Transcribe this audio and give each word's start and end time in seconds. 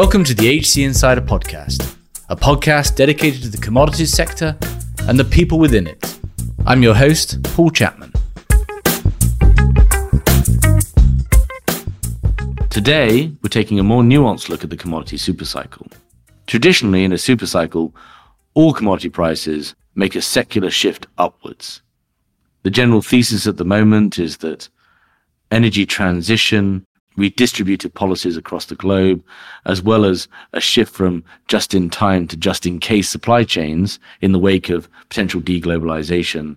Welcome 0.00 0.24
to 0.24 0.34
the 0.34 0.58
HC 0.60 0.78
Insider 0.78 1.20
Podcast, 1.20 1.94
a 2.30 2.34
podcast 2.34 2.96
dedicated 2.96 3.42
to 3.42 3.50
the 3.50 3.58
commodities 3.58 4.10
sector 4.10 4.56
and 5.00 5.18
the 5.18 5.26
people 5.26 5.58
within 5.58 5.86
it. 5.86 6.18
I'm 6.64 6.82
your 6.82 6.94
host, 6.94 7.42
Paul 7.42 7.68
Chapman. 7.68 8.10
Today, 12.70 13.30
we're 13.42 13.50
taking 13.50 13.78
a 13.78 13.82
more 13.82 14.02
nuanced 14.02 14.48
look 14.48 14.64
at 14.64 14.70
the 14.70 14.76
commodity 14.78 15.18
supercycle. 15.18 15.92
Traditionally, 16.46 17.04
in 17.04 17.12
a 17.12 17.16
supercycle, 17.16 17.92
all 18.54 18.72
commodity 18.72 19.10
prices 19.10 19.74
make 19.96 20.16
a 20.16 20.22
secular 20.22 20.70
shift 20.70 21.08
upwards. 21.18 21.82
The 22.62 22.70
general 22.70 23.02
thesis 23.02 23.46
at 23.46 23.58
the 23.58 23.66
moment 23.66 24.18
is 24.18 24.38
that 24.38 24.70
energy 25.50 25.84
transition 25.84 26.86
redistributed 27.20 27.94
policies 27.94 28.36
across 28.36 28.64
the 28.64 28.74
globe, 28.74 29.22
as 29.66 29.82
well 29.82 30.04
as 30.04 30.26
a 30.52 30.60
shift 30.60 30.92
from 30.92 31.22
just 31.46 31.74
in 31.74 31.90
time 31.90 32.26
to 32.26 32.36
just 32.36 32.66
in 32.66 32.80
case 32.80 33.08
supply 33.08 33.44
chains 33.44 33.98
in 34.20 34.32
the 34.32 34.38
wake 34.38 34.70
of 34.70 34.88
potential 35.08 35.40
deglobalization 35.40 36.56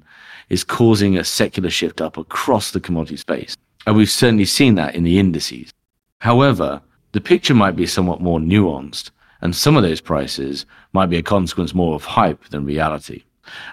is 0.50 0.64
causing 0.64 1.18
a 1.18 1.24
secular 1.24 1.70
shift 1.70 2.02
up 2.02 2.18
across 2.18 2.72
the 2.72 2.80
commodity 2.80 3.18
space. 3.18 3.56
And 3.86 3.96
we've 3.96 4.10
certainly 4.10 4.46
seen 4.46 4.76
that 4.76 4.96
in 4.96 5.04
the 5.04 5.20
indices. 5.20 5.72
However, 6.20 6.82
the 7.12 7.22
picture 7.22 7.54
might 7.54 7.76
be 7.76 7.86
somewhat 7.86 8.22
more 8.22 8.40
nuanced, 8.40 9.12
and 9.42 9.56
some 9.56 9.76
of 9.76 9.84
those 9.84 10.02
prices 10.02 10.66
might 10.94 11.10
be 11.10 11.18
a 11.18 11.24
consequence 11.24 11.74
more 11.74 11.96
of 11.96 12.06
hype 12.06 12.46
than 12.50 12.66
reality. 12.66 13.24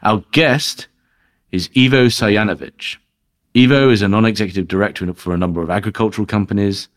Our 0.03 0.25
guest 0.33 0.89
is 1.53 1.71
Ivo 1.77 2.07
Sarjanovic. 2.07 2.97
Ivo 3.57 3.91
is 3.91 4.01
a 4.01 4.09
non-executive 4.09 4.69
director 4.69 5.13
for 5.15 5.35
a 5.35 5.39
number 5.39 5.61
of 5.61 5.71
agricultural 5.71 6.27
companies. 6.27 6.89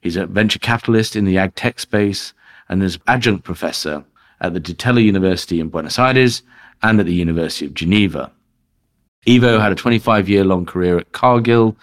He's 0.00 0.16
a 0.16 0.26
venture 0.26 0.58
capitalist 0.58 1.16
in 1.16 1.26
the 1.26 1.36
ag 1.36 1.54
tech 1.54 1.78
space 1.78 2.32
and 2.68 2.82
is 2.82 2.98
adjunct 3.06 3.44
professor 3.44 4.04
at 4.40 4.54
Di 4.62 4.72
Tella 4.72 5.00
University 5.00 5.60
in 5.60 5.68
Buenos 5.68 5.98
Aires 5.98 6.42
and 6.82 6.98
at 6.98 7.06
the 7.06 7.14
University 7.14 7.66
of 7.66 7.74
Geneva. 7.74 8.30
Ivo 9.28 9.58
had 9.58 9.72
a 9.72 9.74
25 9.74 10.28
year 10.30 10.44
long 10.44 10.64
career 10.64 10.96
at 10.96 11.12
Cargill 11.12 11.76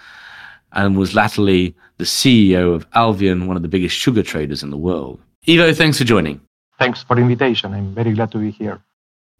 and 0.71 0.97
was 0.97 1.13
latterly 1.13 1.75
the 1.97 2.03
CEO 2.03 2.73
of 2.73 2.89
Alvean, 2.91 3.45
one 3.45 3.55
of 3.55 3.61
the 3.61 3.67
biggest 3.67 3.95
sugar 3.95 4.23
traders 4.23 4.63
in 4.63 4.71
the 4.71 4.77
world. 4.77 5.19
Ivo, 5.47 5.71
thanks 5.71 5.99
for 5.99 6.03
joining. 6.03 6.41
Thanks 6.79 7.03
for 7.03 7.15
the 7.15 7.21
invitation. 7.21 7.73
I'm 7.73 7.93
very 7.93 8.13
glad 8.13 8.31
to 8.31 8.39
be 8.39 8.49
here. 8.49 8.81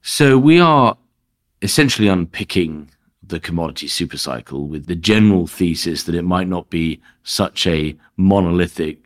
So, 0.03 0.38
we 0.38 0.59
are 0.59 0.95
essentially 1.64 2.08
unpicking 2.08 2.92
the 3.28 3.40
commodity 3.40 3.88
supercycle 3.88 4.68
with 4.68 4.86
the 4.88 4.95
general 4.95 5.48
thesis 5.48 6.04
that 6.04 6.16
it 6.16 6.23
might 6.23 6.48
not 6.48 6.70
be 6.70 7.02
such 7.23 7.66
a 7.67 7.95
monolithic, 8.17 9.00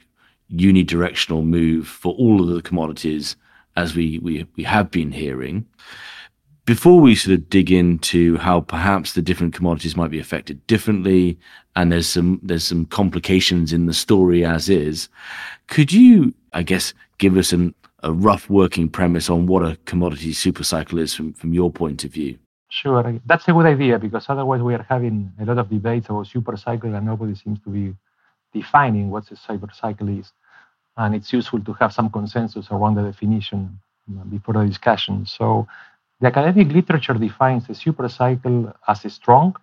unidirectional 0.51 1.45
move 1.45 1.87
for 1.87 2.13
all 2.13 2.41
of 2.41 2.47
the 2.55 2.61
commodities 2.61 3.35
as 3.75 3.95
we, 3.95 4.19
we, 4.19 4.45
we 4.55 4.63
have 4.63 4.91
been 4.91 5.11
hearing. 5.11 5.65
Before 6.65 6.99
we 6.99 7.15
sort 7.15 7.33
of 7.33 7.49
dig 7.49 7.71
into 7.71 8.37
how 8.37 8.61
perhaps 8.61 9.13
the 9.13 9.21
different 9.21 9.55
commodities 9.55 9.95
might 9.95 10.11
be 10.11 10.19
affected 10.19 10.65
differently, 10.67 11.39
and 11.75 11.91
there's 11.91 12.07
some 12.07 12.39
there's 12.43 12.63
some 12.63 12.85
complications 12.85 13.73
in 13.73 13.87
the 13.87 13.93
story 13.93 14.45
as 14.45 14.69
is, 14.69 15.09
could 15.67 15.91
you, 15.91 16.33
I 16.53 16.61
guess, 16.61 16.93
give 17.17 17.37
us 17.37 17.53
an, 17.53 17.73
a 18.03 18.13
rough 18.13 18.49
working 18.51 18.87
premise 18.87 19.31
on 19.31 19.47
what 19.47 19.63
a 19.63 19.77
commodity 19.85 20.31
supercycle 20.31 20.99
is 20.99 21.15
from, 21.15 21.33
from 21.33 21.53
your 21.53 21.71
point 21.71 22.03
of 22.03 22.11
view? 22.11 22.37
Sure, 22.69 23.19
that's 23.25 23.47
a 23.47 23.53
good 23.53 23.65
idea 23.65 23.97
because 23.99 24.25
otherwise 24.29 24.61
we 24.61 24.75
are 24.75 24.85
having 24.87 25.31
a 25.39 25.45
lot 25.45 25.57
of 25.57 25.69
debates 25.69 26.09
about 26.09 26.27
super 26.27 26.55
cycle 26.55 26.93
and 26.95 27.05
nobody 27.05 27.35
seems 27.35 27.59
to 27.61 27.69
be 27.69 27.95
defining 28.53 29.09
what 29.09 29.29
a 29.31 29.35
super 29.35 29.69
cycle 29.73 30.07
is. 30.09 30.31
And 30.97 31.15
it's 31.15 31.33
useful 31.33 31.61
to 31.61 31.73
have 31.75 31.93
some 31.93 32.09
consensus 32.11 32.67
around 32.71 32.95
the 32.95 33.03
definition 33.03 33.79
before 34.29 34.55
the 34.55 34.65
discussion. 34.65 35.25
So 35.25 35.67
the 36.21 36.27
academic 36.27 36.69
literature 36.73 37.15
defines 37.15 37.69
a 37.69 37.75
super 37.75 38.09
cycle 38.09 38.73
as 38.87 39.05
a 39.05 39.09
strong, 39.09 39.55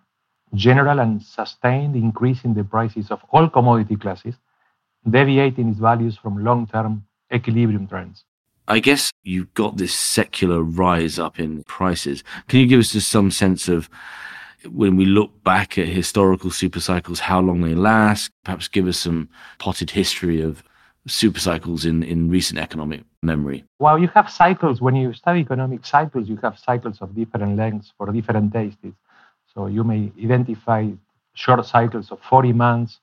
general, 0.55 0.99
and 0.99 1.21
sustained 1.23 1.95
increase 1.95 2.45
in 2.45 2.53
the 2.55 2.63
prices 2.65 3.11
of 3.11 3.21
all 3.31 3.49
commodity 3.49 3.97
classes, 3.97 4.35
deviating 5.09 5.69
its 5.69 5.79
values 5.79 6.17
from 6.17 6.43
long-term 6.43 7.05
equilibrium 7.33 7.87
trends. 7.87 8.25
I 8.69 8.79
guess 8.79 9.11
you've 9.23 9.53
got 9.53 9.77
this 9.77 9.95
secular 9.95 10.61
rise 10.61 11.17
up 11.17 11.39
in 11.39 11.63
prices. 11.63 12.23
Can 12.49 12.59
you 12.59 12.67
give 12.67 12.81
us 12.81 12.91
just 12.91 13.09
some 13.09 13.31
sense 13.31 13.69
of 13.69 13.89
when 14.69 14.97
we 14.97 15.05
look 15.05 15.41
back 15.43 15.77
at 15.77 15.87
historical 15.87 16.51
super 16.51 16.81
cycles, 16.81 17.21
how 17.21 17.39
long 17.39 17.61
they 17.61 17.75
last? 17.75 18.29
Perhaps 18.43 18.67
give 18.67 18.87
us 18.87 18.97
some 18.97 19.29
potted 19.59 19.91
history 19.91 20.41
of 20.41 20.63
super 21.07 21.39
cycles 21.39 21.85
in, 21.85 22.03
in 22.03 22.29
recent 22.29 22.59
economic 22.59 23.03
memory. 23.23 23.63
Well, 23.79 23.97
you 23.97 24.09
have 24.09 24.29
cycles. 24.29 24.81
When 24.81 24.95
you 24.95 25.13
study 25.13 25.39
economic 25.39 25.85
cycles, 25.85 26.27
you 26.27 26.35
have 26.43 26.59
cycles 26.59 26.97
of 27.01 27.15
different 27.15 27.55
lengths 27.55 27.93
for 27.97 28.11
different 28.11 28.51
tastes. 28.51 28.79
So 29.53 29.67
you 29.67 29.85
may 29.85 30.11
identify 30.21 30.89
short 31.35 31.65
cycles 31.65 32.11
of 32.11 32.19
40 32.29 32.51
months, 32.51 32.99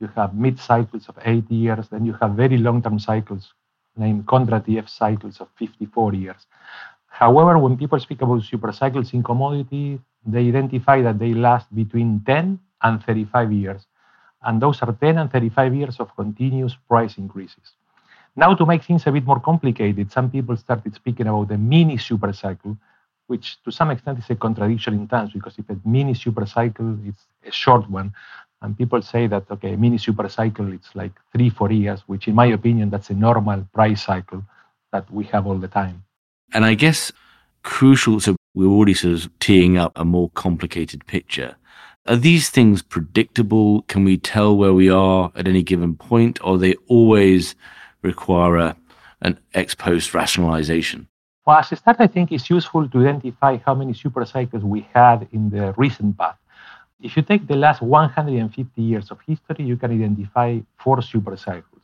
you 0.00 0.08
have 0.16 0.34
mid 0.34 0.58
cycles 0.58 1.06
of 1.08 1.18
eight 1.26 1.50
years, 1.50 1.88
then 1.88 2.06
you 2.06 2.14
have 2.14 2.30
very 2.30 2.56
long 2.56 2.82
term 2.82 2.98
cycles 2.98 3.52
named 3.96 4.26
Kondratiev 4.26 4.88
cycles 4.88 5.40
of 5.40 5.48
54 5.58 6.14
years. 6.14 6.46
However, 7.06 7.58
when 7.58 7.76
people 7.76 8.00
speak 8.00 8.22
about 8.22 8.42
supercycles 8.42 9.12
in 9.12 9.22
commodity, 9.22 10.00
they 10.24 10.48
identify 10.48 11.02
that 11.02 11.18
they 11.18 11.34
last 11.34 11.72
between 11.74 12.22
10 12.24 12.58
and 12.82 13.04
35 13.04 13.52
years. 13.52 13.86
And 14.42 14.60
those 14.60 14.82
are 14.82 14.92
10 14.92 15.18
and 15.18 15.30
35 15.30 15.74
years 15.74 16.00
of 16.00 16.14
continuous 16.16 16.76
price 16.88 17.18
increases. 17.18 17.74
Now, 18.34 18.54
to 18.54 18.64
make 18.64 18.82
things 18.82 19.06
a 19.06 19.12
bit 19.12 19.26
more 19.26 19.40
complicated, 19.40 20.10
some 20.10 20.30
people 20.30 20.56
started 20.56 20.94
speaking 20.94 21.26
about 21.26 21.50
a 21.50 21.58
mini 21.58 21.98
supercycle, 21.98 22.78
which 23.26 23.62
to 23.62 23.70
some 23.70 23.90
extent 23.90 24.18
is 24.18 24.30
a 24.30 24.34
contradiction 24.34 24.94
in 24.94 25.06
terms 25.06 25.32
because 25.32 25.58
if 25.58 25.68
a 25.68 25.76
mini 25.84 26.14
supercycle 26.14 27.06
is 27.06 27.14
a 27.46 27.52
short 27.52 27.88
one, 27.90 28.14
and 28.62 28.78
people 28.78 29.02
say 29.02 29.26
that, 29.26 29.44
okay, 29.50 29.76
mini 29.76 29.98
super 29.98 30.28
cycle, 30.28 30.72
it's 30.72 30.94
like 30.94 31.12
three, 31.32 31.50
four 31.50 31.70
years, 31.72 32.00
which 32.06 32.28
in 32.28 32.34
my 32.34 32.46
opinion, 32.46 32.90
that's 32.90 33.10
a 33.10 33.14
normal 33.14 33.66
price 33.74 34.04
cycle 34.04 34.42
that 34.92 35.10
we 35.10 35.24
have 35.24 35.46
all 35.46 35.58
the 35.58 35.68
time. 35.68 36.04
And 36.52 36.64
I 36.64 36.74
guess 36.74 37.12
crucial, 37.62 38.20
so 38.20 38.36
we're 38.54 38.66
already 38.66 38.94
sort 38.94 39.14
of 39.14 39.38
teeing 39.40 39.78
up 39.78 39.92
a 39.96 40.04
more 40.04 40.30
complicated 40.30 41.06
picture. 41.06 41.56
Are 42.06 42.16
these 42.16 42.50
things 42.50 42.82
predictable? 42.82 43.82
Can 43.82 44.04
we 44.04 44.16
tell 44.16 44.56
where 44.56 44.72
we 44.72 44.90
are 44.90 45.32
at 45.36 45.46
any 45.46 45.62
given 45.62 45.94
point, 45.94 46.38
or 46.42 46.58
they 46.58 46.74
always 46.88 47.54
require 48.02 48.56
a, 48.56 48.76
an 49.20 49.38
ex 49.54 49.74
post 49.74 50.12
rationalization? 50.12 51.08
Well, 51.46 51.58
as 51.58 51.72
a 51.72 51.76
start, 51.76 51.96
I 52.00 52.06
think 52.08 52.32
it's 52.32 52.50
useful 52.50 52.88
to 52.88 52.98
identify 52.98 53.56
how 53.56 53.74
many 53.74 53.94
super 53.94 54.24
cycles 54.24 54.62
we 54.64 54.86
had 54.94 55.28
in 55.32 55.50
the 55.50 55.72
recent 55.76 56.18
past. 56.18 56.38
If 57.02 57.16
you 57.16 57.22
take 57.22 57.48
the 57.48 57.56
last 57.56 57.82
150 57.82 58.80
years 58.80 59.10
of 59.10 59.18
history, 59.26 59.64
you 59.64 59.76
can 59.76 59.90
identify 59.90 60.60
four 60.78 61.02
super 61.02 61.36
cycles. 61.36 61.82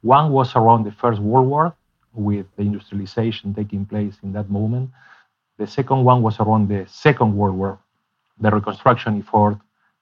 One 0.00 0.32
was 0.32 0.56
around 0.56 0.82
the 0.82 0.90
First 0.90 1.20
World 1.20 1.46
War, 1.46 1.76
with 2.12 2.46
the 2.56 2.62
industrialization 2.62 3.54
taking 3.54 3.86
place 3.86 4.16
in 4.24 4.32
that 4.32 4.50
moment. 4.50 4.90
The 5.58 5.68
second 5.68 6.02
one 6.02 6.20
was 6.20 6.40
around 6.40 6.68
the 6.68 6.84
Second 6.88 7.36
World 7.36 7.56
War, 7.56 7.78
the 8.40 8.50
reconstruction 8.50 9.22
effort. 9.22 9.58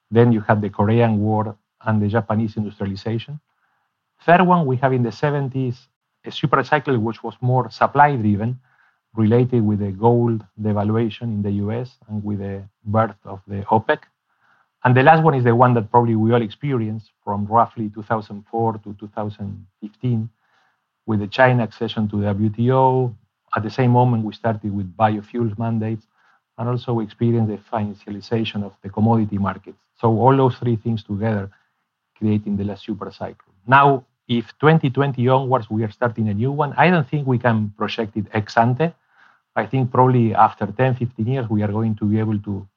Then 0.09 0.31
you 0.31 0.41
had 0.41 0.61
the 0.61 0.71
Korean 0.71 1.19
War 1.19 1.55
and 1.85 2.01
the 2.01 2.07
Japanese 2.07 2.57
industrialization. 2.57 3.39
Third 4.25 4.41
one, 4.41 4.65
we 4.65 4.77
have 4.77 4.93
in 4.93 5.03
the 5.03 5.11
70s 5.11 5.75
a 6.25 6.31
super 6.31 6.63
cycle 6.63 6.97
which 6.97 7.21
was 7.21 7.35
more 7.39 7.69
supply 7.69 8.15
driven, 8.15 8.59
related 9.13 9.63
with 9.63 9.79
the 9.79 9.91
gold 9.91 10.43
devaluation 10.59 11.27
in 11.35 11.41
the 11.43 11.51
US 11.63 11.97
and 12.07 12.23
with 12.23 12.39
the 12.39 12.63
birth 12.83 13.15
of 13.25 13.41
the 13.47 13.61
OPEC. 13.69 13.99
And 14.85 14.95
the 14.95 15.01
last 15.01 15.23
one 15.23 15.33
is 15.33 15.43
the 15.43 15.55
one 15.55 15.73
that 15.73 15.89
probably 15.89 16.15
we 16.15 16.31
all 16.31 16.43
experienced 16.43 17.09
from 17.23 17.47
roughly 17.47 17.89
2004 17.89 18.73
to 18.73 18.95
2015 18.99 20.29
with 21.07 21.19
the 21.19 21.27
China 21.27 21.63
accession 21.63 22.07
to 22.09 22.21
the 22.21 22.27
WTO. 22.27 23.11
At 23.55 23.63
the 23.63 23.71
same 23.71 23.89
moment, 23.89 24.23
we 24.23 24.33
started 24.33 24.71
with 24.71 24.95
biofuels 24.95 25.57
mandates, 25.57 26.05
and 26.59 26.69
also 26.69 26.93
we 26.93 27.03
experienced 27.03 27.49
the 27.49 27.57
financialization 27.75 28.63
of 28.63 28.73
the 28.83 28.89
commodity 28.89 29.39
markets. 29.39 29.79
So 29.99 30.09
all 30.19 30.37
those 30.37 30.55
three 30.57 30.75
things 30.75 31.03
together 31.03 31.49
creating 32.19 32.55
the 32.57 32.65
last 32.65 32.85
super 32.85 33.11
cycle. 33.11 33.53
Now, 33.65 34.05
if 34.27 34.53
2020 34.59 35.27
onwards 35.29 35.67
we 35.67 35.83
are 35.83 35.91
starting 35.91 36.29
a 36.29 36.33
new 36.35 36.51
one, 36.51 36.73
I 36.77 36.91
don't 36.91 37.09
think 37.09 37.25
we 37.25 37.39
can 37.39 37.73
project 37.75 38.15
it 38.17 38.27
ex 38.33 38.55
ante. 38.55 38.93
I 39.55 39.65
think 39.65 39.91
probably 39.91 40.35
after 40.35 40.67
10, 40.67 40.95
15 40.95 41.25
years, 41.25 41.49
we 41.49 41.63
are 41.63 41.71
going 41.71 41.95
to 41.95 42.05
be 42.05 42.19
able 42.19 42.37
to 42.39 42.67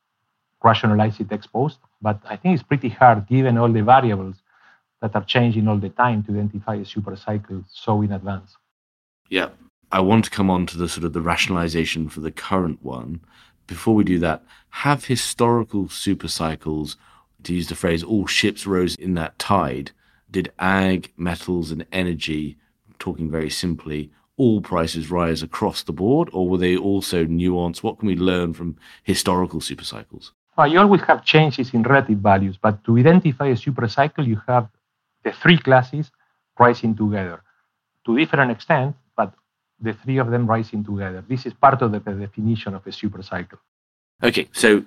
rationalize 0.63 1.21
it 1.21 1.33
ex 1.33 1.47
post. 1.47 1.79
But 2.01 2.21
I 2.25 2.37
think 2.37 2.55
it's 2.55 2.63
pretty 2.63 2.89
hard 2.89 3.27
given 3.27 3.59
all 3.59 3.73
the 3.73 3.83
variables 3.83 4.37
that 5.01 5.15
are 5.15 5.25
changing 5.25 5.69
all 5.69 5.79
the 5.79 5.91
time 5.91 6.23
to 6.25 6.33
identify 6.33 6.77
a 6.77 6.85
super 6.85 7.17
cycle 7.17 7.65
so 7.69 8.03
in 8.03 8.13
advance. 8.13 8.57
Yeah. 9.29 9.51
I 9.91 10.01
want 10.01 10.25
to 10.27 10.31
come 10.31 10.51
on 10.51 10.67
to 10.67 10.77
the 10.77 10.89
sort 10.89 11.05
of 11.05 11.13
the 11.15 11.23
rationalization 11.23 12.09
for 12.09 12.21
the 12.21 12.31
current 12.31 12.83
one. 12.83 13.21
Before 13.67 13.95
we 13.95 14.05
do 14.05 14.19
that, 14.19 14.43
have 14.71 15.07
historical 15.07 15.89
super 15.89 16.29
cycles, 16.29 16.97
to 17.45 17.55
use 17.55 17.69
the 17.69 17.75
phrase, 17.75 18.03
all 18.03 18.27
ships 18.27 18.67
rose 18.67 18.95
in 18.97 19.15
that 19.15 19.39
tide, 19.39 19.93
did 20.31 20.53
ag, 20.59 21.13
metals, 21.17 21.71
and 21.71 21.87
energy 21.91 22.59
talking 22.99 23.31
very 23.31 23.51
simply, 23.51 24.11
all 24.37 24.61
prices 24.61 25.11
rise 25.11 25.43
across 25.43 25.83
the 25.83 25.93
board, 25.93 26.29
or 26.33 26.49
were 26.49 26.59
they 26.59 26.77
also 26.77 27.25
nuanced? 27.25 27.83
What 27.83 27.99
can 27.99 28.09
we 28.09 28.17
learn 28.17 28.55
from 28.55 28.77
historical 29.03 29.61
super 29.61 29.85
cycles? 29.85 30.33
Well, 30.59 30.67
you 30.67 30.81
always 30.81 31.03
have 31.03 31.25
changes 31.25 31.73
in 31.73 31.85
relative 31.85 32.19
values, 32.19 32.59
but 32.61 32.83
to 32.83 32.99
identify 32.99 33.47
a 33.47 33.57
super 33.57 33.87
cycle, 33.87 34.27
you 34.27 34.43
have 34.49 34.67
the 35.23 35.31
three 35.31 35.57
classes 35.57 36.11
rising 36.59 36.97
together 36.97 37.45
to 38.05 38.19
different 38.19 38.51
extent, 38.51 38.97
but 39.17 39.33
the 39.81 39.93
three 39.93 40.19
of 40.19 40.33
them 40.33 40.49
rising 40.49 40.83
together. 40.83 41.25
This 41.29 41.47
is 41.47 41.55
part 41.55 41.81
of 41.81 41.93
the, 41.93 42.01
the 42.01 42.15
definition 42.15 42.75
of 42.75 42.85
a 42.89 42.91
super 42.91 43.23
cycle. 43.23 43.61
Okay, 44.21 44.49
so 44.51 44.85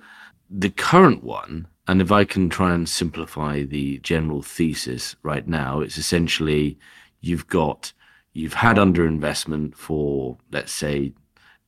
the 0.50 0.68
current 0.68 1.24
one, 1.24 1.68
and 1.88 2.02
if 2.02 2.12
I 2.12 2.24
can 2.24 2.50
try 2.50 2.74
and 2.74 2.86
simplify 2.86 3.62
the 3.62 3.96
general 4.00 4.42
thesis 4.42 5.16
right 5.22 5.48
now, 5.48 5.80
it's 5.80 5.96
essentially 5.96 6.78
you've 7.22 7.46
got 7.46 7.94
you've 8.34 8.54
had 8.54 8.76
underinvestment 8.76 9.74
for 9.74 10.36
let's 10.50 10.72
say 10.72 11.14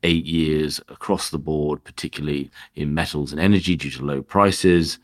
eight 0.05 0.27
years 0.27 0.81
across 0.89 1.31
the 1.31 1.39
board, 1.39 1.83
particularly 1.83 2.51
in 2.77 2.95
metals 2.95 3.33
and 3.33 3.41
energy 3.41 3.75
due 3.75 3.91
to 3.91 4.05
low 4.05 4.23
prices. 4.23 4.99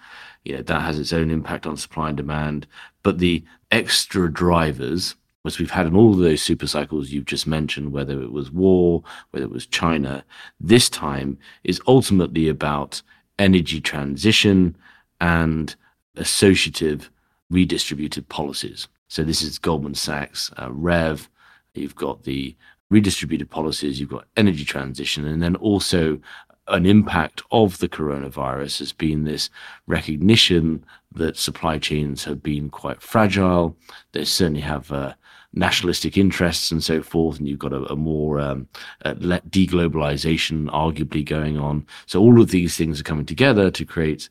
You 0.44 0.56
know, 0.56 0.62
that 0.62 0.80
has 0.82 0.98
its 0.98 1.12
own 1.12 1.30
impact 1.30 1.66
on 1.66 1.76
supply 1.76 2.08
and 2.08 2.16
demand. 2.16 2.66
But 3.02 3.18
the 3.18 3.42
extra 3.70 4.32
drivers, 4.32 5.16
as 5.44 5.58
we've 5.58 5.70
had 5.70 5.86
in 5.86 5.96
all 5.96 6.12
of 6.12 6.18
those 6.18 6.42
super 6.42 6.66
cycles 6.66 7.10
you've 7.10 7.24
just 7.24 7.46
mentioned, 7.46 7.92
whether 7.92 8.20
it 8.22 8.32
was 8.32 8.52
war, 8.52 9.02
whether 9.30 9.44
it 9.44 9.50
was 9.50 9.66
China, 9.66 10.24
this 10.60 10.88
time 10.88 11.38
is 11.64 11.80
ultimately 11.86 12.48
about 12.48 13.02
energy 13.38 13.80
transition 13.80 14.76
and 15.20 15.74
associative 16.16 17.10
redistributed 17.50 18.28
policies. 18.28 18.86
So 19.08 19.24
this 19.24 19.42
is 19.42 19.58
Goldman 19.58 19.94
Sachs, 19.94 20.52
uh, 20.58 20.70
Rev. 20.70 21.28
You've 21.74 21.96
got 21.96 22.24
the 22.24 22.54
redistributed 22.90 23.48
policies, 23.50 24.00
you've 24.00 24.10
got 24.10 24.26
energy 24.36 24.64
transition, 24.64 25.26
and 25.26 25.42
then 25.42 25.56
also 25.56 26.20
an 26.68 26.86
impact 26.86 27.42
of 27.50 27.78
the 27.78 27.88
coronavirus 27.88 28.78
has 28.78 28.92
been 28.92 29.24
this 29.24 29.50
recognition 29.86 30.84
that 31.12 31.36
supply 31.36 31.78
chains 31.78 32.24
have 32.24 32.42
been 32.42 32.70
quite 32.70 33.02
fragile. 33.02 33.76
They 34.12 34.24
certainly 34.24 34.60
have 34.60 34.92
uh, 34.92 35.14
nationalistic 35.52 36.16
interests 36.16 36.70
and 36.70 36.82
so 36.82 37.02
forth, 37.02 37.38
and 37.38 37.48
you've 37.48 37.58
got 37.58 37.72
a, 37.72 37.92
a 37.92 37.96
more 37.96 38.40
um, 38.40 38.68
uh, 39.04 39.14
deglobalization 39.14 40.68
arguably 40.68 41.24
going 41.24 41.58
on. 41.58 41.86
So 42.06 42.20
all 42.20 42.40
of 42.40 42.50
these 42.50 42.76
things 42.76 43.00
are 43.00 43.04
coming 43.04 43.26
together 43.26 43.70
to 43.70 43.84
create 43.84 44.28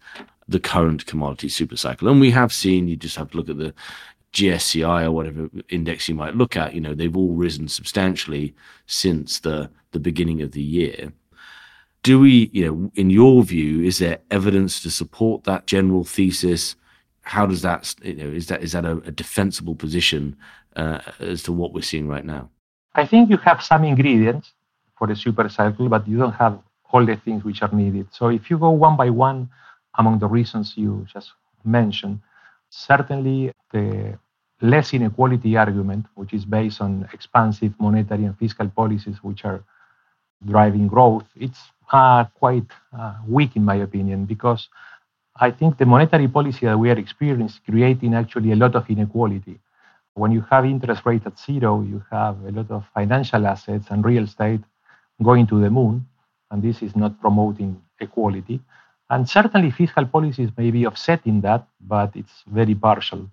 the 0.47 0.59
current 0.59 1.05
commodity 1.05 1.47
supercycle. 1.47 2.09
And 2.09 2.19
we 2.19 2.31
have 2.31 2.51
seen, 2.51 2.87
you 2.87 2.95
just 2.95 3.17
have 3.17 3.31
to 3.31 3.37
look 3.37 3.49
at 3.49 3.57
the 3.57 3.73
GSCI 4.33 5.05
or 5.05 5.11
whatever 5.11 5.49
index 5.69 6.07
you 6.07 6.15
might 6.15 6.35
look 6.35 6.55
at, 6.55 6.73
you 6.73 6.81
know, 6.81 6.93
they've 6.93 7.17
all 7.17 7.33
risen 7.33 7.67
substantially 7.67 8.55
since 8.85 9.39
the, 9.39 9.69
the 9.91 9.99
beginning 9.99 10.41
of 10.41 10.51
the 10.51 10.61
year. 10.61 11.11
Do 12.03 12.19
we, 12.19 12.49
you 12.53 12.65
know, 12.65 12.91
in 12.95 13.09
your 13.09 13.43
view, 13.43 13.83
is 13.83 13.99
there 13.99 14.19
evidence 14.31 14.81
to 14.83 14.91
support 14.91 15.43
that 15.43 15.67
general 15.67 16.03
thesis? 16.03 16.75
How 17.21 17.45
does 17.45 17.61
that, 17.63 17.93
you 18.01 18.15
know, 18.15 18.29
is 18.29 18.47
that 18.47 18.63
is 18.63 18.71
that 18.71 18.85
a, 18.85 18.97
a 18.99 19.11
defensible 19.11 19.75
position 19.75 20.35
uh, 20.75 20.99
as 21.19 21.43
to 21.43 21.51
what 21.51 21.73
we're 21.73 21.81
seeing 21.81 22.07
right 22.07 22.25
now? 22.25 22.49
I 22.95 23.05
think 23.05 23.29
you 23.29 23.37
have 23.37 23.61
some 23.61 23.83
ingredients 23.83 24.53
for 24.97 25.11
a 25.11 25.15
super 25.15 25.49
cycle, 25.49 25.89
but 25.89 26.07
you 26.07 26.17
don't 26.17 26.33
have 26.33 26.59
all 26.91 27.05
the 27.05 27.15
things 27.15 27.43
which 27.43 27.61
are 27.61 27.71
needed. 27.71 28.07
So 28.11 28.29
if 28.29 28.49
you 28.49 28.57
go 28.57 28.71
one 28.71 28.95
by 28.95 29.09
one 29.09 29.49
among 29.97 30.19
the 30.19 30.27
reasons 30.27 30.73
you 30.75 31.05
just 31.11 31.31
mentioned, 31.63 32.19
certainly 32.69 33.51
the 33.71 34.17
less 34.61 34.93
inequality 34.93 35.57
argument, 35.57 36.05
which 36.15 36.33
is 36.33 36.45
based 36.45 36.81
on 36.81 37.07
expansive 37.13 37.73
monetary 37.79 38.25
and 38.25 38.37
fiscal 38.37 38.67
policies 38.69 39.17
which 39.21 39.45
are 39.45 39.63
driving 40.45 40.87
growth, 40.87 41.25
it's 41.35 41.59
uh, 41.91 42.25
quite 42.25 42.65
uh, 42.97 43.15
weak 43.27 43.55
in 43.55 43.63
my 43.65 43.75
opinion 43.75 44.25
because 44.25 44.69
I 45.39 45.51
think 45.51 45.77
the 45.77 45.85
monetary 45.85 46.27
policy 46.27 46.65
that 46.65 46.77
we 46.77 46.89
are 46.89 46.97
experiencing 46.99 47.47
is 47.47 47.59
creating 47.69 48.13
actually 48.13 48.51
a 48.51 48.55
lot 48.55 48.75
of 48.75 48.89
inequality. 48.89 49.59
When 50.15 50.31
you 50.31 50.41
have 50.49 50.65
interest 50.65 51.05
rate 51.05 51.25
at 51.25 51.39
zero, 51.39 51.81
you 51.81 52.03
have 52.11 52.37
a 52.45 52.51
lot 52.51 52.69
of 52.71 52.85
financial 52.93 53.47
assets 53.47 53.87
and 53.89 54.03
real 54.03 54.23
estate 54.25 54.61
going 55.23 55.47
to 55.47 55.61
the 55.61 55.69
moon, 55.69 56.05
and 56.51 56.61
this 56.61 56.81
is 56.81 56.95
not 56.95 57.19
promoting 57.21 57.81
equality. 58.01 58.59
And 59.09 59.27
certainly 59.27 59.71
fiscal 59.71 60.05
policies 60.05 60.49
may 60.57 60.71
be 60.71 60.85
offsetting 60.85 61.41
that, 61.41 61.67
but 61.81 62.15
it's 62.15 62.43
very 62.47 62.75
partial. 62.75 63.29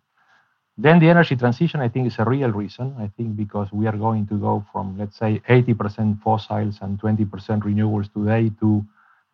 Then 0.78 0.98
the 0.98 1.08
energy 1.08 1.36
transition, 1.36 1.80
I 1.80 1.88
think, 1.88 2.06
is 2.06 2.18
a 2.18 2.24
real 2.24 2.50
reason. 2.50 2.94
I 2.98 3.08
think 3.16 3.36
because 3.36 3.72
we 3.72 3.86
are 3.86 3.96
going 3.96 4.26
to 4.28 4.38
go 4.38 4.64
from, 4.72 4.98
let's 4.98 5.16
say, 5.16 5.40
80% 5.48 6.22
fossils 6.22 6.78
and 6.82 7.00
20% 7.00 7.28
renewables 7.62 8.12
today 8.12 8.50
to 8.60 8.84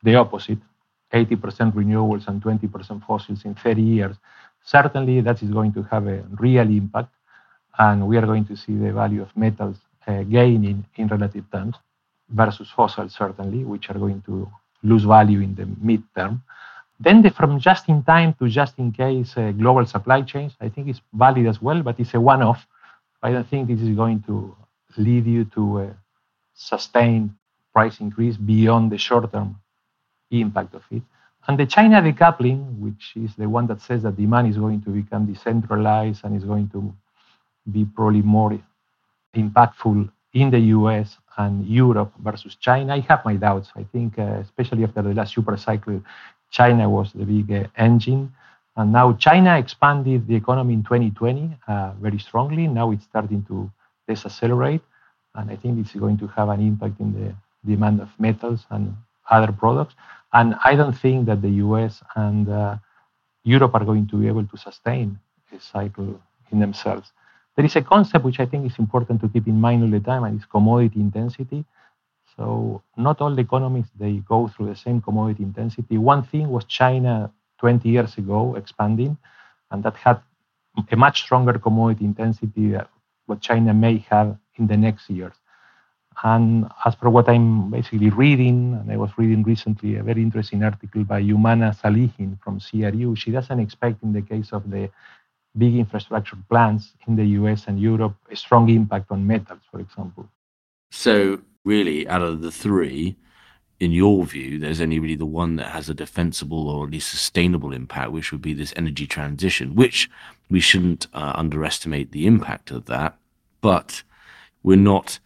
the 0.03 0.17
opposite 0.17 0.59
80% 1.13 1.73
renewables 1.75 2.27
and 2.29 2.43
20% 2.43 3.07
fossils 3.07 3.45
in 3.45 3.55
30 3.55 3.83
years. 3.83 4.17
Certainly, 4.65 5.21
that 5.23 5.43
is 5.43 5.51
going 5.51 5.73
to 5.75 5.83
have 5.85 6.07
a 6.07 6.23
real 6.39 6.69
impact, 6.69 7.15
and 7.79 8.07
we 8.07 8.17
are 8.17 8.27
going 8.27 8.45
to 8.47 8.57
see 8.57 8.75
the 8.75 8.93
value 8.93 9.23
of 9.23 9.37
metals 9.37 9.77
uh, 10.07 10.23
gaining 10.23 10.85
in 10.97 11.09
relative 11.09 11.45
terms 11.51 11.77
versus 12.31 12.71
fossils, 12.71 13.15
certainly, 13.15 13.65
which 13.65 13.91
are 13.91 13.99
going 13.99 14.23
to 14.23 14.49
lose 14.83 15.05
value 15.05 15.41
in 15.41 15.55
the 15.55 15.65
midterm. 15.65 16.41
Then 17.01 17.23
the 17.23 17.31
from 17.31 17.59
just 17.59 17.89
in 17.89 18.03
time 18.03 18.35
to 18.35 18.49
just 18.49 18.79
in 18.79 18.93
case 18.93 19.37
uh, 19.37 19.51
global 19.53 19.87
supply 19.87 20.23
chains, 20.23 20.53
I 20.61 20.69
think 20.69 20.89
is 20.89 21.01
valid 21.13 21.47
as 21.47 21.61
well, 21.61 21.83
but 21.83 21.99
it's 21.99 22.15
a 22.15 22.21
one 22.21 22.43
off. 22.43 22.67
I 23.23 23.33
don't 23.33 23.49
think 23.49 23.69
this 23.69 23.81
is 23.81 23.97
going 23.97 24.23
to 24.29 24.57
lead 24.97 25.27
you 25.27 25.45
to 25.57 25.81
a 25.81 25.97
sustained 26.55 27.31
price 27.73 28.01
increase 28.01 28.37
beyond 28.37 28.93
the 28.93 28.99
short 28.99 29.33
term 29.33 29.57
impact 30.31 30.75
of 30.75 30.83
it. 30.91 31.03
And 31.49 31.59
the 31.59 31.67
China 31.67 32.01
decoupling, 32.01 32.79
which 32.79 33.15
is 33.17 33.35
the 33.35 33.49
one 33.49 33.67
that 33.67 33.81
says 33.81 34.03
that 34.03 34.17
demand 34.17 34.49
is 34.49 34.59
going 34.59 34.83
to 34.83 34.91
become 34.91 35.27
decentralized 35.27 36.25
and 36.25 36.37
is 36.37 36.45
going 36.45 36.69
to 36.71 36.95
be 37.71 37.85
probably 37.85 38.23
more 38.23 38.59
impactful 39.35 40.11
in 40.33 40.51
the 40.51 40.61
US 40.77 41.19
and 41.37 41.67
Europe 41.67 42.13
versus 42.23 42.57
China, 42.57 42.95
I 42.95 43.01
have 43.01 43.25
my 43.25 43.37
doubts. 43.37 43.71
I 43.77 43.85
think, 43.85 44.19
uh, 44.19 44.41
especially 44.41 44.85
after 44.85 45.03
the 45.03 45.15
last 45.15 45.35
super 45.35 45.57
cycle, 45.57 46.03
China 46.51 46.89
was 46.89 47.13
the 47.13 47.25
big 47.25 47.51
uh, 47.53 47.69
engine. 47.77 48.33
And 48.77 48.93
now 48.93 49.13
China 49.15 49.59
expanded 49.59 50.27
the 50.27 50.35
economy 50.35 50.75
in 50.75 50.83
2020 50.83 51.51
uh, 51.69 51.93
very 52.01 52.19
strongly. 52.19 52.67
Now 52.67 52.91
it's 52.91 53.05
starting 53.05 53.45
to 53.49 53.71
decelerate. 54.09 54.83
And 55.35 55.51
I 55.51 55.57
think 55.57 55.79
it's 55.79 55.95
going 55.95 56.19
to 56.19 56.27
have 56.29 56.49
an 56.49 56.61
impact 56.61 57.01
in 57.01 57.13
the 57.13 57.35
demand 57.69 58.01
of 58.01 58.09
metals 58.19 58.67
and 58.71 58.95
other 59.31 59.53
products. 59.53 59.95
And 60.33 60.55
I 60.65 60.75
don't 60.75 60.97
think 60.97 61.27
that 61.27 61.43
the 61.43 61.51
US 61.67 62.03
and 62.17 62.49
uh, 62.49 62.77
Europe 63.45 63.75
are 63.75 63.85
going 63.85 64.07
to 64.09 64.17
be 64.17 64.29
able 64.29 64.45
to 64.45 64.57
sustain 64.57 65.19
a 65.55 65.61
cycle 65.61 66.21
in 66.51 66.59
themselves. 66.59 67.13
There 67.57 67.65
is 67.65 67.77
a 67.77 67.83
concept 67.83 68.25
which 68.25 68.41
I 68.41 68.47
think 68.47 68.67
is 68.67 68.79
important 68.79 69.21
to 69.21 69.29
keep 69.29 69.47
in 69.47 69.61
mind 69.61 69.83
all 69.83 69.91
the 69.91 70.01
time, 70.01 70.25
and 70.25 70.37
it's 70.37 70.47
commodity 70.47 71.01
intensity. 71.01 71.65
So 72.37 72.83
not 72.97 73.21
all 73.21 73.39
economies 73.39 73.87
they 73.99 74.23
go 74.27 74.49
through 74.49 74.69
the 74.69 74.77
same 74.77 75.03
commodity 75.03 75.43
intensity. 75.43 75.99
One 75.99 76.23
thing 76.23 76.49
was 76.49 76.65
China 76.65 77.31
20 77.59 77.89
years 77.89 78.17
ago 78.17 78.55
expanding, 78.57 79.19
and 79.71 79.83
that 79.83 79.97
had 79.97 80.21
a 80.91 80.97
much 80.97 81.23
stronger 81.23 81.59
commodity 81.59 82.07
intensity 82.07 82.71
than 82.71 82.87
what 83.27 83.41
China 83.41 83.75
may 83.75 83.99
have 84.09 84.37
in 84.57 84.67
the 84.67 84.77
next 84.77 85.11
years. 85.11 85.35
And 86.25 86.71
as 86.85 86.95
per 86.95 87.09
what 87.09 87.29
I'm 87.29 87.71
basically 87.71 88.11
reading, 88.11 88.75
and 88.81 88.91
I 88.91 88.97
was 88.97 89.11
reading 89.17 89.43
recently 89.43 89.97
a 89.97 90.03
very 90.03 90.23
interesting 90.23 90.63
article 90.63 91.05
by 91.05 91.23
Yumana 91.23 91.79
Salihin 91.79 92.39
from 92.43 92.61
CRU, 92.61 93.17
she 93.17 93.31
doesn't 93.31 93.61
expect, 93.61 94.03
in 94.03 94.13
the 94.13 94.23
case 94.23 94.53
of 94.53 94.71
the 94.71 94.91
big 95.57 95.77
infrastructure 95.77 96.37
plans 96.49 96.93
in 97.07 97.17
the 97.17 97.25
US 97.41 97.67
and 97.67 97.79
Europe, 97.79 98.17
a 98.31 98.37
strong 98.37 98.69
impact 98.69 99.11
on 99.11 99.27
metals, 99.27 99.61
for 99.71 99.81
example. 99.81 100.29
So, 100.91 101.41
really, 101.65 102.09
out 102.09 102.23
of 102.23 102.41
the 102.43 102.51
three, 102.51 103.17
in 103.81 103.93
your 103.93 104.25
view, 104.25 104.59
there's 104.59 104.81
only 104.81 104.99
really 104.99 105.17
the 105.17 105.27
one 105.27 105.57
that 105.57 105.73
has 105.73 105.89
a 105.89 105.95
defensible 105.95 106.69
or 106.69 106.87
at 106.87 106.93
least 106.93 107.11
sustainable 107.11 107.73
impact, 107.73 108.13
which 108.13 108.31
would 108.31 108.43
be 108.43 108.55
this 108.55 108.73
energy 108.77 109.07
transition, 109.07 109.75
which 109.75 110.09
we 110.49 110.61
shouldn't 110.61 111.09
uh, 111.13 111.33
underestimate 111.35 112.13
the 112.13 112.27
impact 112.27 112.71
of 112.71 112.87
that. 112.87 113.17
But 113.61 114.03
we're 114.63 114.77
not, 114.77 115.19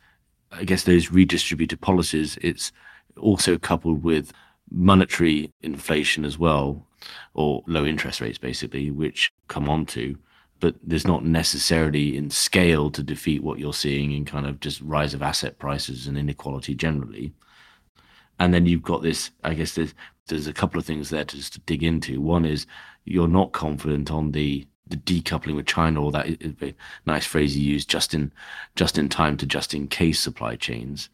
I 0.51 0.65
guess, 0.65 0.85
those 0.85 1.13
redistributed 1.13 1.81
policies, 1.81 2.39
it's 2.41 2.73
also 3.19 3.59
coupled 3.59 4.03
with 4.03 4.33
monetary 4.71 5.53
inflation 5.63 6.25
as 6.25 6.39
well, 6.39 6.86
or 7.35 7.63
low 7.67 7.85
interest 7.85 8.21
rates, 8.21 8.39
basically, 8.39 8.91
which 8.91 9.33
come 9.49 9.69
onto 9.69 10.17
but 10.61 10.75
there's 10.83 11.07
not 11.07 11.25
necessarily 11.25 12.17
in 12.17 12.31
scale 12.31 12.91
to 12.91 13.03
defeat 13.03 13.43
what 13.43 13.59
you're 13.59 13.75
seeing 13.75 14.13
in 14.13 14.25
kind 14.25 14.47
of 14.47 14.61
just 14.61 14.81
rise 14.81 15.13
of 15.13 15.23
asset 15.23 15.59
prices 15.59 16.07
and 16.07 16.17
inequality 16.17 16.75
generally. 16.75 17.33
And 18.39 18.53
then 18.53 18.67
you've 18.67 18.83
got 18.83 19.03
this, 19.03 19.31
I 19.45 19.55
guess 19.55 19.75
there's, 19.75 19.95
there's 20.29 20.47
a 20.47 20.53
couple 20.53 20.79
of 20.79 20.87
things 20.87 21.11
there 21.11 21.25
to 21.25 21.37
just 21.37 21.55
to 21.55 21.61
dig 21.61 21.83
into. 21.83 22.21
One 22.21 22.45
is 22.45 22.67
you're 23.05 23.29
not 23.29 23.53
confident 23.53 24.11
on 24.11 24.33
the 24.33 24.67
the 24.89 24.97
decoupling 24.97 25.57
with 25.57 25.67
China, 25.67 26.01
or 26.01 26.13
that 26.13 26.75
nice 27.07 27.27
phrase 27.27 27.57
you 27.57 27.73
use, 27.73 27.85
just 27.85 28.15
in 28.15 28.31
just 28.77 28.97
in 28.99 29.09
time 29.09 29.37
to 29.39 29.45
just 29.45 29.75
in 29.75 29.89
case 29.89 30.21
supply 30.21 30.55
chains, 30.55 31.09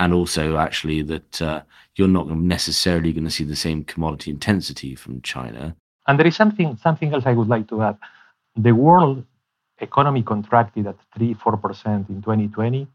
and 0.00 0.14
also 0.14 0.56
actually 0.56 1.02
that 1.02 1.42
uh, 1.42 1.60
you're 1.94 2.08
not 2.08 2.26
necessarily 2.30 3.12
going 3.12 3.24
to 3.24 3.30
see 3.30 3.44
the 3.44 3.62
same 3.66 3.84
commodity 3.84 4.30
intensity 4.30 4.94
from 4.94 5.20
China. 5.20 5.76
And 6.06 6.18
there 6.18 6.26
is 6.26 6.34
something 6.34 6.76
something 6.82 7.12
else 7.12 7.24
I 7.26 7.34
would 7.34 7.48
like 7.48 7.68
to 7.68 7.82
add. 7.82 7.96
The 8.56 8.72
world 8.72 9.24
economy 9.78 10.22
contracted 10.22 10.86
at 10.86 10.96
three 11.14 11.34
four 11.34 11.56
percent 11.58 12.08
in 12.08 12.22
2020. 12.22 12.88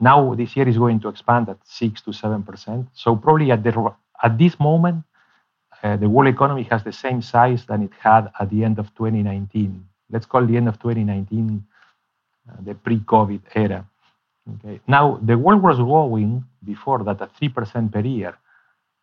Now 0.00 0.34
this 0.34 0.56
year 0.56 0.68
is 0.68 0.76
going 0.76 0.98
to 1.00 1.08
expand 1.08 1.48
at 1.48 1.58
six 1.64 2.02
to 2.02 2.12
seven 2.12 2.42
percent. 2.42 2.88
So 2.94 3.14
probably 3.14 3.52
at 3.52 3.62
the 3.62 3.72
at 4.22 4.36
this 4.36 4.58
moment 4.58 5.04
uh, 5.84 5.96
the 5.96 6.08
world 6.08 6.34
economy 6.34 6.64
has 6.64 6.82
the 6.82 6.92
same 6.92 7.22
size 7.22 7.64
than 7.66 7.82
it 7.82 7.92
had 8.00 8.28
at 8.40 8.50
the 8.50 8.64
end 8.64 8.80
of 8.80 8.86
2019. 8.96 9.86
Let's 10.10 10.26
call 10.26 10.44
the 10.44 10.56
end 10.56 10.68
of 10.68 10.80
2019 10.80 11.64
uh, 12.50 12.56
the 12.66 12.74
pre-COVID 12.74 13.42
era. 13.54 13.86
Okay. 14.52 14.80
Now 14.86 15.18
the 15.22 15.36
world 15.38 15.62
was 15.62 15.78
growing 15.78 16.44
before 16.64 17.02
that 17.04 17.20
at 17.22 17.34
three 17.36 17.48
percent 17.48 17.92
per 17.92 18.00
year. 18.00 18.34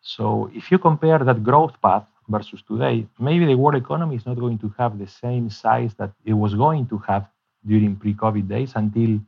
So 0.01 0.49
if 0.53 0.71
you 0.71 0.77
compare 0.77 1.19
that 1.19 1.43
growth 1.43 1.79
path 1.81 2.07
versus 2.27 2.61
today, 2.67 3.07
maybe 3.19 3.45
the 3.45 3.55
world 3.55 3.75
economy 3.75 4.15
is 4.15 4.25
not 4.25 4.39
going 4.39 4.57
to 4.59 4.73
have 4.77 4.97
the 4.97 5.07
same 5.07 5.49
size 5.49 5.93
that 5.95 6.11
it 6.25 6.33
was 6.33 6.55
going 6.55 6.87
to 6.87 6.97
have 6.99 7.27
during 7.65 7.95
pre-COVID 7.95 8.47
days 8.47 8.73
until 8.75 9.19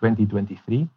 2023. 0.00 0.88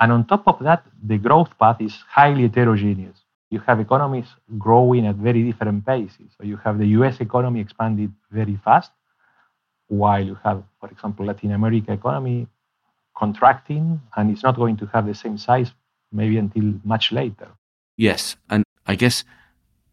And 0.00 0.12
on 0.12 0.26
top 0.26 0.46
of 0.46 0.58
that, 0.60 0.84
the 1.02 1.18
growth 1.18 1.56
path 1.58 1.80
is 1.80 1.94
highly 2.08 2.42
heterogeneous 2.42 3.26
you 3.50 3.60
have 3.60 3.80
economies 3.80 4.26
growing 4.58 5.06
at 5.06 5.16
very 5.16 5.42
different 5.42 5.86
paces. 5.86 6.28
So 6.36 6.44
you 6.44 6.56
have 6.58 6.78
the 6.78 6.86
US 6.98 7.20
economy 7.20 7.60
expanded 7.60 8.12
very 8.30 8.56
fast, 8.64 8.90
while 9.88 10.24
you 10.24 10.36
have, 10.42 10.62
for 10.80 10.90
example, 10.90 11.26
Latin 11.26 11.52
America 11.52 11.92
economy 11.92 12.48
contracting, 13.16 14.00
and 14.16 14.30
it's 14.30 14.42
not 14.42 14.56
going 14.56 14.76
to 14.78 14.86
have 14.86 15.06
the 15.06 15.14
same 15.14 15.38
size 15.38 15.72
maybe 16.12 16.38
until 16.38 16.74
much 16.84 17.12
later. 17.12 17.48
Yes, 17.96 18.36
and 18.50 18.64
I 18.86 18.94
guess 18.94 19.24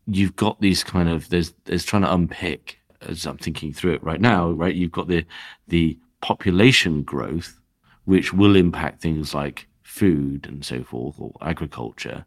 you've 0.06 0.36
got 0.36 0.60
these 0.62 0.84
kind 0.84 1.10
of 1.10 1.30
there's 1.30 1.54
there's 1.66 1.86
trying 1.86 2.04
to 2.04 2.14
unpick 2.14 2.80
as 3.02 3.26
I'm 3.26 3.38
thinking 3.38 3.74
through 3.74 3.94
it 3.94 4.04
right 4.04 4.22
now, 4.22 4.52
right? 4.52 4.76
You've 4.76 4.92
got 4.92 5.08
the 5.08 5.26
the 5.68 5.98
population 6.22 7.04
growth, 7.04 7.60
which 8.06 8.34
will 8.34 8.56
impact 8.56 9.02
things 9.02 9.34
like 9.34 9.68
food 9.82 10.46
and 10.48 10.64
so 10.64 10.84
forth 10.84 11.16
or 11.20 11.34
agriculture 11.42 12.26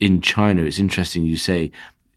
in 0.00 0.20
China, 0.20 0.62
it's 0.62 0.78
interesting 0.78 1.24
you 1.24 1.36
say, 1.36 1.70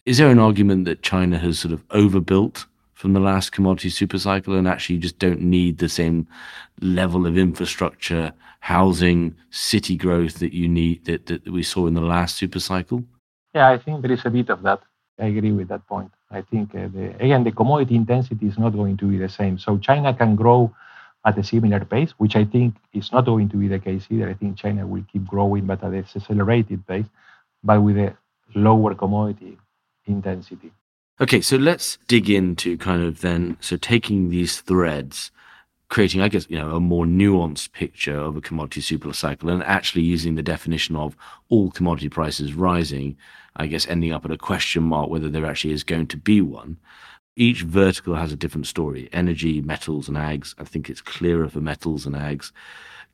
is 0.06 0.18
there 0.18 0.30
an 0.30 0.40
argument 0.40 0.86
that 0.86 1.02
China 1.02 1.38
has 1.38 1.60
sort 1.60 1.74
of 1.74 1.84
overbuilt 1.92 2.66
from 3.00 3.14
the 3.14 3.20
last 3.22 3.54
commodity 3.54 3.90
supercycle 3.90 4.58
and 4.58 4.68
actually 4.68 4.96
you 4.96 5.02
just 5.02 5.20
don't 5.20 5.40
need 5.40 5.78
the 5.78 5.88
same 5.88 6.28
level 6.82 7.26
of 7.26 7.38
infrastructure, 7.38 8.34
housing, 8.60 9.34
city 9.52 9.96
growth 9.96 10.40
that 10.40 10.54
you 10.54 10.68
need 10.68 11.06
that, 11.06 11.26
that 11.28 11.48
we 11.48 11.64
saw 11.64 11.88
in 11.88 11.94
the 11.94 12.02
last 12.02 12.38
supercycle? 12.42 13.06
Yeah, 13.56 13.70
I 13.70 13.78
think 13.78 14.02
there 14.02 14.12
is 14.12 14.26
a 14.26 14.30
bit 14.30 14.50
of 14.50 14.62
that. 14.64 14.82
I 15.18 15.28
agree 15.28 15.54
with 15.54 15.70
that 15.70 15.88
point. 15.88 16.12
I 16.30 16.42
think 16.42 16.76
uh, 16.76 16.90
the, 16.94 17.16
again 17.24 17.46
the 17.46 17.54
commodity 17.54 17.96
intensity 17.96 18.48
is 18.48 18.58
not 18.58 18.72
going 18.72 18.98
to 18.98 19.06
be 19.06 19.18
the 19.18 19.30
same. 19.30 19.58
So 19.58 19.78
China 19.78 20.14
can 20.14 20.36
grow 20.36 20.76
at 21.26 21.38
a 21.38 21.44
similar 21.44 21.86
pace, 21.86 22.12
which 22.18 22.36
I 22.36 22.44
think 22.44 22.76
is 22.92 23.14
not 23.14 23.26
going 23.26 23.48
to 23.48 23.56
be 23.56 23.70
the 23.70 23.80
case 23.80 24.08
either. 24.10 24.30
I 24.30 24.34
think 24.34 24.58
China 24.58 24.86
will 24.86 25.06
keep 25.10 25.26
growing, 25.26 25.66
but 25.66 25.82
at 25.86 25.94
a 25.94 25.98
accelerated 25.98 26.86
pace 26.86 27.08
but 27.64 27.82
with 27.82 27.98
a 27.98 28.14
lower 28.56 28.94
commodity 28.96 29.58
intensity. 30.06 30.72
Okay, 31.22 31.42
so 31.42 31.58
let's 31.58 31.98
dig 32.08 32.30
into 32.30 32.78
kind 32.78 33.04
of 33.04 33.20
then, 33.20 33.58
so 33.60 33.76
taking 33.76 34.30
these 34.30 34.62
threads, 34.62 35.32
creating, 35.90 36.22
I 36.22 36.30
guess, 36.30 36.50
you 36.50 36.58
know, 36.58 36.78
a 36.78 36.80
more 36.80 37.04
nuanced 37.04 37.74
picture 37.74 38.18
of 38.18 38.38
a 38.38 38.42
commodity 38.42 38.80
super 38.80 39.12
cycle 39.12 39.50
and 39.50 39.62
actually 39.64 40.04
using 40.04 40.36
the 40.36 40.42
definition 40.42 40.96
of 40.96 41.18
all 41.50 41.72
commodity 41.72 42.08
prices 42.08 42.54
rising, 42.54 43.18
I 43.58 43.68
guess 43.68 43.86
ending 43.88 44.14
up 44.14 44.24
at 44.24 44.32
a 44.32 44.38
question 44.38 44.84
mark 44.84 45.10
whether 45.10 45.28
there 45.28 45.46
actually 45.46 45.74
is 45.74 45.84
going 45.84 46.08
to 46.08 46.16
be 46.16 46.40
one. 46.40 46.78
Each 47.36 47.64
vertical 47.64 48.16
has 48.16 48.32
a 48.32 48.38
different 48.38 48.68
story 48.68 49.10
energy, 49.12 49.60
metals, 49.60 50.08
and 50.08 50.16
ags. 50.16 50.56
I 50.58 50.64
think 50.64 50.90
it's 50.90 51.02
clearer 51.02 51.50
for 51.50 51.60
metals 51.60 52.06
and 52.06 52.16
ags. 52.16 52.54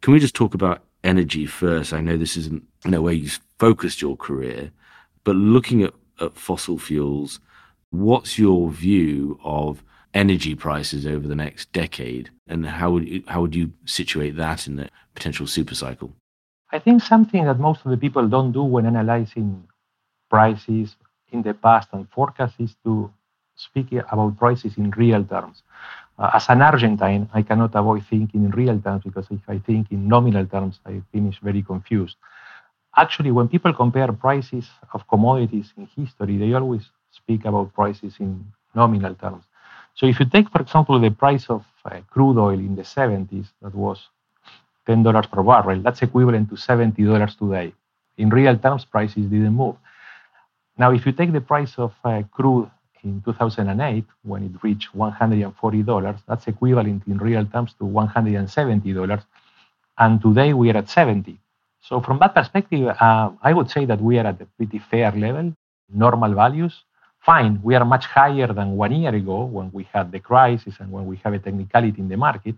Can 0.02 0.14
we 0.14 0.20
just 0.20 0.36
talk 0.36 0.54
about 0.54 0.84
energy 1.04 1.48
first? 1.48 1.92
I 1.92 2.02
know 2.02 2.18
this 2.18 2.38
isn't 2.38 2.66
you 2.84 2.92
know 2.92 3.02
where 3.02 3.14
you've 3.14 3.40
focused 3.58 4.00
your 4.00 4.16
career, 4.16 4.70
but 5.24 5.36
looking 5.36 5.82
at, 5.82 5.96
at 6.22 6.38
fossil 6.38 6.78
fuels, 6.78 7.40
what's 8.00 8.38
your 8.38 8.70
view 8.70 9.40
of 9.44 9.84
energy 10.14 10.56
prices 10.56 11.06
over 11.06 11.28
the 11.28 11.36
next 11.36 11.72
decade, 11.72 12.30
and 12.48 12.66
how 12.66 12.92
would 12.92 13.08
you, 13.08 13.24
how 13.28 13.42
would 13.42 13.56
you 13.56 13.74
situate 13.86 14.36
that 14.38 14.68
in 14.68 14.78
the 14.78 14.90
potential 15.14 15.46
super 15.46 15.76
cycle? 15.76 16.14
I 16.72 16.80
think 16.80 17.04
something 17.04 17.46
that 17.46 17.60
most 17.60 17.86
of 17.86 17.92
the 17.92 17.98
people 17.98 18.28
don't 18.28 18.52
do 18.52 18.64
when 18.64 18.86
analyzing 18.86 19.68
prices 20.30 20.96
in 21.32 21.42
the 21.42 21.54
past 21.54 21.90
and 21.92 22.08
forecasts 22.10 22.56
is 22.60 22.76
to 22.84 23.12
speak 23.56 23.92
about 23.92 24.38
prices 24.38 24.78
in 24.78 24.92
real 24.92 25.24
terms. 25.24 25.64
Uh, 26.18 26.32
as 26.34 26.46
an 26.50 26.62
Argentine, 26.62 27.30
I 27.34 27.42
cannot 27.42 27.76
avoid 27.76 28.06
thinking 28.10 28.46
in 28.46 28.52
real 28.52 28.80
terms 28.80 29.04
because 29.04 29.28
if 29.32 29.42
I 29.48 29.60
think 29.60 29.92
in 29.92 30.08
nominal 30.08 30.46
terms, 30.46 30.80
I 30.86 31.02
finish 31.12 31.40
very 31.42 31.62
confused. 31.62 32.16
Actually, 32.96 33.32
when 33.32 33.50
people 33.50 33.74
compare 33.74 34.12
prices 34.14 34.70
of 34.94 35.08
commodities 35.08 35.74
in 35.78 35.88
history, 35.96 36.38
they 36.38 36.54
always 36.54 36.90
speak 37.16 37.46
about 37.46 37.74
prices 37.74 38.16
in 38.20 38.46
nominal 38.74 39.16
terms. 39.16 39.44
So 39.96 40.06
if 40.06 40.20
you 40.20 40.26
take, 40.26 40.50
for 40.50 40.62
example, 40.62 41.00
the 41.00 41.12
price 41.12 41.46
of 41.50 41.64
uh, 41.86 42.02
crude 42.10 42.38
oil 42.38 42.60
in 42.60 42.76
the 42.76 42.82
70s, 42.84 43.48
that 43.62 43.74
was 43.74 44.00
$10 44.88 45.32
per 45.32 45.44
barrel, 45.44 45.82
that's 45.82 46.02
equivalent 46.02 46.50
to 46.50 46.56
$70 46.56 47.38
today. 47.38 47.74
In 48.18 48.30
real 48.30 48.58
terms, 48.58 48.86
prices 48.86 49.26
didn't 49.28 49.54
move. 49.54 49.76
Now, 50.78 50.92
if 50.92 51.06
you 51.06 51.14
take 51.14 51.32
the 51.32 51.42
price 51.42 51.74
of 51.78 51.94
uh, 52.04 52.24
crude 52.32 52.70
in 53.06 53.22
2008 53.22 54.04
when 54.24 54.44
it 54.44 54.52
reached 54.64 54.94
$140. 54.94 56.20
That's 56.28 56.48
equivalent 56.48 57.04
in 57.08 57.18
real 57.18 57.46
terms 57.46 57.74
to 57.80 57.86
$170. 57.86 59.24
And 59.98 60.22
today 60.22 60.54
we 60.54 60.72
are 60.72 60.78
at 60.78 60.90
70. 60.90 61.40
So 61.82 62.02
from 62.02 62.20
that 62.20 62.34
perspective, 62.34 62.88
uh, 62.88 63.30
I 63.42 63.54
would 63.54 63.70
say 63.70 63.86
that 63.86 64.02
we 64.02 64.18
are 64.20 64.28
at 64.28 64.42
a 64.42 64.46
pretty 64.58 64.80
fair 64.80 65.12
level, 65.12 65.54
normal 65.94 66.34
values. 66.34 66.84
Fine, 67.26 67.60
we 67.64 67.74
are 67.74 67.84
much 67.84 68.06
higher 68.06 68.46
than 68.54 68.78
one 68.78 68.92
year 68.92 69.16
ago 69.16 69.46
when 69.46 69.72
we 69.74 69.84
had 69.92 70.12
the 70.12 70.20
crisis 70.20 70.76
and 70.80 70.92
when 70.92 71.08
we 71.08 71.16
have 71.24 71.34
a 71.34 71.40
technicality 71.40 72.00
in 72.00 72.08
the 72.08 72.16
market. 72.16 72.56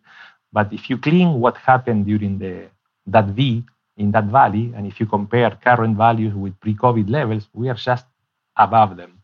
But 0.51 0.73
if 0.73 0.89
you 0.89 0.97
clean 0.97 1.39
what 1.39 1.55
happened 1.55 2.05
during 2.05 2.37
the 2.37 2.67
that 3.07 3.27
V 3.27 3.63
in 3.95 4.11
that 4.11 4.25
valley, 4.25 4.73
and 4.75 4.85
if 4.85 4.99
you 4.99 5.05
compare 5.05 5.51
current 5.63 5.95
values 5.95 6.33
with 6.33 6.59
pre-COVID 6.59 7.09
levels, 7.09 7.47
we 7.53 7.69
are 7.69 7.75
just 7.75 8.05
above 8.57 8.97
them. 8.97 9.21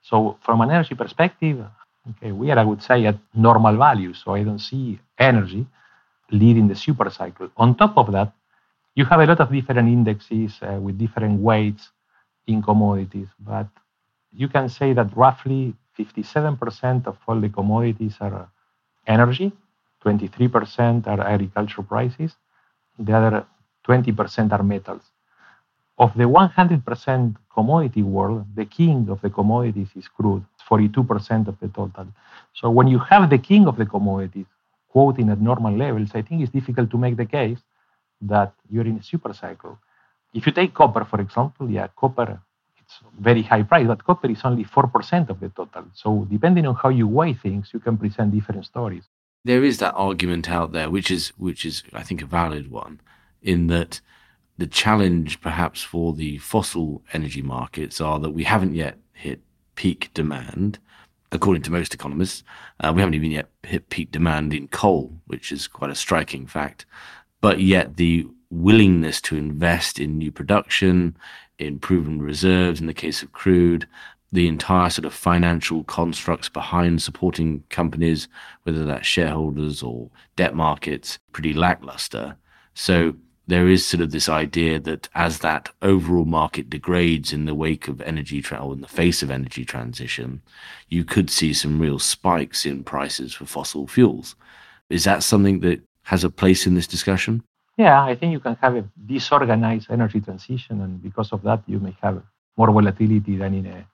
So 0.00 0.38
from 0.40 0.62
an 0.62 0.70
energy 0.70 0.94
perspective, 0.94 1.62
okay, 2.10 2.32
we 2.32 2.50
are, 2.50 2.58
I 2.58 2.64
would 2.64 2.82
say, 2.82 3.04
at 3.04 3.18
normal 3.34 3.76
values. 3.76 4.22
So 4.24 4.34
I 4.34 4.44
don't 4.44 4.58
see 4.58 4.98
energy 5.18 5.66
leading 6.30 6.68
the 6.68 6.74
super 6.74 7.10
cycle. 7.10 7.50
On 7.58 7.74
top 7.74 7.98
of 7.98 8.12
that, 8.12 8.32
you 8.94 9.04
have 9.04 9.20
a 9.20 9.26
lot 9.26 9.40
of 9.40 9.52
different 9.52 9.88
indexes 9.88 10.58
uh, 10.62 10.78
with 10.80 10.96
different 10.96 11.40
weights 11.40 11.90
in 12.46 12.62
commodities, 12.62 13.28
but 13.38 13.68
you 14.36 14.48
can 14.48 14.68
say 14.68 14.92
that 14.92 15.16
roughly 15.16 15.74
57% 15.98 17.06
of 17.06 17.16
all 17.26 17.40
the 17.40 17.48
commodities 17.48 18.16
are 18.20 18.48
energy, 19.06 19.52
23% 20.04 21.06
are 21.06 21.20
agricultural 21.20 21.86
prices, 21.86 22.36
the 22.98 23.12
other 23.12 23.46
20% 23.88 24.52
are 24.52 24.62
metals 24.62 25.02
of 25.98 26.14
the 26.14 26.24
100% 26.24 27.36
commodity 27.52 28.02
world, 28.02 28.44
the 28.54 28.66
king 28.66 29.08
of 29.08 29.20
the 29.22 29.30
commodities 29.30 29.88
is 29.96 30.08
crude, 30.08 30.44
42% 30.68 31.48
of 31.48 31.58
the 31.60 31.68
total. 31.68 32.06
So 32.54 32.70
when 32.70 32.86
you 32.86 32.98
have 32.98 33.30
the 33.30 33.38
king 33.38 33.66
of 33.66 33.76
the 33.76 33.86
commodities 33.86 34.46
quoting 34.88 35.30
at 35.30 35.40
normal 35.40 35.74
levels, 35.74 36.10
I 36.14 36.22
think 36.22 36.42
it's 36.42 36.52
difficult 36.52 36.90
to 36.90 36.98
make 36.98 37.16
the 37.16 37.24
case 37.24 37.58
that 38.22 38.52
you're 38.70 38.86
in 38.86 38.98
a 38.98 39.02
super 39.02 39.32
cycle. 39.32 39.78
If 40.34 40.46
you 40.46 40.52
take 40.52 40.74
copper, 40.74 41.04
for 41.04 41.20
example, 41.20 41.70
yeah, 41.70 41.88
copper, 41.96 42.40
very 43.18 43.42
high 43.42 43.62
price, 43.62 43.86
but 43.86 44.04
copper 44.04 44.30
is 44.30 44.40
only 44.44 44.64
4% 44.64 45.28
of 45.28 45.40
the 45.40 45.48
total. 45.50 45.84
So 45.94 46.26
depending 46.30 46.66
on 46.66 46.74
how 46.74 46.88
you 46.88 47.08
weigh 47.08 47.34
things, 47.34 47.70
you 47.72 47.80
can 47.80 47.96
present 47.96 48.32
different 48.32 48.66
stories. 48.66 49.04
There 49.44 49.64
is 49.64 49.78
that 49.78 49.94
argument 49.94 50.50
out 50.50 50.72
there, 50.72 50.90
which 50.90 51.10
is, 51.10 51.28
which 51.36 51.64
is, 51.64 51.82
I 51.92 52.02
think, 52.02 52.22
a 52.22 52.26
valid 52.26 52.70
one, 52.70 53.00
in 53.42 53.68
that 53.68 54.00
the 54.58 54.66
challenge 54.66 55.40
perhaps 55.40 55.82
for 55.82 56.14
the 56.14 56.38
fossil 56.38 57.02
energy 57.12 57.42
markets 57.42 58.00
are 58.00 58.18
that 58.20 58.30
we 58.30 58.44
haven't 58.44 58.74
yet 58.74 58.98
hit 59.12 59.40
peak 59.74 60.10
demand. 60.14 60.78
According 61.32 61.62
to 61.64 61.72
most 61.72 61.92
economists, 61.92 62.42
uh, 62.80 62.92
we 62.94 63.02
haven't 63.02 63.14
even 63.14 63.30
yet 63.30 63.48
hit 63.62 63.90
peak 63.90 64.10
demand 64.10 64.54
in 64.54 64.68
coal, 64.68 65.20
which 65.26 65.52
is 65.52 65.68
quite 65.68 65.90
a 65.90 65.94
striking 65.94 66.46
fact. 66.46 66.86
But 67.40 67.60
yet, 67.60 67.96
the 67.96 68.26
willingness 68.50 69.20
to 69.20 69.36
invest 69.36 69.98
in 69.98 70.18
new 70.18 70.32
production, 70.32 71.16
in 71.58 71.78
proven 71.78 72.20
reserves 72.20 72.80
in 72.80 72.86
the 72.86 72.94
case 72.94 73.22
of 73.22 73.32
crude, 73.32 73.86
the 74.32 74.48
entire 74.48 74.90
sort 74.90 75.04
of 75.06 75.14
financial 75.14 75.84
constructs 75.84 76.48
behind 76.48 77.00
supporting 77.00 77.62
companies, 77.70 78.28
whether 78.64 78.84
that's 78.84 79.06
shareholders 79.06 79.82
or 79.82 80.10
debt 80.34 80.54
markets, 80.54 81.18
pretty 81.32 81.54
lackluster. 81.54 82.36
So 82.74 83.14
there 83.46 83.68
is 83.68 83.86
sort 83.86 84.00
of 84.00 84.10
this 84.10 84.28
idea 84.28 84.80
that 84.80 85.08
as 85.14 85.38
that 85.38 85.70
overall 85.80 86.24
market 86.24 86.68
degrades 86.68 87.32
in 87.32 87.44
the 87.44 87.54
wake 87.54 87.86
of 87.86 88.00
energy 88.00 88.42
tra- 88.42 88.58
or 88.58 88.74
in 88.74 88.80
the 88.80 88.88
face 88.88 89.22
of 89.22 89.30
energy 89.30 89.64
transition, 89.64 90.42
you 90.88 91.04
could 91.04 91.30
see 91.30 91.52
some 91.52 91.80
real 91.80 92.00
spikes 92.00 92.66
in 92.66 92.82
prices 92.82 93.32
for 93.32 93.46
fossil 93.46 93.86
fuels. 93.86 94.34
Is 94.90 95.04
that 95.04 95.22
something 95.22 95.60
that 95.60 95.80
has 96.02 96.24
a 96.24 96.30
place 96.30 96.66
in 96.66 96.74
this 96.74 96.88
discussion? 96.88 97.42
Yeah, 97.76 98.02
I 98.04 98.14
think 98.14 98.32
you 98.32 98.40
can 98.40 98.56
have 98.62 98.76
a 98.76 98.84
disorganized 99.06 99.90
energy 99.90 100.20
transition, 100.20 100.80
and 100.80 101.02
because 101.02 101.32
of 101.32 101.42
that, 101.42 101.62
you 101.66 101.78
may 101.78 101.94
have 102.02 102.22
more 102.56 102.70
volatility 102.72 103.36
than 103.36 103.54
in 103.54 103.66
an 103.66 103.86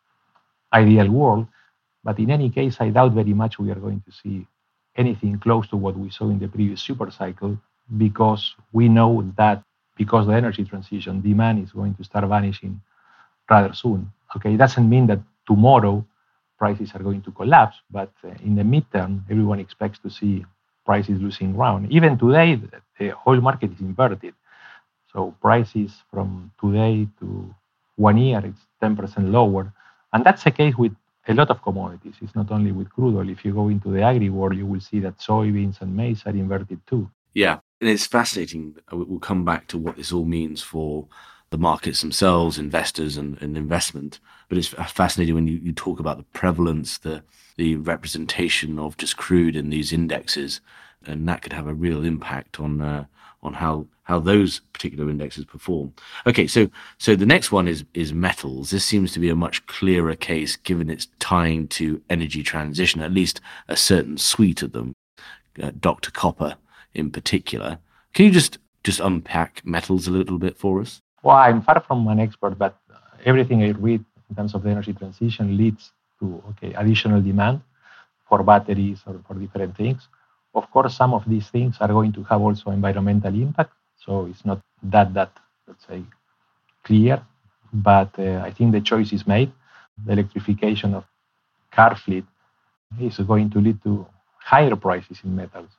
ideal 0.72 1.10
world. 1.10 1.46
But 2.04 2.18
in 2.18 2.30
any 2.30 2.50
case, 2.50 2.78
I 2.80 2.90
doubt 2.90 3.12
very 3.12 3.34
much 3.34 3.58
we 3.58 3.70
are 3.72 3.76
going 3.86 4.02
to 4.06 4.12
see 4.12 4.46
anything 4.96 5.38
close 5.38 5.68
to 5.68 5.76
what 5.76 5.96
we 5.98 6.10
saw 6.10 6.30
in 6.30 6.38
the 6.38 6.48
previous 6.48 6.82
super 6.82 7.10
cycle 7.10 7.58
because 7.98 8.54
we 8.72 8.88
know 8.88 9.30
that 9.36 9.62
because 9.96 10.26
the 10.26 10.34
energy 10.34 10.64
transition, 10.64 11.20
demand 11.20 11.62
is 11.62 11.72
going 11.72 11.94
to 11.96 12.04
start 12.04 12.26
vanishing 12.28 12.80
rather 13.50 13.72
soon. 13.74 14.12
Okay, 14.36 14.54
it 14.54 14.58
doesn't 14.58 14.88
mean 14.88 15.06
that 15.08 15.20
tomorrow 15.46 16.04
prices 16.58 16.92
are 16.94 17.02
going 17.02 17.22
to 17.22 17.32
collapse, 17.32 17.76
but 17.90 18.12
uh, 18.24 18.30
in 18.44 18.54
the 18.56 18.62
midterm, 18.62 19.22
everyone 19.30 19.60
expects 19.60 19.98
to 20.00 20.10
see 20.10 20.44
prices 20.84 21.20
losing 21.20 21.52
ground. 21.54 21.90
Even 21.90 22.18
today, 22.18 22.60
the 22.98 23.14
oil 23.26 23.40
market 23.40 23.72
is 23.72 23.80
inverted. 23.80 24.34
So 25.12 25.34
prices 25.40 25.92
from 26.10 26.52
today 26.60 27.08
to 27.20 27.54
one 27.96 28.16
year, 28.16 28.40
it's 28.44 28.60
10% 28.82 29.30
lower. 29.30 29.72
And 30.12 30.24
that's 30.24 30.44
the 30.44 30.50
case 30.50 30.74
with 30.76 30.94
a 31.28 31.34
lot 31.34 31.50
of 31.50 31.62
commodities. 31.62 32.14
It's 32.20 32.34
not 32.34 32.50
only 32.50 32.72
with 32.72 32.90
crude 32.90 33.16
oil. 33.16 33.28
If 33.28 33.44
you 33.44 33.52
go 33.52 33.68
into 33.68 33.90
the 33.90 34.02
agri 34.02 34.30
world, 34.30 34.56
you 34.56 34.66
will 34.66 34.80
see 34.80 35.00
that 35.00 35.18
soybeans 35.18 35.80
and 35.80 35.94
maize 35.96 36.22
are 36.26 36.30
inverted 36.30 36.80
too. 36.86 37.10
Yeah, 37.34 37.58
and 37.80 37.88
it's 37.90 38.06
fascinating. 38.06 38.76
We'll 38.90 39.18
come 39.18 39.44
back 39.44 39.68
to 39.68 39.78
what 39.78 39.96
this 39.96 40.12
all 40.12 40.24
means 40.24 40.62
for 40.62 41.06
the 41.52 41.58
markets 41.58 42.00
themselves, 42.00 42.58
investors 42.58 43.16
and, 43.16 43.40
and 43.40 43.56
investment. 43.56 44.18
But 44.48 44.58
it's 44.58 44.68
fascinating 44.68 45.34
when 45.34 45.46
you, 45.46 45.58
you 45.62 45.72
talk 45.72 46.00
about 46.00 46.16
the 46.16 46.24
prevalence, 46.24 46.98
the 46.98 47.22
the 47.56 47.76
representation 47.76 48.78
of 48.78 48.96
just 48.96 49.16
crude 49.16 49.54
in 49.54 49.70
these 49.70 49.92
indexes, 49.92 50.60
and 51.06 51.28
that 51.28 51.42
could 51.42 51.52
have 51.52 51.66
a 51.66 51.74
real 51.74 52.04
impact 52.04 52.58
on 52.58 52.80
uh, 52.80 53.04
on 53.42 53.54
how 53.54 53.86
how 54.04 54.18
those 54.18 54.60
particular 54.72 55.08
indexes 55.08 55.44
perform. 55.44 55.92
Okay, 56.26 56.46
so 56.46 56.68
so 56.98 57.14
the 57.14 57.26
next 57.26 57.52
one 57.52 57.68
is 57.68 57.84
is 57.94 58.12
metals. 58.12 58.70
This 58.70 58.84
seems 58.84 59.12
to 59.12 59.20
be 59.20 59.28
a 59.28 59.36
much 59.36 59.66
clearer 59.66 60.16
case 60.16 60.56
given 60.56 60.90
its 60.90 61.08
tying 61.18 61.68
to 61.68 62.02
energy 62.10 62.42
transition, 62.42 63.00
at 63.02 63.12
least 63.12 63.40
a 63.68 63.76
certain 63.76 64.18
suite 64.18 64.62
of 64.62 64.72
them. 64.72 64.94
Uh, 65.62 65.70
Dr. 65.78 66.10
Copper 66.10 66.56
in 66.94 67.10
particular. 67.10 67.78
Can 68.14 68.26
you 68.26 68.32
just 68.32 68.58
just 68.84 69.00
unpack 69.00 69.62
metals 69.64 70.08
a 70.08 70.10
little 70.10 70.38
bit 70.38 70.58
for 70.58 70.80
us? 70.80 71.00
Well, 71.22 71.36
I'm 71.36 71.62
far 71.62 71.80
from 71.80 72.06
an 72.08 72.20
expert, 72.20 72.58
but 72.58 72.76
everything 73.24 73.62
I 73.62 73.70
read 73.70 74.04
in 74.28 74.36
terms 74.36 74.54
of 74.54 74.62
the 74.62 74.70
energy 74.70 74.92
transition 74.92 75.56
leads 75.56 75.92
to 76.20 76.42
okay 76.50 76.72
additional 76.74 77.20
demand 77.22 77.60
for 78.28 78.42
batteries 78.42 79.00
or 79.06 79.20
for 79.26 79.34
different 79.34 79.76
things. 79.76 80.08
Of 80.54 80.70
course, 80.70 80.96
some 80.96 81.14
of 81.14 81.24
these 81.26 81.48
things 81.48 81.76
are 81.80 81.88
going 81.88 82.12
to 82.14 82.22
have 82.24 82.40
also 82.40 82.70
environmental 82.70 83.34
impact, 83.34 83.72
so 84.04 84.26
it's 84.26 84.44
not 84.44 84.60
that 84.82 85.14
that 85.14 85.30
let's 85.68 85.86
say 85.86 86.02
clear. 86.84 87.22
But 87.72 88.10
uh, 88.18 88.42
I 88.44 88.52
think 88.52 88.72
the 88.72 88.80
choice 88.80 89.12
is 89.12 89.26
made. 89.26 89.52
The 90.06 90.12
electrification 90.12 90.94
of 90.94 91.04
car 91.70 91.96
fleet 91.96 92.24
is 93.00 93.18
going 93.18 93.50
to 93.50 93.60
lead 93.60 93.82
to 93.84 94.06
higher 94.38 94.76
prices 94.76 95.20
in 95.24 95.34
metals. 95.36 95.70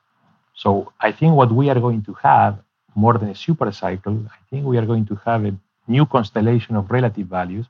So 0.54 0.92
I 1.00 1.12
think 1.12 1.34
what 1.34 1.52
we 1.52 1.70
are 1.70 1.80
going 1.80 2.02
to 2.04 2.14
have 2.14 2.58
more 2.94 3.18
than 3.18 3.30
a 3.30 3.34
super 3.34 3.70
cycle, 3.72 4.24
I 4.28 4.38
think 4.50 4.66
we 4.66 4.78
are 4.78 4.86
going 4.86 5.06
to 5.06 5.14
have 5.24 5.44
a 5.44 5.54
new 5.86 6.06
constellation 6.06 6.76
of 6.76 6.90
relative 6.90 7.26
values 7.26 7.66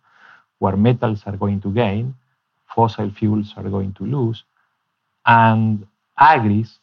where 0.58 0.76
metals 0.76 1.22
are 1.26 1.36
going 1.36 1.60
to 1.62 1.72
gain, 1.72 2.14
fossil 2.74 3.10
fuels 3.10 3.52
are 3.56 3.68
going 3.68 3.92
to 3.94 4.04
lose, 4.04 4.44
and 5.26 5.86
agris, 6.20 6.78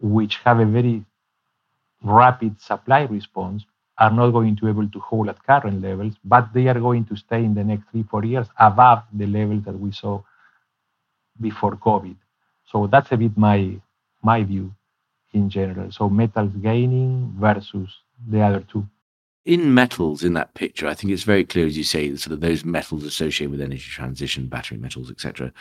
which 0.00 0.36
have 0.38 0.60
a 0.60 0.64
very 0.64 1.04
rapid 2.02 2.60
supply 2.60 3.02
response, 3.02 3.64
are 3.98 4.10
not 4.10 4.30
going 4.30 4.56
to 4.56 4.62
be 4.62 4.70
able 4.70 4.88
to 4.88 4.98
hold 4.98 5.28
at 5.28 5.44
current 5.46 5.80
levels, 5.80 6.14
but 6.24 6.52
they 6.52 6.66
are 6.66 6.80
going 6.80 7.04
to 7.04 7.16
stay 7.16 7.44
in 7.44 7.54
the 7.54 7.62
next 7.62 7.84
three, 7.90 8.02
four 8.02 8.24
years 8.24 8.48
above 8.58 9.02
the 9.12 9.26
levels 9.26 9.64
that 9.64 9.78
we 9.78 9.92
saw 9.92 10.20
before 11.40 11.76
COVID. 11.76 12.16
So 12.70 12.86
that's 12.86 13.12
a 13.12 13.16
bit 13.16 13.36
my 13.36 13.80
my 14.22 14.42
view 14.42 14.74
in 15.32 15.48
general. 15.50 15.90
So 15.90 16.08
metals 16.08 16.52
gaining 16.62 17.34
versus 17.38 17.88
the 18.28 18.40
other 18.40 18.60
two. 18.60 18.86
In 19.44 19.74
metals, 19.74 20.22
in 20.22 20.34
that 20.34 20.54
picture, 20.54 20.86
I 20.86 20.94
think 20.94 21.12
it's 21.12 21.24
very 21.24 21.44
clear, 21.44 21.66
as 21.66 21.76
you 21.76 21.82
say, 21.82 22.14
sort 22.14 22.32
of 22.32 22.40
those 22.40 22.64
metals 22.64 23.04
associated 23.04 23.50
with 23.50 23.60
energy 23.60 23.90
transition, 23.90 24.46
battery 24.46 24.78
metals, 24.78 25.10
etc. 25.10 25.52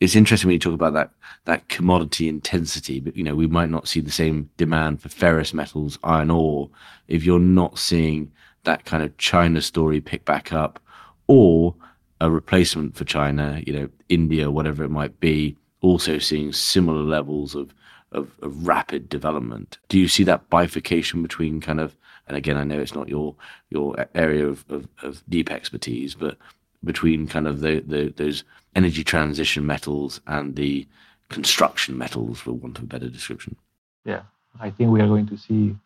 It's 0.00 0.14
interesting 0.14 0.48
when 0.48 0.54
you 0.54 0.60
talk 0.60 0.74
about 0.74 0.94
that 0.94 1.10
that 1.44 1.68
commodity 1.68 2.28
intensity, 2.28 3.00
but 3.00 3.16
you 3.16 3.24
know 3.24 3.34
we 3.34 3.46
might 3.46 3.70
not 3.70 3.88
see 3.88 4.00
the 4.00 4.10
same 4.10 4.50
demand 4.56 5.02
for 5.02 5.08
ferrous 5.08 5.52
metals, 5.52 5.98
iron 6.04 6.30
ore, 6.30 6.70
if 7.08 7.24
you're 7.24 7.40
not 7.40 7.78
seeing 7.78 8.30
that 8.64 8.84
kind 8.84 9.02
of 9.02 9.16
China 9.18 9.60
story 9.60 10.00
pick 10.00 10.24
back 10.24 10.52
up, 10.52 10.80
or 11.26 11.74
a 12.20 12.30
replacement 12.30 12.96
for 12.96 13.04
China, 13.04 13.62
you 13.66 13.72
know, 13.72 13.88
India, 14.08 14.50
whatever 14.50 14.84
it 14.84 14.90
might 14.90 15.18
be, 15.20 15.56
also 15.80 16.18
seeing 16.18 16.52
similar 16.52 17.02
levels 17.02 17.54
of 17.54 17.74
of, 18.14 18.30
of 18.40 18.66
rapid 18.66 19.08
development. 19.08 19.78
Do 19.88 19.98
you 19.98 20.08
see 20.08 20.24
that 20.24 20.48
bifurcation 20.48 21.22
between 21.22 21.60
kind 21.60 21.80
of, 21.80 21.96
and 22.26 22.36
again, 22.36 22.56
I 22.56 22.64
know 22.64 22.80
it's 22.80 22.94
not 22.94 23.08
your 23.08 23.34
your 23.70 24.06
area 24.14 24.46
of, 24.46 24.64
of, 24.68 24.88
of 25.02 25.22
deep 25.28 25.50
expertise, 25.50 26.14
but 26.14 26.38
between 26.82 27.26
kind 27.26 27.46
of 27.46 27.60
the, 27.60 27.80
the 27.80 28.12
those 28.16 28.44
energy 28.74 29.04
transition 29.04 29.66
metals 29.66 30.20
and 30.26 30.56
the 30.56 30.86
construction 31.28 31.98
metals, 31.98 32.40
for 32.40 32.52
want 32.52 32.78
of 32.78 32.84
a 32.84 32.86
better 32.86 33.08
description? 33.08 33.56
Yeah, 34.04 34.22
I 34.60 34.70
think 34.70 34.90
we 34.90 35.00
are 35.00 35.06
going 35.06 35.26
to 35.28 35.36
see 35.36 35.76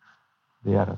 there 0.63 0.97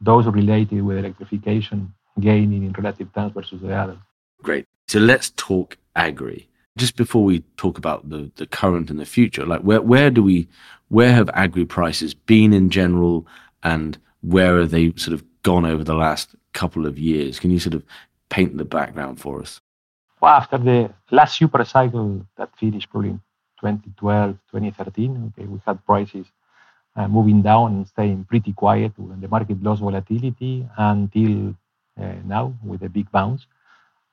those 0.00 0.26
related 0.26 0.82
with 0.82 0.98
electrification 0.98 1.94
gaining 2.20 2.64
in 2.64 2.72
relative 2.72 3.12
terms 3.14 3.32
versus 3.32 3.60
the 3.60 3.72
others. 3.72 3.98
Great. 4.42 4.66
So 4.88 4.98
let's 4.98 5.30
talk 5.36 5.78
agri 5.94 6.48
just 6.76 6.96
before 6.96 7.24
we 7.24 7.40
talk 7.56 7.78
about 7.78 8.08
the, 8.08 8.30
the 8.36 8.46
current 8.46 8.90
and 8.90 8.98
the 8.98 9.06
future, 9.06 9.44
like 9.44 9.60
where, 9.60 9.82
where 9.82 10.10
do 10.10 10.22
we, 10.22 10.48
where 10.88 11.12
have 11.12 11.28
agri 11.34 11.64
prices 11.64 12.14
been 12.14 12.52
in 12.52 12.70
general 12.70 13.26
and 13.62 13.98
where 14.22 14.58
have 14.60 14.70
they 14.70 14.92
sort 14.96 15.14
of 15.14 15.24
gone 15.42 15.66
over 15.66 15.84
the 15.84 15.94
last 15.94 16.34
couple 16.52 16.86
of 16.86 16.98
years? 16.98 17.38
Can 17.38 17.50
you 17.50 17.58
sort 17.58 17.74
of 17.74 17.84
paint 18.30 18.56
the 18.56 18.64
background 18.64 19.20
for 19.20 19.40
us? 19.40 19.60
Well, 20.20 20.32
after 20.32 20.58
the 20.58 20.92
last 21.10 21.36
super 21.36 21.64
cycle 21.64 22.26
that 22.36 22.56
finished 22.56 22.90
probably 22.90 23.10
in 23.10 23.20
2012, 23.60 24.38
2013, 24.52 25.32
okay, 25.36 25.46
we 25.48 25.60
had 25.66 25.84
prices 25.84 26.26
uh, 26.96 27.08
moving 27.08 27.42
down 27.42 27.74
and 27.74 27.88
staying 27.88 28.24
pretty 28.24 28.52
quiet 28.52 28.92
when 28.96 29.20
the 29.20 29.28
market 29.28 29.62
lost 29.62 29.82
volatility 29.82 30.66
until 30.76 31.54
uh, 32.00 32.14
now 32.24 32.54
with 32.64 32.82
a 32.82 32.88
big 32.88 33.10
bounce. 33.10 33.46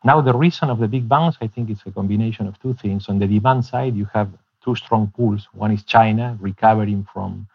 Now, 0.04 0.22
the 0.22 0.34
reason 0.34 0.70
of 0.70 0.80
the 0.80 0.88
big 0.88 1.10
bounce, 1.10 1.38
I 1.42 1.48
think 1.48 1.70
it's 1.70 1.86
a 1.86 1.92
combination 1.92 2.48
of 2.48 2.60
two 2.62 2.74
things. 2.74 3.10
On 3.10 3.20
the 3.20 3.28
demand 3.28 3.66
side, 3.66 3.96
you 3.96 4.08
have 4.14 4.30
two 4.64 4.76
strong 4.76 5.12
pulls. 5.16 5.48
One 5.54 5.72
is 5.72 5.84
China 5.84 6.38
recovering 6.40 7.06
from 7.14 7.48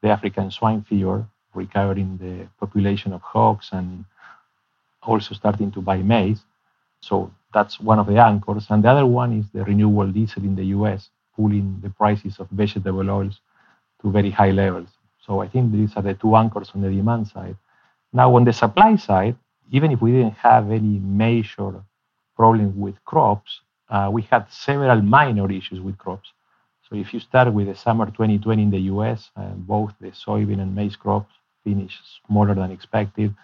the 0.00 0.08
African 0.08 0.50
swine 0.50 0.82
fever, 0.82 1.26
recovering 1.52 2.16
the 2.18 2.48
population 2.58 3.12
of 3.12 3.20
hogs, 3.20 3.68
and 3.72 4.04
also 5.02 5.34
starting 5.34 5.70
to 5.72 5.82
buy 5.82 5.98
maize. 5.98 6.40
So 7.00 7.30
that's 7.52 7.78
one 7.78 7.98
of 7.98 8.06
the 8.06 8.16
anchors. 8.16 8.66
And 8.70 8.82
the 8.82 8.88
other 8.88 9.06
one 9.06 9.38
is 9.38 9.46
the 9.52 9.64
renewable 9.64 10.10
diesel 10.10 10.42
in 10.42 10.56
the 10.56 10.64
US, 10.76 11.10
pulling 11.36 11.80
the 11.82 11.90
prices 11.90 12.38
of 12.38 12.48
vegetable 12.50 13.10
oils 13.10 13.40
to 14.00 14.10
very 14.10 14.30
high 14.30 14.52
levels. 14.52 14.88
So 15.26 15.40
I 15.40 15.48
think 15.48 15.72
these 15.72 15.92
are 15.96 16.02
the 16.02 16.14
two 16.14 16.34
anchors 16.36 16.70
on 16.74 16.80
the 16.80 16.90
demand 16.90 17.28
side. 17.28 17.56
Now, 18.12 18.34
on 18.36 18.44
the 18.44 18.52
supply 18.52 18.96
side, 18.96 19.36
even 19.70 19.90
if 19.90 20.00
we 20.00 20.12
didn't 20.12 20.34
have 20.34 20.70
any 20.70 20.98
major 20.98 21.82
problem 22.36 22.78
with 22.78 23.02
crops, 23.04 23.60
uh, 23.88 24.08
we 24.12 24.22
had 24.22 24.50
several 24.50 25.00
minor 25.02 25.50
issues 25.50 25.80
with 25.80 25.96
crops. 25.98 26.32
So 26.88 26.96
if 26.96 27.14
you 27.14 27.20
start 27.20 27.52
with 27.52 27.66
the 27.68 27.74
summer 27.74 28.06
2020 28.06 28.62
in 28.62 28.70
the 28.70 28.80
US, 28.94 29.30
uh, 29.36 29.48
both 29.56 29.92
the 30.00 30.08
soybean 30.08 30.60
and 30.60 30.74
maize 30.74 30.96
crops 30.96 31.32
finished 31.62 32.02
smaller 32.26 32.54
than 32.54 32.70
expected. 32.70 33.34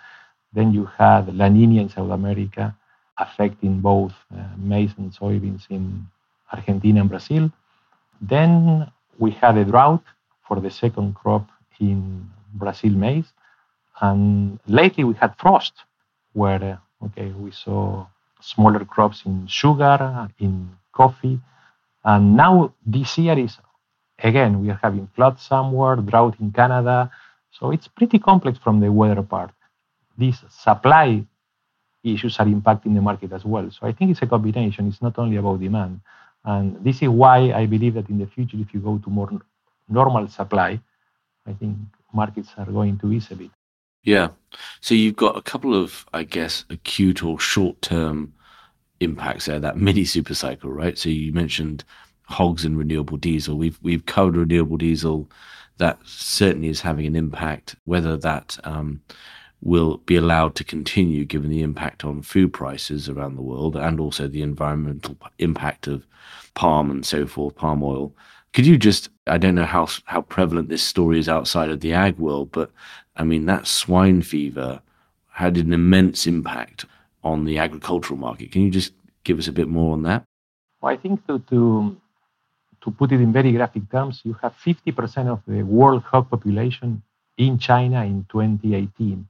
Then 0.52 0.72
you 0.72 0.85
had 0.87 1.35
La 1.35 1.48
Nina 1.48 1.80
in 1.80 1.88
South 1.88 2.11
America 2.11 2.74
affecting 3.18 3.80
both 3.80 4.12
uh, 4.35 4.42
maize 4.56 4.92
and 4.98 5.12
soybeans 5.12 5.62
in 5.70 6.06
Argentina 6.52 7.00
and 7.00 7.09
Brazil. 7.09 7.50
Then 8.20 8.90
we 9.18 9.30
had 9.30 9.56
a 9.56 9.64
drought 9.64 10.02
for 10.46 10.61
the 10.61 10.70
second 10.70 11.14
crop 11.14 11.48
in 11.78 12.28
Brazil 12.54 12.92
maize. 12.92 13.33
And 14.00 14.59
lately 14.66 15.04
we 15.04 15.14
had 15.14 15.37
frost 15.38 15.72
where 16.32 16.80
okay 17.02 17.32
we 17.32 17.50
saw 17.50 18.06
smaller 18.40 18.84
crops 18.84 19.22
in 19.26 19.46
sugar, 19.46 20.28
in 20.38 20.70
coffee. 20.92 21.40
And 22.04 22.36
now 22.36 22.72
this 22.84 23.18
year 23.18 23.38
is, 23.38 23.58
again, 24.18 24.60
we 24.60 24.70
are 24.70 24.80
having 24.82 25.08
floods 25.14 25.42
somewhere, 25.42 25.96
drought 25.96 26.36
in 26.40 26.52
Canada. 26.52 27.10
So 27.50 27.70
it's 27.70 27.88
pretty 27.88 28.18
complex 28.18 28.58
from 28.58 28.80
the 28.80 28.90
weather 28.90 29.22
part. 29.22 29.50
These 30.16 30.42
supply 30.48 31.24
issues 32.02 32.38
are 32.38 32.46
impacting 32.46 32.94
the 32.94 33.02
market 33.02 33.32
as 33.32 33.44
well. 33.44 33.70
So 33.70 33.86
I 33.86 33.92
think 33.92 34.10
it's 34.10 34.22
a 34.22 34.26
combination. 34.26 34.88
It's 34.88 35.02
not 35.02 35.18
only 35.18 35.36
about 35.36 35.60
demand. 35.60 36.00
And 36.44 36.82
this 36.82 37.02
is 37.02 37.08
why 37.08 37.52
I 37.52 37.66
believe 37.66 37.94
that 37.94 38.08
in 38.08 38.18
the 38.18 38.26
future, 38.26 38.56
if 38.58 38.72
you 38.72 38.80
go 38.80 38.98
to 38.98 39.10
more 39.10 39.30
normal 39.88 40.28
supply, 40.28 40.80
I 41.46 41.52
think 41.52 41.76
markets 42.14 42.50
are 42.56 42.64
going 42.64 42.98
to 43.00 43.12
ease 43.12 43.30
a 43.30 43.36
bit. 43.36 43.50
Yeah. 44.02 44.28
So 44.80 44.94
you've 44.94 45.16
got 45.16 45.36
a 45.36 45.42
couple 45.42 45.74
of, 45.74 46.06
I 46.12 46.24
guess, 46.24 46.64
acute 46.70 47.22
or 47.22 47.38
short 47.38 47.80
term 47.82 48.32
impacts 49.00 49.46
there, 49.46 49.60
that 49.60 49.76
mini 49.76 50.04
super 50.04 50.34
cycle, 50.34 50.70
right? 50.70 50.98
So 50.98 51.08
you 51.08 51.32
mentioned 51.32 51.84
hogs 52.24 52.64
and 52.64 52.78
renewable 52.78 53.16
diesel. 53.16 53.56
We've 53.56 53.78
we've 53.82 54.06
covered 54.06 54.36
renewable 54.36 54.76
diesel. 54.76 55.30
That 55.78 55.98
certainly 56.04 56.68
is 56.68 56.80
having 56.80 57.06
an 57.06 57.16
impact. 57.16 57.76
Whether 57.84 58.16
that 58.18 58.58
um, 58.64 59.00
will 59.62 59.98
be 59.98 60.16
allowed 60.16 60.54
to 60.56 60.64
continue, 60.64 61.24
given 61.24 61.50
the 61.50 61.62
impact 61.62 62.04
on 62.04 62.22
food 62.22 62.52
prices 62.52 63.08
around 63.08 63.36
the 63.36 63.42
world, 63.42 63.76
and 63.76 64.00
also 64.00 64.28
the 64.28 64.42
environmental 64.42 65.16
impact 65.38 65.86
of 65.86 66.06
palm 66.54 66.90
and 66.90 67.04
so 67.04 67.26
forth, 67.26 67.56
palm 67.56 67.82
oil. 67.82 68.14
Could 68.52 68.66
you 68.66 68.78
just? 68.78 69.10
I 69.26 69.38
don't 69.38 69.54
know 69.54 69.64
how 69.64 69.88
how 70.06 70.22
prevalent 70.22 70.68
this 70.68 70.82
story 70.82 71.18
is 71.18 71.28
outside 71.28 71.70
of 71.70 71.80
the 71.80 71.92
ag 71.92 72.18
world, 72.18 72.50
but 72.52 72.70
I 73.20 73.22
mean 73.22 73.44
that 73.46 73.66
swine 73.66 74.22
fever 74.22 74.80
had 75.28 75.59
an 75.59 75.74
immense 75.74 76.26
impact 76.26 76.87
on 77.22 77.44
the 77.44 77.59
agricultural 77.59 78.18
market. 78.18 78.50
Can 78.50 78.62
you 78.62 78.70
just 78.70 78.94
give 79.24 79.38
us 79.38 79.46
a 79.46 79.52
bit 79.52 79.68
more 79.68 79.92
on 79.92 80.02
that? 80.04 80.24
Well, 80.80 80.94
I 80.94 80.96
think 80.96 81.26
to, 81.26 81.38
to, 81.50 82.00
to 82.83 82.90
put 82.90 83.12
it 83.12 83.20
in 83.20 83.30
very 83.30 83.52
graphic 83.52 83.90
terms, 83.90 84.22
you 84.24 84.33
have 84.40 84.54
50% 84.56 85.28
of 85.28 85.42
the 85.46 85.62
world 85.62 86.02
hog 86.02 86.30
population 86.30 87.02
in 87.37 87.59
China 87.59 88.04
in 88.04 88.24
2018. 88.33 89.28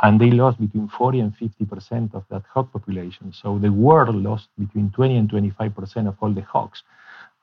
And 0.00 0.20
they 0.20 0.30
lost 0.30 0.60
between 0.60 0.88
40 0.88 1.18
and 1.18 1.36
50% 1.36 2.14
of 2.14 2.24
that 2.30 2.44
hog 2.52 2.72
population. 2.72 3.32
So 3.32 3.58
the 3.58 3.72
world 3.72 4.14
lost 4.14 4.48
between 4.56 4.90
20 4.90 5.16
and 5.16 5.28
25% 5.28 6.06
of 6.06 6.16
all 6.20 6.30
the 6.30 6.42
hogs. 6.42 6.84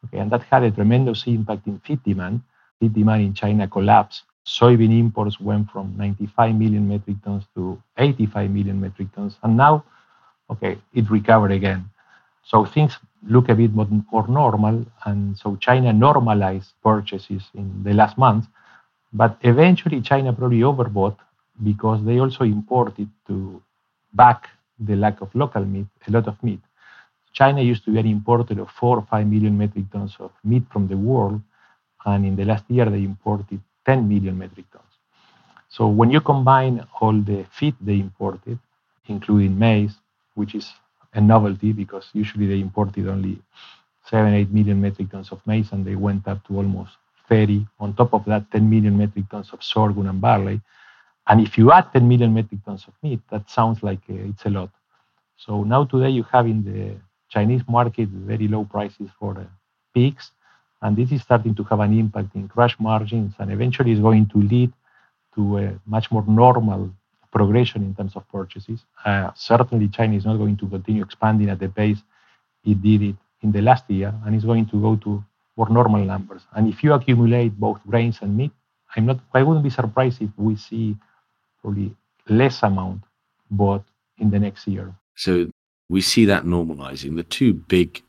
Okay, 0.05 0.19
and 0.19 0.31
that 0.31 0.43
had 0.43 0.63
a 0.63 0.71
tremendous 0.71 1.27
impact 1.27 1.67
in 1.67 1.79
feed 1.79 2.01
demand. 2.05 2.43
Feed 2.79 2.93
demand 2.93 3.23
in 3.23 3.33
China 3.33 3.67
collapsed. 3.67 4.23
Soybean 4.45 4.97
imports 4.97 5.39
went 5.39 5.69
from 5.71 5.95
95 5.97 6.55
million 6.55 6.87
metric 6.87 7.17
tons 7.23 7.43
to 7.55 7.81
85 7.97 8.49
million 8.49 8.81
metric 8.81 9.07
tons. 9.15 9.37
And 9.43 9.55
now 9.57 9.83
okay, 10.51 10.77
it 10.93 11.09
recovered 11.09 11.51
again. 11.51 11.89
So 12.43 12.65
things 12.65 12.97
look 13.27 13.49
a 13.49 13.55
bit 13.55 13.73
more, 13.73 14.27
normal, 14.27 14.85
and 15.05 15.37
so 15.37 15.55
China 15.55 15.93
normalized 15.93 16.73
purchases 16.83 17.43
in 17.53 17.83
the 17.83 17.93
last 17.93 18.17
month, 18.17 18.47
but 19.13 19.37
eventually 19.41 20.01
China 20.01 20.33
probably 20.33 20.59
overbought 20.59 21.17
because 21.63 22.03
they 22.03 22.19
also 22.19 22.43
imported 22.43 23.09
to 23.27 23.61
back 24.13 24.49
the 24.79 24.95
lack 24.95 25.21
of 25.21 25.33
local 25.35 25.63
meat, 25.63 25.85
a 26.07 26.11
lot 26.11 26.27
of 26.27 26.41
meat. 26.43 26.59
China 27.33 27.61
used 27.61 27.85
to 27.85 27.91
be 27.91 27.99
an 27.99 28.07
importer 28.07 28.59
of 28.61 28.69
four 28.71 28.97
or 28.97 29.05
five 29.09 29.27
million 29.27 29.57
metric 29.57 29.85
tons 29.91 30.15
of 30.19 30.31
meat 30.43 30.63
from 30.71 30.87
the 30.87 30.97
world, 30.97 31.39
and 32.05 32.25
in 32.25 32.35
the 32.35 32.43
last 32.43 32.65
year 32.69 32.85
they 32.85 33.03
imported 33.03 33.61
10 33.85 34.07
million 34.07 34.37
metric 34.37 34.65
tons. 34.71 34.93
So 35.69 35.87
when 35.87 36.11
you 36.11 36.21
combine 36.21 36.85
all 36.99 37.13
the 37.13 37.45
feed 37.51 37.75
they 37.81 37.99
imported, 37.99 38.59
including 39.07 39.57
maize, 39.57 39.95
which 40.35 40.55
is 40.55 40.73
a 41.13 41.21
novelty 41.21 41.73
because 41.73 42.09
usually 42.13 42.47
they 42.47 42.59
imported 42.59 43.07
only 43.07 43.41
7, 44.05 44.33
8 44.33 44.51
million 44.51 44.81
metric 44.81 45.11
tons 45.11 45.31
of 45.31 45.45
maize 45.47 45.71
and 45.71 45.85
they 45.85 45.95
went 45.95 46.27
up 46.27 46.45
to 46.47 46.57
almost 46.57 46.91
30. 47.29 47.67
On 47.79 47.93
top 47.93 48.13
of 48.13 48.25
that, 48.25 48.51
10 48.51 48.69
million 48.69 48.97
metric 48.97 49.25
tons 49.29 49.51
of 49.53 49.63
sorghum 49.63 50.07
and 50.07 50.21
barley. 50.21 50.61
And 51.27 51.41
if 51.41 51.57
you 51.57 51.71
add 51.71 51.91
10 51.93 52.07
million 52.07 52.33
metric 52.33 52.61
tons 52.65 52.85
of 52.87 52.93
meat, 53.03 53.21
that 53.31 53.49
sounds 53.49 53.83
like 53.83 54.01
uh, 54.09 54.13
it's 54.29 54.45
a 54.45 54.49
lot. 54.49 54.69
So 55.37 55.63
now 55.63 55.85
today 55.85 56.09
you 56.09 56.23
have 56.23 56.45
in 56.47 56.63
the 56.63 56.97
Chinese 57.29 57.61
market 57.67 58.09
very 58.09 58.47
low 58.47 58.65
prices 58.65 59.09
for 59.19 59.37
uh, 59.39 59.43
pigs, 59.93 60.31
and 60.81 60.95
this 60.97 61.11
is 61.11 61.21
starting 61.21 61.55
to 61.55 61.63
have 61.63 61.79
an 61.79 61.97
impact 61.97 62.35
in 62.35 62.47
crush 62.47 62.79
margins, 62.79 63.33
and 63.39 63.51
eventually 63.51 63.91
is 63.91 63.99
going 63.99 64.27
to 64.27 64.37
lead 64.37 64.71
to 65.35 65.57
a 65.57 65.79
much 65.85 66.11
more 66.11 66.25
normal 66.27 66.89
progression 67.31 67.83
in 67.83 67.95
terms 67.95 68.15
of 68.15 68.27
purchases. 68.29 68.83
Uh, 69.05 69.31
certainly, 69.35 69.87
China 69.87 70.15
is 70.15 70.25
not 70.25 70.37
going 70.37 70.57
to 70.57 70.67
continue 70.67 71.03
expanding 71.03 71.49
at 71.49 71.59
the 71.59 71.69
pace 71.69 72.01
it 72.63 72.81
did 72.81 73.01
it 73.01 73.15
in 73.41 73.51
the 73.51 73.61
last 73.61 73.89
year, 73.89 74.13
and 74.25 74.35
it's 74.35 74.45
going 74.45 74.65
to 74.67 74.79
go 74.79 74.95
to 74.97 75.23
more 75.57 75.69
normal 75.69 76.03
numbers. 76.03 76.43
And 76.53 76.67
if 76.67 76.83
you 76.83 76.93
accumulate 76.93 77.59
both 77.59 77.79
grains 77.87 78.19
and 78.21 78.35
meat, 78.37 78.51
I'm 78.95 79.05
not. 79.05 79.19
I 79.33 79.43
wouldn't 79.43 79.63
be 79.63 79.69
surprised 79.69 80.21
if 80.21 80.29
we 80.37 80.55
see 80.55 80.97
probably 81.61 81.95
less 82.27 82.61
amount 82.63 83.03
bought 83.49 83.83
in 84.17 84.29
the 84.29 84.39
next 84.39 84.67
year. 84.67 84.93
So 85.15 85.49
we 85.89 86.01
see 86.01 86.25
that 86.25 86.43
normalizing. 86.43 87.15
The 87.15 87.23
two 87.23 87.53
big, 87.53 88.01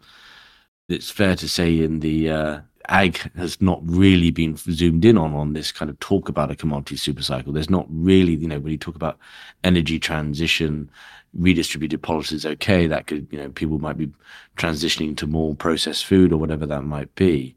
it's 0.89 1.11
fair 1.11 1.37
to 1.37 1.49
say, 1.49 1.81
in 1.81 2.01
the 2.01 2.31
uh, 2.31 2.61
ag 2.89 3.19
has 3.37 3.61
not 3.61 3.81
really 3.85 4.31
been 4.31 4.57
zoomed 4.57 5.05
in 5.05 5.17
on 5.17 5.35
on 5.35 5.53
this 5.53 5.73
kind 5.73 5.91
of 5.91 5.99
talk 6.01 6.29
about 6.29 6.51
a 6.51 6.57
commodity 6.57 6.97
super 6.97 7.23
cycle. 7.23 7.53
There's 7.53 7.71
not 7.71 7.87
really, 7.89 8.35
you 8.35 8.49
know, 8.49 8.59
when 8.59 8.73
you 8.73 8.79
talk 8.79 8.97
about 8.97 9.19
energy 9.65 9.99
transition, 9.99 10.91
redistributed 11.35 12.03
policies, 12.03 12.45
okay, 12.45 12.87
that 12.87 13.07
could, 13.07 13.27
you 13.31 13.39
know, 13.39 13.49
people 13.51 13.79
might 13.79 13.97
be 13.99 14.11
transitioning 14.57 15.17
to 15.17 15.27
more 15.27 15.55
processed 15.55 16.07
food 16.07 16.33
or 16.33 16.37
whatever 16.37 16.67
that 16.67 16.83
might 16.83 17.15
be. 17.15 17.55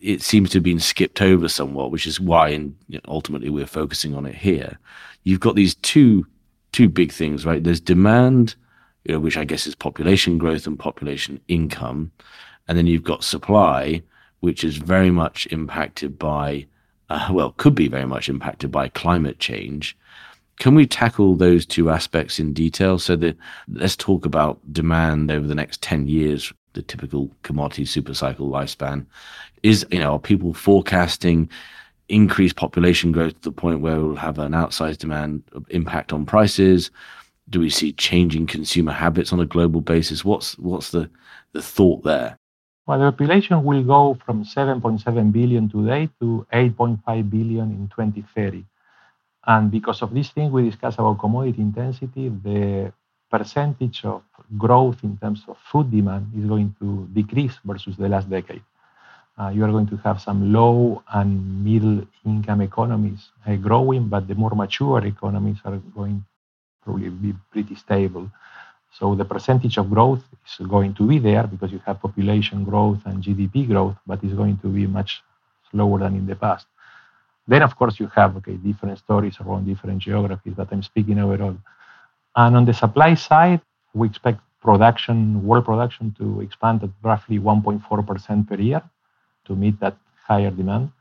It 0.00 0.22
seems 0.22 0.50
to 0.50 0.58
have 0.58 0.64
been 0.64 0.80
skipped 0.80 1.20
over 1.20 1.48
somewhat, 1.48 1.90
which 1.90 2.06
is 2.06 2.18
why, 2.18 2.48
and 2.50 2.74
you 2.88 2.96
know, 2.98 3.12
ultimately, 3.12 3.50
we're 3.50 3.66
focusing 3.66 4.14
on 4.14 4.24
it 4.24 4.34
here. 4.34 4.78
You've 5.24 5.40
got 5.40 5.56
these 5.56 5.74
two 5.76 6.26
two 6.72 6.88
big 6.88 7.12
things, 7.12 7.44
right? 7.44 7.62
There's 7.62 7.80
demand, 7.80 8.54
you 9.04 9.12
know, 9.12 9.20
which 9.20 9.36
I 9.36 9.44
guess 9.44 9.66
is 9.66 9.74
population 9.74 10.38
growth 10.38 10.66
and 10.66 10.78
population 10.78 11.40
income, 11.48 12.12
and 12.70 12.78
then 12.78 12.86
you've 12.86 13.02
got 13.02 13.24
supply, 13.24 14.00
which 14.38 14.62
is 14.62 14.76
very 14.76 15.10
much 15.10 15.48
impacted 15.50 16.16
by, 16.16 16.64
uh, 17.08 17.28
well, 17.32 17.52
could 17.56 17.74
be 17.74 17.88
very 17.88 18.06
much 18.06 18.28
impacted 18.28 18.70
by 18.70 18.86
climate 18.86 19.40
change. 19.40 19.98
Can 20.60 20.76
we 20.76 20.86
tackle 20.86 21.34
those 21.34 21.66
two 21.66 21.90
aspects 21.90 22.38
in 22.38 22.52
detail? 22.52 23.00
So 23.00 23.16
that 23.16 23.36
let's 23.66 23.96
talk 23.96 24.24
about 24.24 24.60
demand 24.72 25.32
over 25.32 25.48
the 25.48 25.54
next 25.56 25.82
10 25.82 26.06
years, 26.06 26.52
the 26.74 26.82
typical 26.82 27.28
commodity 27.42 27.86
supercycle 27.86 28.48
lifespan. 28.48 29.04
Is, 29.64 29.84
you 29.90 29.98
know, 29.98 30.12
are 30.12 30.20
people 30.20 30.54
forecasting 30.54 31.50
increased 32.08 32.54
population 32.54 33.10
growth 33.10 33.34
to 33.34 33.50
the 33.50 33.52
point 33.52 33.80
where 33.80 33.98
we'll 33.98 34.14
have 34.14 34.38
an 34.38 34.52
outsized 34.52 34.98
demand 34.98 35.42
impact 35.70 36.12
on 36.12 36.24
prices? 36.24 36.92
Do 37.48 37.58
we 37.58 37.68
see 37.68 37.92
changing 37.94 38.46
consumer 38.46 38.92
habits 38.92 39.32
on 39.32 39.40
a 39.40 39.44
global 39.44 39.80
basis? 39.80 40.24
What's 40.24 40.56
what's 40.56 40.92
the, 40.92 41.10
the 41.52 41.62
thought 41.62 42.04
there? 42.04 42.36
Well, 42.90 42.98
the 42.98 43.12
population 43.12 43.62
will 43.62 43.84
go 43.84 44.18
from 44.26 44.42
7.7 44.42 45.30
billion 45.30 45.68
today 45.68 46.10
to 46.18 46.44
8.5 46.52 47.30
billion 47.30 47.70
in 47.70 47.86
2030. 47.86 48.64
And 49.46 49.70
because 49.70 50.02
of 50.02 50.12
this 50.12 50.30
thing 50.30 50.50
we 50.50 50.68
discussed 50.68 50.98
about 50.98 51.20
commodity 51.20 51.62
intensity, 51.62 52.30
the 52.30 52.92
percentage 53.30 54.04
of 54.04 54.24
growth 54.58 55.04
in 55.04 55.16
terms 55.18 55.44
of 55.46 55.56
food 55.70 55.92
demand 55.92 56.32
is 56.36 56.44
going 56.46 56.74
to 56.80 57.08
decrease 57.12 57.60
versus 57.64 57.96
the 57.96 58.08
last 58.08 58.28
decade. 58.28 58.64
Uh, 59.38 59.50
you 59.50 59.62
are 59.64 59.70
going 59.70 59.86
to 59.86 59.96
have 59.98 60.20
some 60.20 60.52
low 60.52 61.00
and 61.12 61.62
middle 61.62 62.04
income 62.26 62.60
economies 62.60 63.30
uh, 63.46 63.54
growing, 63.54 64.08
but 64.08 64.26
the 64.26 64.34
more 64.34 64.56
mature 64.56 65.06
economies 65.06 65.58
are 65.64 65.76
going 65.94 66.16
to 66.16 66.84
probably 66.84 67.08
be 67.08 67.34
pretty 67.52 67.76
stable. 67.76 68.28
So 68.92 69.14
the 69.14 69.24
percentage 69.24 69.78
of 69.78 69.88
growth 69.90 70.22
is 70.44 70.66
going 70.66 70.94
to 70.94 71.06
be 71.06 71.18
there 71.18 71.46
because 71.46 71.72
you 71.72 71.80
have 71.86 72.00
population 72.00 72.64
growth 72.64 73.00
and 73.06 73.22
GDP 73.22 73.66
growth, 73.66 73.96
but 74.06 74.22
it's 74.24 74.34
going 74.34 74.58
to 74.58 74.68
be 74.68 74.86
much 74.86 75.22
slower 75.70 76.00
than 76.00 76.16
in 76.16 76.26
the 76.26 76.34
past. 76.34 76.66
Then, 77.46 77.62
of 77.62 77.76
course, 77.76 77.98
you 77.98 78.08
have 78.14 78.36
okay 78.36 78.54
different 78.54 78.98
stories 78.98 79.36
around 79.40 79.66
different 79.66 80.00
geographies, 80.00 80.54
but 80.56 80.68
I'm 80.72 80.82
speaking 80.82 81.18
overall. 81.18 81.56
And 82.36 82.56
on 82.56 82.64
the 82.64 82.74
supply 82.74 83.14
side, 83.14 83.60
we 83.94 84.06
expect 84.08 84.40
production, 84.60 85.44
world 85.44 85.64
production, 85.64 86.14
to 86.18 86.40
expand 86.40 86.82
at 86.82 86.90
roughly 87.02 87.38
1.4% 87.38 88.48
per 88.48 88.54
year 88.56 88.82
to 89.46 89.56
meet 89.56 89.80
that 89.80 89.96
higher 90.26 90.50
demand. 90.50 90.92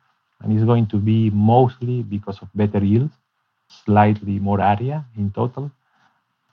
And 0.41 0.54
it's 0.54 0.63
going 0.63 0.88
to 0.88 0.97
be 0.97 1.30
mostly 1.32 2.02
because 2.02 2.39
of 2.41 2.47
better 2.56 2.84
yields, 2.84 3.13
slightly 3.67 4.39
more 4.39 4.62
area 4.62 5.06
in 5.17 5.32
total, 5.32 5.71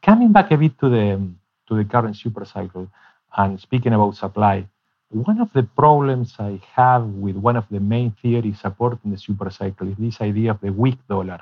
coming 0.07 0.31
back 0.31 0.53
a 0.53 0.57
bit 0.57 0.79
to 0.79 0.88
the 0.88 1.21
to 1.66 1.75
the 1.75 1.85
current 1.85 2.16
super 2.16 2.45
cycle 2.45 2.88
and 3.37 3.61
speaking 3.61 3.92
about 3.92 4.14
supply, 4.14 4.64
one 5.11 5.40
of 5.40 5.53
the 5.53 5.64
problems 5.64 6.35
I 6.38 6.61
have 6.75 7.05
with 7.25 7.35
one 7.35 7.57
of 7.57 7.66
the 7.71 7.81
main 7.81 8.14
theories 8.23 8.61
supporting 8.61 9.11
the 9.11 9.19
super 9.19 9.51
cycle 9.51 9.88
is 9.88 9.97
this 9.99 10.21
idea 10.21 10.53
of 10.53 10.61
the 10.61 10.71
weak 10.71 10.99
dollar. 11.09 11.40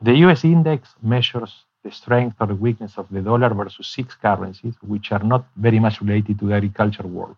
The 0.00 0.14
US 0.24 0.44
index 0.44 0.94
measures 1.02 1.52
the 1.84 1.92
strength 1.92 2.36
or 2.40 2.46
the 2.46 2.54
weakness 2.54 2.94
of 2.96 3.06
the 3.10 3.20
dollar 3.20 3.52
versus 3.54 3.86
six 3.86 4.14
currencies, 4.14 4.74
which 4.80 5.12
are 5.12 5.22
not 5.22 5.44
very 5.56 5.78
much 5.78 6.00
related 6.00 6.38
to 6.38 6.46
the 6.46 6.54
agriculture 6.54 7.06
world. 7.06 7.36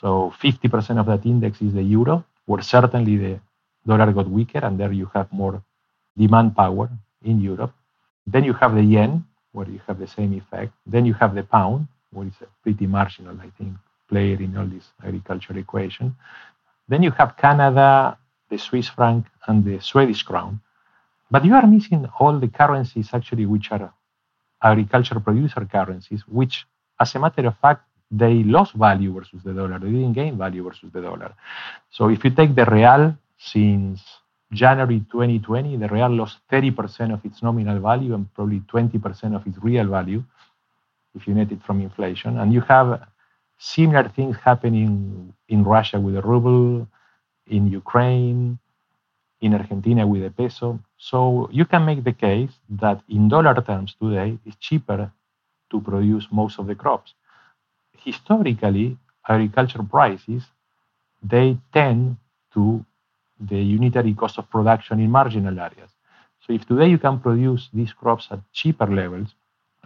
So 0.00 0.34
50% 0.42 0.98
of 0.98 1.06
that 1.06 1.24
index 1.24 1.62
is 1.62 1.72
the 1.72 1.82
euro, 1.82 2.24
where 2.46 2.62
certainly 2.62 3.16
the 3.16 3.40
dollar 3.86 4.12
got 4.12 4.28
weaker, 4.28 4.58
and 4.58 4.78
there 4.78 4.92
you 4.92 5.10
have 5.14 5.32
more 5.32 5.62
demand 6.18 6.56
power 6.56 6.90
in 7.24 7.40
Europe. 7.40 7.72
Then 8.26 8.44
you 8.44 8.52
have 8.54 8.74
the 8.74 8.82
yen, 8.82 9.24
where 9.52 9.68
you 9.68 9.80
have 9.86 9.98
the 9.98 10.06
same 10.06 10.32
effect. 10.34 10.72
Then 10.86 11.06
you 11.06 11.14
have 11.14 11.34
the 11.34 11.42
pound, 11.42 11.88
which 12.12 12.28
is 12.28 12.42
a 12.42 12.46
pretty 12.62 12.86
marginal, 12.86 13.36
I 13.40 13.50
think, 13.58 13.74
player 14.08 14.36
in 14.40 14.56
all 14.56 14.66
this 14.66 14.88
agriculture 15.04 15.56
equation. 15.58 16.16
Then 16.88 17.02
you 17.02 17.10
have 17.12 17.36
Canada, 17.36 18.18
the 18.48 18.58
Swiss 18.58 18.88
franc, 18.88 19.26
and 19.46 19.64
the 19.64 19.80
Swedish 19.80 20.22
crown. 20.22 20.60
But 21.30 21.44
you 21.44 21.54
are 21.54 21.66
missing 21.66 22.08
all 22.18 22.38
the 22.38 22.48
currencies 22.48 23.10
actually 23.12 23.46
which 23.46 23.70
are 23.70 23.92
agriculture 24.62 25.20
producer 25.20 25.64
currencies, 25.70 26.22
which, 26.26 26.66
as 26.98 27.14
a 27.14 27.18
matter 27.18 27.46
of 27.46 27.56
fact, 27.58 27.84
they 28.10 28.42
lost 28.42 28.74
value 28.74 29.12
versus 29.12 29.42
the 29.44 29.52
dollar. 29.52 29.78
They 29.78 29.86
didn't 29.86 30.14
gain 30.14 30.36
value 30.36 30.64
versus 30.64 30.90
the 30.92 31.00
dollar. 31.00 31.32
So 31.90 32.08
if 32.08 32.24
you 32.24 32.30
take 32.30 32.54
the 32.54 32.64
real 32.66 33.16
since 33.38 34.02
January 34.52 35.04
2020, 35.10 35.76
the 35.76 35.88
real 35.88 36.08
lost 36.08 36.38
30% 36.50 37.12
of 37.12 37.24
its 37.24 37.42
nominal 37.42 37.78
value 37.80 38.14
and 38.14 38.32
probably 38.34 38.60
20% 38.60 39.36
of 39.36 39.46
its 39.46 39.58
real 39.58 39.86
value 39.86 40.22
if 41.14 41.26
you 41.26 41.34
net 41.34 41.52
it 41.52 41.62
from 41.62 41.80
inflation. 41.80 42.38
And 42.38 42.52
you 42.52 42.60
have 42.62 43.02
similar 43.58 44.08
things 44.08 44.36
happening 44.44 45.32
in 45.48 45.64
Russia 45.64 46.00
with 46.00 46.14
the 46.14 46.22
ruble, 46.22 46.88
in 47.46 47.70
Ukraine, 47.70 48.58
in 49.40 49.54
Argentina 49.54 50.06
with 50.06 50.22
the 50.22 50.30
peso. 50.30 50.78
So 50.98 51.48
you 51.52 51.64
can 51.64 51.84
make 51.84 52.04
the 52.04 52.12
case 52.12 52.50
that 52.70 53.02
in 53.08 53.28
dollar 53.28 53.54
terms 53.62 53.94
today, 54.00 54.38
it's 54.44 54.56
cheaper 54.56 55.10
to 55.70 55.80
produce 55.80 56.26
most 56.30 56.58
of 56.58 56.66
the 56.66 56.74
crops. 56.74 57.14
Historically, 57.98 58.96
agriculture 59.28 59.82
prices, 59.82 60.42
they 61.22 61.58
tend 61.72 62.16
to 62.54 62.84
the 63.40 63.58
unitary 63.58 64.14
cost 64.14 64.38
of 64.38 64.50
production 64.50 65.00
in 65.00 65.10
marginal 65.10 65.58
areas. 65.58 65.90
So 66.46 66.52
if 66.52 66.66
today 66.66 66.88
you 66.88 66.98
can 66.98 67.18
produce 67.20 67.68
these 67.72 67.92
crops 67.92 68.28
at 68.30 68.40
cheaper 68.52 68.86
levels 68.86 69.34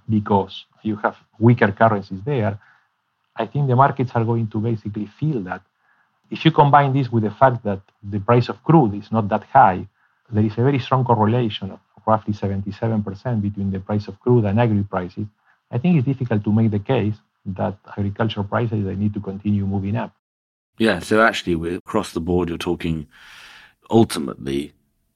because 0.08 0.66
you 0.82 0.96
have 0.96 1.16
weaker 1.38 1.72
currencies 1.72 2.20
there, 2.24 2.58
I 3.36 3.46
think 3.46 3.68
the 3.68 3.76
markets 3.76 4.12
are 4.14 4.24
going 4.24 4.48
to 4.48 4.58
basically 4.58 5.06
feel 5.06 5.40
that. 5.42 5.62
If 6.30 6.44
you 6.44 6.50
combine 6.50 6.92
this 6.92 7.10
with 7.10 7.24
the 7.24 7.30
fact 7.30 7.64
that 7.64 7.80
the 8.02 8.20
price 8.20 8.48
of 8.48 8.62
crude 8.64 8.94
is 8.94 9.10
not 9.12 9.28
that 9.28 9.44
high, 9.44 9.86
there 10.30 10.44
is 10.44 10.52
a 10.52 10.62
very 10.62 10.78
strong 10.78 11.04
correlation 11.04 11.70
of 11.70 11.80
roughly 12.06 12.34
77% 12.34 13.42
between 13.42 13.70
the 13.70 13.80
price 13.80 14.08
of 14.08 14.18
crude 14.20 14.44
and 14.44 14.60
agri 14.60 14.82
prices. 14.84 15.26
I 15.70 15.78
think 15.78 15.96
it's 15.96 16.06
difficult 16.06 16.44
to 16.44 16.52
make 16.52 16.70
the 16.70 16.78
case 16.78 17.14
that 17.46 17.76
agricultural 17.96 18.46
prices 18.46 18.84
they 18.84 18.94
need 18.94 19.14
to 19.14 19.20
continue 19.20 19.66
moving 19.66 19.96
up. 19.96 20.12
Yeah, 20.78 20.98
so 20.98 21.22
actually, 21.22 21.54
we're 21.54 21.76
across 21.76 22.12
the 22.12 22.20
board. 22.20 22.48
You're 22.48 22.58
talking 22.58 23.06
ultimately 23.90 24.72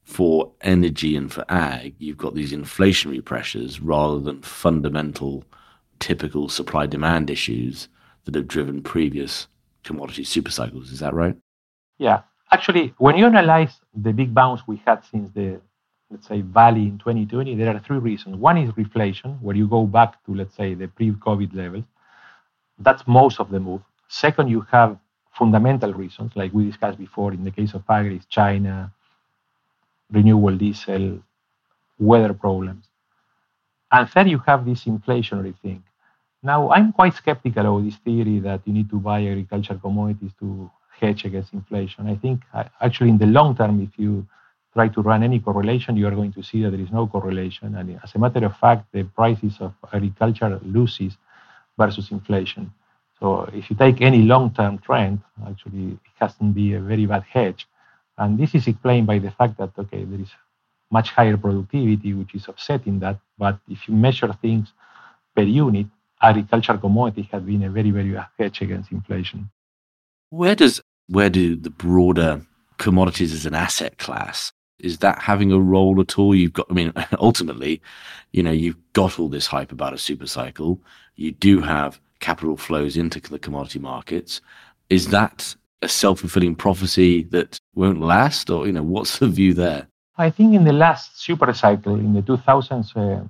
for 0.09 0.51
energy 0.63 1.17
and 1.17 1.31
for 1.31 1.45
ag, 1.51 1.95
you've 1.99 2.17
got 2.17 2.35
these 2.35 2.53
inflationary 2.53 3.23
pressures 3.23 3.79
rather 3.79 4.19
than 4.19 4.41
fundamental, 4.41 5.45
typical 5.99 6.49
supply 6.49 6.87
demand 6.87 7.29
issues 7.29 7.89
that 8.25 8.35
have 8.35 8.49
driven 8.49 8.83
previous 8.83 9.49
commodity 9.85 10.25
super 10.25 10.51
cycles. 10.51 10.91
Is 10.91 11.01
that 11.01 11.13
right? 11.13 11.37
Yeah. 11.99 12.23
Actually, 12.51 12.95
when 12.97 13.19
you 13.19 13.27
analyze 13.27 13.81
the 13.95 14.13
big 14.15 14.33
bounce 14.33 14.67
we 14.67 14.81
had 14.87 15.05
since 15.05 15.31
the, 15.33 15.61
let's 16.11 16.27
say, 16.27 16.41
valley 16.41 16.85
in 16.85 16.97
2020, 16.97 17.55
there 17.57 17.77
are 17.77 17.79
three 17.81 17.99
reasons. 17.99 18.37
One 18.37 18.57
is 18.57 18.71
reflation, 18.73 19.39
where 19.43 19.57
you 19.57 19.69
go 19.69 19.85
back 19.85 20.25
to, 20.25 20.35
let's 20.35 20.57
say, 20.57 20.73
the 20.73 20.89
pre 20.89 21.11
COVID 21.11 21.55
levels. 21.55 21.85
That's 22.79 23.07
most 23.07 23.41
of 23.41 23.51
the 23.51 23.61
move. 23.61 23.83
Second, 24.09 24.49
you 24.49 24.63
have 24.73 24.99
fundamental 25.39 25.95
reasons, 25.95 26.33
like 26.35 26.53
we 26.53 26.67
discussed 26.67 26.99
before 26.99 27.33
in 27.33 27.45
the 27.45 27.51
case 27.51 27.75
of 27.75 27.83
agri, 27.89 28.21
China, 28.29 28.93
renewable 30.11 30.57
diesel, 30.57 31.21
weather 31.99 32.35
problems. 32.35 32.85
And 33.91 34.09
third, 34.09 34.29
you 34.29 34.39
have 34.47 34.67
this 34.67 34.85
inflationary 34.85 35.55
thing. 35.63 35.83
Now, 36.43 36.71
I'm 36.71 36.93
quite 36.93 37.15
skeptical 37.15 37.79
of 37.79 37.85
this 37.85 37.97
theory 37.97 38.39
that 38.41 38.61
you 38.65 38.73
need 38.73 38.91
to 38.91 38.99
buy 38.99 39.27
agricultural 39.27 39.79
commodities 39.81 40.33
to 40.41 40.71
hedge 41.01 41.25
against 41.25 41.53
inflation. 41.53 42.09
I 42.09 42.17
think 42.17 42.43
uh, 42.53 42.65
actually, 42.81 43.11
in 43.11 43.19
the 43.19 43.27
long 43.27 43.57
term, 43.57 43.81
if 43.81 43.99
you 43.99 44.27
try 44.75 44.89
to 44.89 45.01
run 45.03 45.23
any 45.23 45.41
correlation, 45.41 45.97
you 45.97 46.07
are 46.07 46.15
going 46.15 46.33
to 46.33 46.43
see 46.43 46.63
that 46.63 46.71
there 46.71 46.81
is 46.81 46.93
no 46.93 47.07
correlation. 47.07 47.75
And 47.77 47.99
as 48.03 48.15
a 48.15 48.19
matter 48.19 48.45
of 48.45 48.57
fact, 48.57 48.93
the 48.93 49.05
prices 49.05 49.57
of 49.61 49.73
agriculture 49.93 50.61
loses 50.65 51.17
versus 51.77 52.11
inflation. 52.11 52.73
So 53.21 53.49
if 53.53 53.71
you 53.71 53.77
take 53.77 54.01
any 54.01 54.23
long-term 54.23 54.79
trend, 54.79 55.21
actually, 55.47 55.93
it 55.93 55.99
hasn't 56.21 56.55
been 56.55 56.75
a 56.75 56.81
very 56.81 57.07
bad 57.07 57.25
hedge. 57.25 57.67
And 58.17 58.39
this 58.39 58.55
is 58.55 58.67
explained 58.67 59.07
by 59.07 59.19
the 59.19 59.31
fact 59.31 59.59
that, 59.59 59.71
okay, 59.79 60.05
there 60.05 60.21
is 60.21 60.31
much 60.91 61.11
higher 61.11 61.37
productivity, 61.37 62.15
which 62.15 62.35
is 62.35 62.49
offsetting 62.49 63.01
that. 63.01 63.19
But 63.37 63.59
if 63.69 63.89
you 63.89 63.95
measure 63.95 64.33
things 64.41 64.73
per 65.35 65.43
unit, 65.43 65.87
agricultural 66.23 66.79
commodities 66.79 67.27
have 67.33 67.47
been 67.47 67.65
a 67.65 67.71
very, 67.71 67.91
very 67.91 68.17
hedge 68.39 68.61
against 68.61 68.93
inflation. 68.93 69.51
Where 70.31 70.55
does 70.55 70.81
where 71.09 71.31
do 71.31 71.57
the 71.57 71.71
broader 71.71 72.43
commodities 72.77 73.33
as 73.33 73.47
an 73.47 73.55
asset 73.55 73.99
class 73.99 74.53
is 74.79 74.99
that 74.99 75.19
having 75.21 75.53
a 75.53 75.59
role 75.59 76.01
at 76.01 76.19
all? 76.19 76.35
You've 76.35 76.53
got, 76.53 76.67
I 76.71 76.75
mean, 76.75 76.93
ultimately, 77.19 77.83
you 78.33 78.43
know, 78.43 78.51
you've 78.51 78.79
got 78.93 79.19
all 79.19 79.29
this 79.29 79.47
hype 79.47 79.73
about 79.73 79.95
a 79.95 79.99
super 79.99 80.27
cycle. 80.27 80.81
You 81.17 81.33
do 81.33 81.61
have 81.61 82.01
capital 82.21 82.57
flows 82.57 82.97
into 82.97 83.21
the 83.21 83.39
commodity 83.39 83.79
markets. 83.79 84.41
Is 84.91 85.09
that 85.09 85.55
a 85.83 85.89
self 85.89 86.21
fulfilling 86.21 86.55
prophecy 86.55 87.25
that 87.25 87.59
won't 87.75 88.01
last, 88.01 88.51
or 88.51 88.67
you 88.67 88.73
know, 88.73 88.83
what's 88.83 89.19
the 89.19 89.29
view 89.29 89.55
there? 89.55 89.87
I 90.17 90.31
think 90.31 90.55
in 90.55 90.65
the 90.65 90.73
last 90.73 91.21
super 91.21 91.53
cycle 91.53 91.95
in 91.95 92.13
the 92.13 92.23
2000s, 92.23 92.97
uh, 92.97 93.25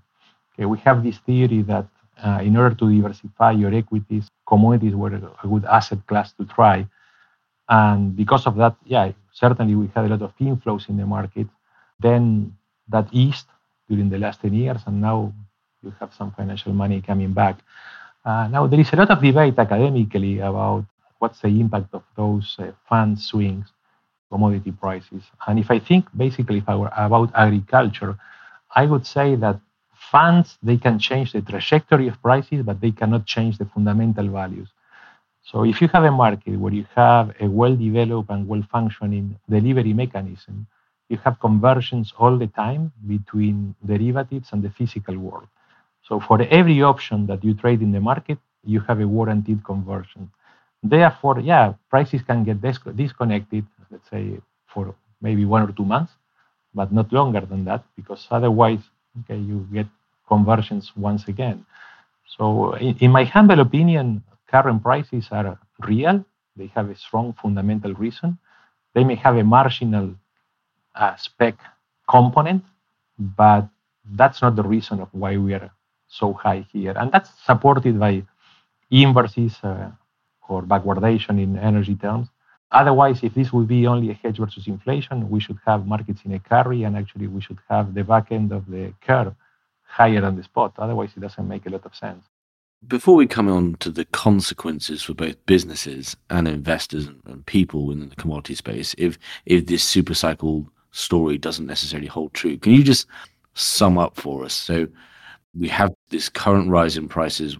okay, 0.55 0.65
we 0.65 0.79
have 0.79 1.03
this 1.05 1.19
theory 1.19 1.63
that 1.63 1.87
uh, 2.25 2.41
in 2.43 2.57
order 2.57 2.75
to 2.75 2.91
diversify 2.91 3.53
your 3.53 3.75
equities, 3.75 4.29
commodities 4.47 4.95
were 4.95 5.15
a 5.15 5.47
good 5.47 5.65
asset 5.67 6.05
class 6.07 6.33
to 6.33 6.45
try. 6.47 6.87
And 7.69 8.17
because 8.17 8.47
of 8.47 8.57
that, 8.57 8.77
yeah, 8.85 9.13
certainly 9.33 9.75
we 9.75 9.91
had 9.95 10.07
a 10.07 10.09
lot 10.09 10.23
of 10.23 10.37
inflows 10.39 10.89
in 10.89 10.97
the 10.97 11.07
market. 11.07 11.47
Then 12.01 12.57
that 12.89 13.09
eased 13.13 13.47
during 13.89 14.09
the 14.09 14.19
last 14.19 14.41
10 14.41 14.55
years, 14.55 14.81
and 14.87 15.01
now 15.01 15.33
you 15.83 15.93
have 16.01 16.13
some 16.15 16.33
financial 16.33 16.73
money 16.73 17.01
coming 17.03 17.33
back. 17.33 17.59
Uh, 18.25 18.49
now, 18.49 18.67
there 18.67 18.81
is 18.81 18.93
a 18.93 18.97
lot 18.97 19.11
of 19.11 19.23
debate 19.23 19.59
academically 19.59 20.41
about 20.41 20.85
what's 21.19 21.41
the 21.41 21.49
impact 21.49 21.95
of 21.95 22.03
those 22.17 22.57
uh, 22.59 22.71
fund 22.89 23.19
swings, 23.19 23.67
commodity 24.31 24.73
prices. 24.73 25.23
And 25.47 25.59
if 25.59 25.71
I 25.71 25.79
think 25.79 26.07
basically 26.17 26.59
if 26.59 26.69
I 26.69 26.77
were 26.77 26.93
about 26.95 27.33
agriculture, 27.35 28.17
I 28.75 28.87
would 28.87 29.07
say 29.07 29.35
that 29.37 29.61
funds 29.95 30.59
they 30.63 30.77
can 30.77 30.99
change 30.99 31.33
the 31.33 31.43
trajectory 31.43 32.09
of 32.09 32.21
prices, 32.23 32.63
but 32.63 32.81
they 32.81 32.93
cannot 32.93 33.27
change 33.27 33.59
the 33.59 33.65
fundamental 33.65 34.29
values. 34.29 34.69
So 35.43 35.65
if 35.65 35.81
you 35.81 35.89
have 35.89 36.05
a 36.05 36.11
market 36.11 36.59
where 36.59 36.73
you 36.73 36.87
have 36.95 37.35
a 37.41 37.49
well-developed 37.49 38.31
and 38.31 38.47
well-functioning 38.47 39.39
delivery 39.49 39.95
mechanism, 39.95 40.67
you 41.09 41.17
have 41.25 41.41
conversions 41.41 42.13
all 42.19 42.37
the 42.37 42.49
time 42.49 42.93
between 43.07 43.75
derivatives 43.85 44.51
and 44.53 44.63
the 44.63 44.71
physical 44.71 45.17
world. 45.19 45.49
So 46.09 46.21
for 46.21 46.41
every 46.43 46.83
option 46.83 47.27
that 47.27 47.45
you 47.45 47.53
trade 47.53 47.83
in 47.83 47.93
the 47.93 48.01
market, 48.01 48.39
you 48.65 48.81
have 48.81 49.01
a 49.01 49.07
warranted 49.07 49.63
conversion. 49.63 50.31
Therefore, 50.83 51.41
yeah, 51.41 51.75
prices 51.91 52.23
can 52.23 52.45
get 52.45 52.63
disconnected, 52.97 53.67
let's 53.91 54.09
say, 54.09 54.41
for 54.67 54.95
maybe 55.21 55.45
one 55.45 55.63
or 55.63 55.73
two 55.73 55.85
months, 55.85 56.13
but 56.75 56.93
not 56.93 57.13
longer 57.13 57.41
than 57.41 57.65
that, 57.67 57.85
because 57.95 58.27
otherwise, 58.31 58.81
okay, 59.21 59.37
you 59.37 59.69
get 59.73 59.87
conversions 60.27 60.93
once 60.97 61.29
again. 61.29 61.67
So, 62.37 62.75
in, 62.75 62.97
in 63.01 63.11
my 63.11 63.25
humble 63.25 63.61
opinion, 63.61 64.23
current 64.51 64.83
prices 64.83 65.29
are 65.31 65.59
real. 65.81 66.25
They 66.57 66.69
have 66.75 66.89
a 66.89 66.97
strong 66.97 67.35
fundamental 67.43 67.93
reason. 67.95 68.39
They 68.95 69.05
may 69.05 69.17
have 69.17 69.37
a 69.37 69.45
marginal 69.45 70.15
uh, 70.95 71.17
spec 71.17 71.57
component, 72.09 72.65
but 73.19 73.69
that's 74.13 74.41
not 74.41 74.57
the 74.57 74.63
reason 74.63 75.01
of 75.01 75.09
why 75.13 75.37
we 75.37 75.55
are 75.55 75.71
so 76.09 76.33
high 76.33 76.67
here. 76.73 76.95
And 76.97 77.13
that's 77.13 77.31
supported 77.45 77.99
by 77.99 78.23
inverses 78.91 79.57
uh, 79.63 79.91
or 80.49 80.63
backwardation 80.63 81.43
in 81.43 81.59
energy 81.59 81.95
terms. 81.95 82.29
Otherwise, 82.71 83.21
if 83.23 83.35
this 83.35 83.53
would 83.53 83.67
be 83.67 83.87
only 83.87 84.11
a 84.11 84.15
hedge 84.15 84.39
versus 84.39 84.67
inflation, 84.67 85.31
we 85.31 85.41
should 85.41 85.59
have 85.67 85.87
markets 85.87 86.21
in 86.25 86.35
a 86.35 86.39
carry, 86.39 86.83
and 86.83 86.97
actually 86.97 87.27
we 87.27 87.41
should 87.41 87.59
have 87.69 87.95
the 87.95 88.05
back 88.05 88.31
end 88.31 88.53
of 88.53 88.67
the 88.67 88.93
curve 89.01 89.35
higher 89.85 90.21
than 90.21 90.37
the 90.37 90.43
spot. 90.43 90.75
Otherwise, 90.79 91.11
it 91.17 91.21
doesn't 91.21 91.49
make 91.49 91.65
a 91.67 91.71
lot 91.71 91.85
of 91.87 91.95
sense. 91.95 92.25
Before 92.87 93.17
we 93.17 93.27
come 93.27 93.49
on 93.49 93.75
to 93.81 93.91
the 93.91 94.05
consequences 94.05 95.03
for 95.03 95.15
both 95.15 95.45
businesses 95.47 96.17
and 96.31 96.47
investors 96.47 97.09
and, 97.09 97.45
people 97.47 97.91
in 97.91 98.09
the 98.09 98.15
commodity 98.17 98.55
space, 98.55 98.95
if 98.99 99.19
if 99.47 99.67
this 99.67 99.83
super 99.83 100.15
cycle 100.15 100.71
story 100.91 101.39
doesn't 101.39 101.67
necessarily 101.67 102.07
hold 102.07 102.35
true, 102.35 102.59
can 102.59 102.73
you 102.75 102.85
just 102.85 103.07
sum 103.55 103.97
up 103.97 104.15
for 104.17 104.45
us? 104.45 104.53
So 104.53 104.87
we 105.55 105.69
have 105.69 105.95
this 106.11 106.29
current 106.29 106.71
rise 106.71 106.97
in 106.97 107.09
prices. 107.09 107.57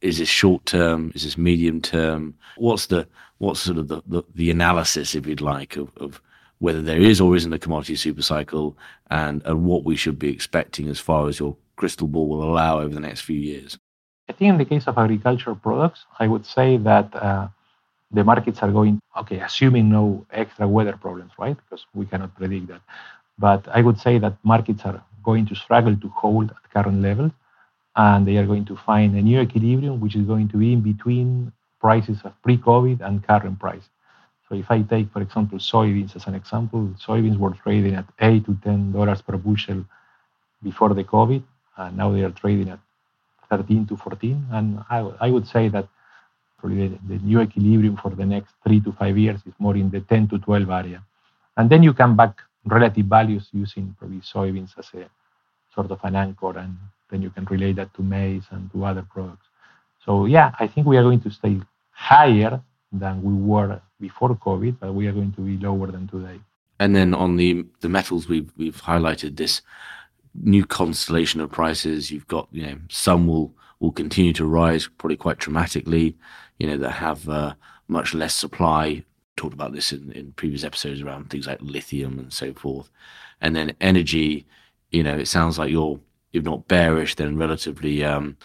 Is 0.00 0.18
this 0.18 0.28
short 0.28 0.64
term? 0.66 1.12
Is 1.14 1.24
this 1.24 1.36
medium 1.36 1.80
term? 1.80 2.34
What's 2.56 2.86
the 2.86 3.06
what's 3.38 3.60
sort 3.60 3.78
of 3.78 3.88
the, 3.88 4.02
the, 4.06 4.22
the 4.34 4.50
analysis, 4.50 5.14
if 5.14 5.26
you'd 5.26 5.40
like, 5.40 5.76
of, 5.76 5.90
of 5.96 6.20
whether 6.58 6.82
there 6.82 7.00
is 7.00 7.20
or 7.20 7.34
isn't 7.34 7.52
a 7.52 7.58
commodity 7.58 7.96
super 7.96 8.22
cycle 8.22 8.76
and, 9.10 9.42
and 9.46 9.64
what 9.64 9.84
we 9.84 9.96
should 9.96 10.18
be 10.18 10.30
expecting 10.30 10.88
as 10.88 11.00
far 11.00 11.26
as 11.26 11.38
your 11.40 11.56
crystal 11.76 12.06
ball 12.06 12.28
will 12.28 12.44
allow 12.44 12.80
over 12.80 12.94
the 12.94 13.00
next 13.00 13.22
few 13.22 13.38
years? 13.38 13.78
I 14.28 14.32
think 14.32 14.50
in 14.50 14.58
the 14.58 14.66
case 14.66 14.86
of 14.86 14.98
agricultural 14.98 15.56
products, 15.56 16.04
I 16.18 16.28
would 16.28 16.44
say 16.44 16.76
that 16.76 17.14
uh, 17.14 17.48
the 18.10 18.24
markets 18.24 18.60
are 18.62 18.70
going, 18.70 19.00
okay, 19.16 19.38
assuming 19.40 19.88
no 19.88 20.26
extra 20.30 20.68
weather 20.68 20.96
problems, 20.96 21.32
right? 21.38 21.56
Because 21.56 21.86
we 21.94 22.04
cannot 22.04 22.36
predict 22.36 22.68
that. 22.68 22.82
But 23.38 23.66
I 23.68 23.80
would 23.80 23.98
say 23.98 24.18
that 24.18 24.36
markets 24.42 24.82
are 24.84 25.02
going 25.22 25.46
to 25.46 25.54
struggle 25.54 25.96
to 25.96 26.08
hold 26.08 26.50
at 26.50 26.70
current 26.72 27.02
levels 27.02 27.32
and 27.96 28.26
they 28.26 28.36
are 28.36 28.46
going 28.46 28.64
to 28.64 28.76
find 28.76 29.16
a 29.16 29.22
new 29.22 29.40
equilibrium, 29.40 30.00
which 30.00 30.16
is 30.16 30.22
going 30.22 30.48
to 30.48 30.56
be 30.56 30.72
in 30.72 30.80
between 30.80 31.52
prices 31.80 32.18
of 32.24 32.32
pre 32.42 32.56
COVID 32.56 33.00
and 33.00 33.26
current 33.26 33.58
price. 33.58 33.88
So 34.48 34.54
if 34.54 34.70
I 34.70 34.82
take, 34.82 35.12
for 35.12 35.22
example, 35.22 35.58
soybeans 35.58 36.16
as 36.16 36.26
an 36.26 36.34
example, 36.34 36.92
soybeans 37.04 37.38
were 37.38 37.50
trading 37.50 37.94
at 37.94 38.06
eight 38.20 38.44
to 38.46 38.56
ten 38.62 38.92
dollars 38.92 39.22
per 39.22 39.36
bushel 39.36 39.84
before 40.62 40.94
the 40.94 41.04
COVID, 41.04 41.42
and 41.76 41.96
now 41.96 42.10
they 42.12 42.22
are 42.22 42.30
trading 42.30 42.68
at 42.68 42.78
13 43.50 43.86
to 43.86 43.96
14. 43.96 44.46
And 44.52 44.82
I, 44.88 44.98
I 45.20 45.30
would 45.30 45.46
say 45.46 45.68
that 45.68 45.88
probably 46.58 46.88
the, 46.88 46.98
the, 47.08 47.18
new 47.18 47.40
equilibrium 47.40 47.96
for 47.96 48.10
the 48.10 48.24
next 48.24 48.54
three 48.64 48.80
to 48.80 48.92
five 48.92 49.16
years 49.16 49.40
is 49.46 49.54
more 49.58 49.76
in 49.76 49.90
the 49.90 50.00
10 50.00 50.28
to 50.28 50.38
12 50.38 50.70
area. 50.70 51.02
And 51.56 51.68
then 51.68 51.82
you 51.82 51.92
come 51.92 52.16
back 52.16 52.40
relative 52.64 53.06
values 53.06 53.48
using 53.52 53.94
probably 53.98 54.20
soybeans 54.20 54.78
as 54.78 54.88
a 54.94 55.08
sort 55.74 55.90
of 55.90 55.98
an 56.02 56.16
anchor, 56.16 56.58
and 56.58 56.76
then 57.10 57.22
you 57.22 57.30
can 57.30 57.44
relate 57.46 57.76
that 57.76 57.92
to 57.94 58.02
maize 58.02 58.44
and 58.50 58.70
to 58.72 58.84
other 58.84 59.06
products. 59.10 59.46
So 60.04 60.26
yeah, 60.26 60.52
I 60.58 60.66
think 60.66 60.86
we 60.86 60.96
are 60.96 61.02
going 61.02 61.20
to 61.20 61.30
stay 61.30 61.60
higher 61.90 62.60
than 62.92 63.22
we 63.22 63.32
were 63.32 63.80
before 64.00 64.34
COVID, 64.34 64.76
but 64.80 64.94
we 64.94 65.06
are 65.06 65.12
going 65.12 65.32
to 65.32 65.42
be 65.42 65.56
lower 65.58 65.90
than 65.90 66.08
today. 66.08 66.40
And 66.78 66.96
then 66.96 67.14
on 67.14 67.36
the 67.36 67.66
the 67.80 67.88
metals, 67.88 68.28
we've 68.28 68.50
we've 68.56 68.82
highlighted 68.82 69.36
this 69.36 69.62
new 70.34 70.64
constellation 70.64 71.40
of 71.40 71.50
prices. 71.50 72.10
You've 72.10 72.26
got 72.26 72.48
you 72.50 72.62
know 72.66 72.76
some 72.88 73.26
will 73.26 73.54
will 73.80 73.92
continue 73.92 74.32
to 74.34 74.46
rise 74.46 74.88
probably 74.98 75.16
quite 75.16 75.38
dramatically. 75.38 76.16
You 76.58 76.68
know 76.68 76.78
that 76.78 76.92
have 76.92 77.28
uh, 77.28 77.54
much 77.86 78.14
less 78.14 78.34
supply. 78.34 79.04
Talked 79.36 79.54
about 79.54 79.72
this 79.72 79.92
in, 79.92 80.12
in 80.12 80.32
previous 80.32 80.64
episodes 80.64 81.00
around 81.00 81.30
things 81.30 81.46
like 81.46 81.58
lithium 81.60 82.18
and 82.18 82.32
so 82.32 82.52
forth. 82.52 82.90
And 83.40 83.56
then 83.56 83.74
energy, 83.80 84.46
you 84.90 85.02
know, 85.02 85.16
it 85.16 85.28
sounds 85.28 85.58
like 85.58 85.70
you're 85.70 86.00
if 86.32 86.44
not 86.44 86.68
bearish, 86.68 87.16
then 87.16 87.36
relatively 87.36 88.04
um, 88.04 88.36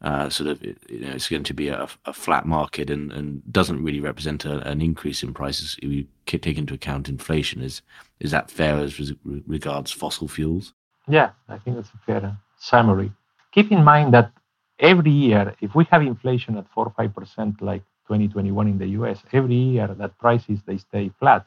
uh, 0.00 0.28
sort 0.28 0.50
of 0.50 0.62
you 0.62 1.00
know 1.00 1.10
it's 1.10 1.28
going 1.28 1.44
to 1.44 1.54
be 1.54 1.68
a, 1.68 1.88
a 2.04 2.12
flat 2.12 2.46
market 2.46 2.90
and, 2.90 3.12
and 3.12 3.42
doesn't 3.52 3.82
really 3.82 4.00
represent 4.00 4.44
a, 4.44 4.58
an 4.68 4.80
increase 4.80 5.22
in 5.22 5.32
prices 5.32 5.76
if 5.82 5.90
you 5.90 6.06
take 6.26 6.58
into 6.58 6.74
account 6.74 7.08
inflation. 7.08 7.62
Is 7.62 7.82
is 8.20 8.30
that 8.30 8.50
fair 8.50 8.78
as 8.78 9.12
regards 9.24 9.90
fossil 9.90 10.28
fuels? 10.28 10.74
Yeah, 11.08 11.30
I 11.48 11.58
think 11.58 11.76
that's 11.76 11.90
a 11.90 11.98
fair 12.06 12.36
summary. 12.58 13.12
Keep 13.52 13.72
in 13.72 13.84
mind 13.84 14.14
that 14.14 14.32
every 14.78 15.10
year, 15.10 15.54
if 15.60 15.74
we 15.74 15.84
have 15.90 16.02
inflation 16.02 16.56
at 16.56 16.66
four 16.72 16.86
or 16.86 16.94
five 16.96 17.14
percent, 17.14 17.60
like 17.60 17.82
2021 18.12 18.68
in 18.68 18.78
the 18.78 18.86
U.S., 18.98 19.22
every 19.32 19.54
year 19.54 19.88
that 19.88 20.18
prices 20.18 20.60
they 20.66 20.78
stay 20.78 21.10
flat. 21.18 21.46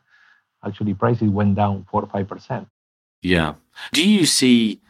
Actually, 0.66 0.96
prices 0.96 1.30
went 1.30 1.56
down 1.56 1.86
four 1.92 2.02
or 2.02 2.08
five 2.08 2.28
percent. 2.28 2.68
Yeah. 3.22 3.54
Do 3.92 4.08
you 4.08 4.26
see 4.26 4.82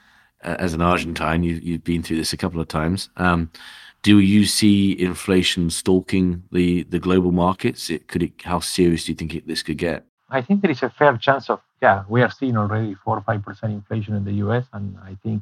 uh, 0.44 0.56
as 0.60 0.74
an 0.74 0.82
Argentine, 0.82 1.44
you, 1.44 1.56
you've 1.56 1.84
been 1.84 2.04
through 2.04 2.18
this 2.18 2.34
a 2.34 2.38
couple 2.38 2.62
of 2.62 2.68
times. 2.68 3.10
Um, 3.18 3.52
do 4.04 4.20
you 4.20 4.46
see 4.46 4.98
inflation 5.00 5.70
stalking 5.70 6.44
the, 6.52 6.84
the 6.84 7.00
global 7.00 7.32
markets? 7.32 7.90
It, 7.90 8.08
could 8.08 8.22
it, 8.22 8.34
how 8.44 8.60
serious 8.60 9.06
do 9.06 9.12
you 9.12 9.16
think 9.16 9.34
it, 9.34 9.48
this 9.48 9.64
could 9.64 9.80
get? 9.80 10.06
I 10.30 10.42
think 10.42 10.62
there 10.62 10.72
is 10.72 10.84
a 10.84 10.90
fair 10.90 11.18
chance 11.18 11.50
of, 11.50 11.62
yeah, 11.82 12.04
we 12.08 12.22
are 12.22 12.30
seeing 12.32 12.58
already 12.58 12.94
4 12.94 13.18
or 13.18 13.22
5% 13.22 13.64
inflation 13.64 14.14
in 14.14 14.24
the 14.24 14.34
US. 14.46 14.66
And 14.74 14.98
I 15.04 15.18
think 15.24 15.42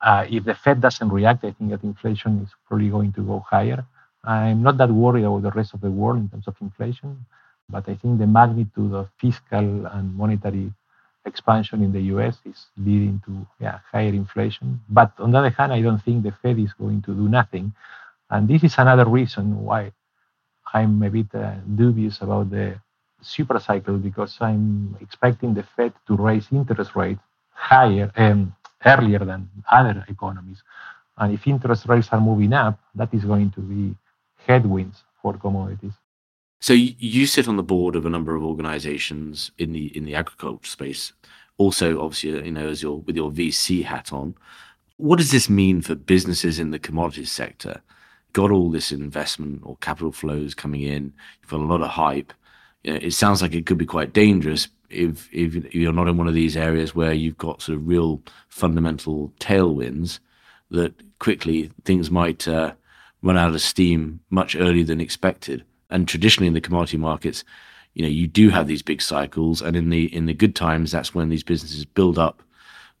uh, 0.00 0.24
if 0.30 0.44
the 0.44 0.54
Fed 0.54 0.80
doesn't 0.80 1.10
react, 1.10 1.44
I 1.44 1.52
think 1.52 1.70
that 1.70 1.82
inflation 1.82 2.40
is 2.42 2.48
probably 2.66 2.88
going 2.88 3.12
to 3.12 3.22
go 3.22 3.40
higher. 3.40 3.84
I'm 4.26 4.62
not 4.62 4.78
that 4.78 4.90
worried 4.90 5.24
about 5.24 5.42
the 5.42 5.50
rest 5.50 5.74
of 5.74 5.80
the 5.80 5.90
world 5.90 6.18
in 6.18 6.28
terms 6.28 6.48
of 6.48 6.56
inflation, 6.60 7.26
but 7.68 7.88
I 7.88 7.94
think 7.94 8.18
the 8.18 8.26
magnitude 8.26 8.92
of 8.94 9.08
fiscal 9.18 9.86
and 9.86 10.14
monetary 10.14 10.72
expansion 11.26 11.82
in 11.82 11.92
the 11.92 12.00
US 12.14 12.38
is 12.44 12.66
leading 12.76 13.20
to 13.26 13.46
yeah, 13.60 13.78
higher 13.90 14.08
inflation. 14.08 14.80
But 14.88 15.12
on 15.18 15.30
the 15.32 15.38
other 15.38 15.50
hand, 15.50 15.72
I 15.72 15.80
don't 15.82 16.02
think 16.02 16.22
the 16.22 16.32
Fed 16.42 16.58
is 16.58 16.72
going 16.72 17.02
to 17.02 17.14
do 17.14 17.28
nothing. 17.28 17.72
And 18.30 18.48
this 18.48 18.62
is 18.64 18.74
another 18.78 19.06
reason 19.06 19.62
why 19.62 19.92
I'm 20.72 21.02
a 21.02 21.10
bit 21.10 21.34
uh, 21.34 21.54
dubious 21.74 22.20
about 22.20 22.50
the 22.50 22.80
super 23.20 23.58
cycle 23.58 23.96
because 23.96 24.36
I'm 24.40 24.96
expecting 25.00 25.54
the 25.54 25.62
Fed 25.62 25.92
to 26.06 26.16
raise 26.16 26.48
interest 26.52 26.94
rates 26.94 27.20
higher 27.52 28.10
um, 28.16 28.54
earlier 28.84 29.20
than 29.20 29.48
other 29.70 30.04
economies. 30.08 30.62
And 31.16 31.32
if 31.32 31.46
interest 31.46 31.86
rates 31.86 32.08
are 32.12 32.20
moving 32.20 32.52
up, 32.52 32.78
that 32.94 33.14
is 33.14 33.24
going 33.24 33.50
to 33.52 33.60
be 33.60 33.94
headwinds 34.46 35.04
for 35.20 35.36
commodities. 35.36 35.92
So 36.60 36.72
you 36.72 37.26
sit 37.26 37.46
on 37.46 37.56
the 37.56 37.62
board 37.62 37.94
of 37.94 38.06
a 38.06 38.10
number 38.10 38.34
of 38.34 38.42
organisations 38.42 39.50
in 39.58 39.72
the 39.72 39.94
in 39.94 40.06
the 40.06 40.14
agriculture 40.14 40.66
space. 40.66 41.12
Also, 41.58 42.00
obviously, 42.00 42.30
you 42.46 42.52
know, 42.52 42.68
as 42.68 42.82
your 42.82 43.00
with 43.02 43.16
your 43.16 43.30
VC 43.30 43.84
hat 43.84 44.14
on, 44.14 44.34
what 44.96 45.18
does 45.18 45.30
this 45.30 45.50
mean 45.50 45.82
for 45.82 45.94
businesses 45.94 46.58
in 46.58 46.70
the 46.70 46.78
commodities 46.78 47.30
sector? 47.30 47.82
Got 48.32 48.50
all 48.50 48.70
this 48.70 48.92
investment 48.92 49.60
or 49.62 49.76
capital 49.82 50.10
flows 50.10 50.54
coming 50.54 50.80
in. 50.80 51.12
You've 51.42 51.50
got 51.50 51.60
a 51.60 51.64
lot 51.64 51.82
of 51.82 51.90
hype. 51.90 52.32
You 52.82 52.94
know, 52.94 52.98
it 53.02 53.12
sounds 53.12 53.42
like 53.42 53.54
it 53.54 53.66
could 53.66 53.78
be 53.78 53.84
quite 53.84 54.14
dangerous 54.14 54.68
if 54.88 55.28
if 55.34 55.74
you're 55.74 55.92
not 55.92 56.08
in 56.08 56.16
one 56.16 56.28
of 56.28 56.34
these 56.34 56.56
areas 56.56 56.94
where 56.94 57.12
you've 57.12 57.36
got 57.36 57.60
sort 57.60 57.76
of 57.76 57.86
real 57.86 58.22
fundamental 58.48 59.32
tailwinds. 59.38 60.18
That 60.70 60.94
quickly 61.18 61.70
things 61.84 62.10
might 62.10 62.48
uh, 62.48 62.72
run 63.24 63.36
out 63.36 63.54
of 63.54 63.60
steam 63.60 64.20
much 64.30 64.54
earlier 64.54 64.84
than 64.84 65.00
expected 65.00 65.64
and 65.94 66.08
traditionally 66.08 66.48
in 66.48 66.54
the 66.54 66.60
commodity 66.60 66.96
markets, 66.96 67.44
you 67.94 68.02
know, 68.02 68.08
you 68.08 68.26
do 68.26 68.50
have 68.50 68.66
these 68.66 68.82
big 68.82 69.00
cycles, 69.00 69.62
and 69.62 69.76
in 69.76 69.90
the 69.90 70.12
in 70.12 70.26
the 70.26 70.34
good 70.34 70.56
times, 70.56 70.90
that's 70.90 71.14
when 71.14 71.28
these 71.28 71.44
businesses 71.44 71.84
build 71.84 72.18
up 72.18 72.42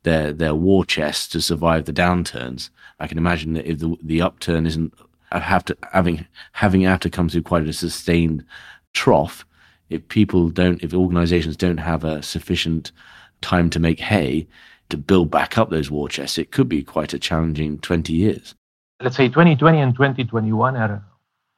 their 0.04 0.32
their 0.32 0.54
war 0.54 0.84
chests 0.84 1.26
to 1.28 1.40
survive 1.40 1.84
the 1.84 1.92
downturns. 1.92 2.70
I 3.00 3.08
can 3.08 3.18
imagine 3.18 3.54
that 3.54 3.66
if 3.66 3.80
the 3.80 3.96
the 4.02 4.22
upturn 4.22 4.66
isn't 4.66 4.94
uh, 5.32 5.40
have 5.40 5.64
to 5.64 5.76
having 5.92 6.26
having 6.52 6.82
had 6.82 7.00
to 7.02 7.10
come 7.10 7.28
through 7.28 7.42
quite 7.42 7.66
a 7.66 7.72
sustained 7.72 8.44
trough, 8.92 9.44
if 9.90 10.06
people 10.06 10.48
don't, 10.50 10.82
if 10.84 10.94
organizations 10.94 11.56
don't 11.56 11.78
have 11.78 12.04
a 12.04 12.22
sufficient 12.22 12.92
time 13.40 13.70
to 13.70 13.80
make 13.80 13.98
hay 13.98 14.46
to 14.90 14.96
build 14.96 15.30
back 15.32 15.58
up 15.58 15.70
those 15.70 15.90
war 15.90 16.08
chests, 16.08 16.38
it 16.38 16.52
could 16.52 16.68
be 16.68 16.84
quite 16.84 17.12
a 17.12 17.18
challenging 17.18 17.78
20 17.78 18.12
years. 18.12 18.54
Let's 19.00 19.16
say 19.16 19.28
2020 19.28 19.80
and 19.80 19.94
2021 19.94 20.76
are 20.76 21.02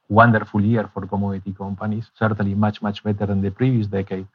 wonderful 0.09 0.61
year 0.61 0.89
for 0.93 1.05
commodity 1.05 1.53
companies, 1.53 2.09
certainly 2.17 2.55
much, 2.55 2.81
much 2.81 3.03
better 3.03 3.25
than 3.27 3.41
the 3.41 3.51
previous 3.51 3.87
decade. 3.87 4.27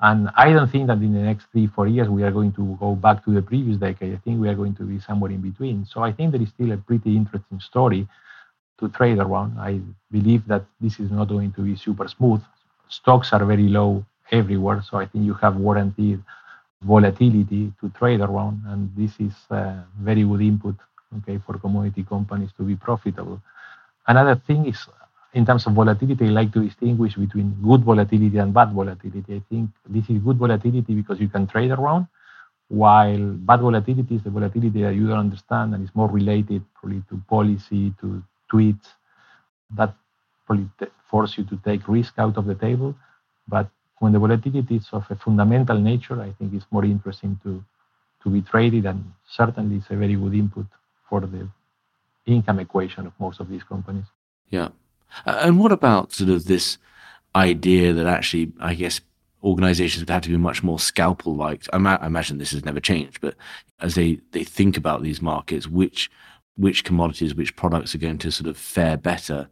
And 0.00 0.28
I 0.36 0.52
don't 0.52 0.70
think 0.70 0.88
that 0.88 0.98
in 0.98 1.14
the 1.14 1.20
next 1.20 1.46
three, 1.52 1.68
four 1.68 1.86
years 1.86 2.08
we 2.08 2.22
are 2.22 2.30
going 2.30 2.52
to 2.52 2.76
go 2.78 2.94
back 2.94 3.24
to 3.24 3.30
the 3.32 3.40
previous 3.40 3.78
decade. 3.78 4.14
I 4.14 4.18
think 4.18 4.40
we 4.40 4.48
are 4.48 4.54
going 4.54 4.74
to 4.74 4.82
be 4.82 5.00
somewhere 5.00 5.30
in 5.30 5.40
between. 5.40 5.86
So 5.86 6.02
I 6.02 6.12
think 6.12 6.32
there 6.32 6.42
is 6.42 6.50
still 6.50 6.72
a 6.72 6.76
pretty 6.76 7.16
interesting 7.16 7.60
story 7.60 8.06
to 8.78 8.88
trade 8.88 9.18
around. 9.18 9.58
I 9.58 9.80
believe 10.10 10.46
that 10.48 10.64
this 10.80 11.00
is 11.00 11.10
not 11.10 11.28
going 11.28 11.52
to 11.52 11.62
be 11.62 11.76
super 11.76 12.08
smooth. 12.08 12.42
Stocks 12.88 13.32
are 13.32 13.44
very 13.44 13.68
low 13.68 14.04
everywhere. 14.30 14.82
So 14.82 14.98
I 14.98 15.06
think 15.06 15.24
you 15.24 15.34
have 15.34 15.56
warranted 15.56 16.22
volatility 16.82 17.72
to 17.80 17.88
trade 17.90 18.20
around. 18.20 18.62
And 18.66 18.90
this 18.96 19.12
is 19.18 19.32
very 19.98 20.24
good 20.24 20.40
input 20.42 20.76
okay, 21.18 21.38
for 21.46 21.58
commodity 21.58 22.04
companies 22.04 22.50
to 22.56 22.62
be 22.62 22.76
profitable. 22.76 23.40
Another 24.06 24.40
thing 24.46 24.66
is 24.66 24.86
in 25.32 25.46
terms 25.46 25.66
of 25.66 25.74
volatility, 25.74 26.26
I 26.26 26.30
like 26.30 26.52
to 26.54 26.64
distinguish 26.64 27.14
between 27.14 27.56
good 27.62 27.84
volatility 27.84 28.38
and 28.38 28.52
bad 28.52 28.72
volatility. 28.72 29.36
I 29.36 29.42
think 29.48 29.70
this 29.88 30.08
is 30.10 30.18
good 30.18 30.38
volatility 30.38 30.94
because 30.94 31.20
you 31.20 31.28
can 31.28 31.46
trade 31.46 31.70
around, 31.70 32.06
while 32.68 33.18
bad 33.18 33.60
volatility 33.60 34.16
is 34.16 34.22
the 34.24 34.30
volatility 34.30 34.82
that 34.82 34.94
you 34.94 35.06
don't 35.06 35.18
understand 35.18 35.74
and 35.74 35.84
is 35.84 35.94
more 35.94 36.08
related 36.08 36.64
probably 36.74 37.02
to 37.08 37.20
policy, 37.28 37.94
to 38.00 38.22
tweets 38.52 38.88
that 39.76 39.94
probably 40.46 40.68
force 41.08 41.38
you 41.38 41.44
to 41.44 41.56
take 41.64 41.86
risk 41.86 42.14
out 42.18 42.36
of 42.36 42.46
the 42.46 42.54
table. 42.54 42.94
But 43.46 43.68
when 43.98 44.12
the 44.12 44.18
volatility 44.18 44.76
is 44.76 44.88
of 44.92 45.04
a 45.10 45.14
fundamental 45.14 45.78
nature, 45.78 46.20
I 46.20 46.32
think 46.32 46.54
it's 46.54 46.66
more 46.70 46.84
interesting 46.84 47.38
to 47.44 47.62
to 48.22 48.28
be 48.28 48.42
traded, 48.42 48.84
and 48.84 49.02
certainly 49.26 49.76
it's 49.76 49.90
a 49.90 49.96
very 49.96 50.14
good 50.14 50.34
input 50.34 50.66
for 51.10 51.20
the 51.20 51.48
income 52.24 52.60
equation 52.60 53.06
of 53.06 53.12
most 53.18 53.40
of 53.40 53.50
these 53.50 53.64
companies. 53.64 54.06
Yeah. 54.48 54.68
And 55.26 55.58
what 55.58 55.72
about 55.72 56.12
sort 56.12 56.30
of 56.30 56.46
this 56.46 56.78
idea 57.34 57.92
that 57.92 58.06
actually, 58.06 58.52
I 58.60 58.74
guess, 58.74 59.00
organizations 59.42 60.02
would 60.02 60.10
have 60.10 60.22
to 60.22 60.28
be 60.28 60.36
much 60.36 60.62
more 60.62 60.78
scalpel 60.78 61.34
like. 61.34 61.64
I, 61.72 61.78
ma- 61.78 61.98
I 62.00 62.06
imagine 62.06 62.38
this 62.38 62.52
has 62.52 62.64
never 62.64 62.80
changed, 62.80 63.20
but 63.20 63.34
as 63.80 63.94
they, 63.94 64.20
they 64.32 64.44
think 64.44 64.76
about 64.76 65.02
these 65.02 65.20
markets, 65.20 65.66
which 65.66 66.10
which 66.56 66.84
commodities, 66.84 67.34
which 67.34 67.56
products 67.56 67.94
are 67.94 67.98
going 67.98 68.18
to 68.18 68.30
sort 68.30 68.48
of 68.48 68.56
fare 68.56 68.98
better 68.98 69.48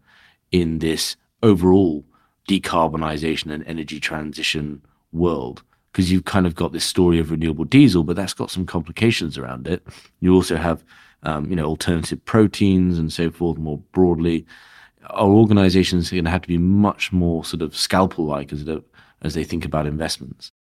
in 0.52 0.78
this 0.78 1.16
overall 1.42 2.04
decarbonization 2.48 3.50
and 3.50 3.66
energy 3.66 3.98
transition 3.98 4.82
world. 5.11 5.62
Because 5.90 6.12
you've 6.12 6.26
kind 6.26 6.46
of 6.46 6.54
got 6.54 6.72
this 6.72 6.84
story 6.84 7.18
of 7.18 7.30
renewable 7.30 7.64
diesel, 7.64 8.04
but 8.04 8.14
that's 8.14 8.34
got 8.34 8.50
some 8.50 8.66
complications 8.66 9.38
around 9.38 9.66
it. 9.66 9.82
You 10.20 10.34
also 10.34 10.56
have, 10.56 10.84
um, 11.23 11.49
you 11.49 11.57
know, 11.57 11.64
alternative 11.64 12.25
proteins 12.25 12.99
and 12.99 13.12
so 13.12 13.31
forth 13.31 13.59
more 13.59 13.79
broadly. 13.93 14.47
Our 15.11 15.31
organizations 15.31 16.12
are 16.12 16.16
going 16.16 16.25
to 16.25 16.31
have 16.31 16.43
to 16.43 16.49
be 16.49 16.59
much 16.59 17.12
more 17.12 17.45
sort 17.45 17.62
of 17.62 17.77
scalpel-like 17.77 18.53
as, 18.53 18.64
as 19.23 19.35
they 19.35 19.45
think 19.45 19.64
about 19.64 19.87
investments. 19.87 20.53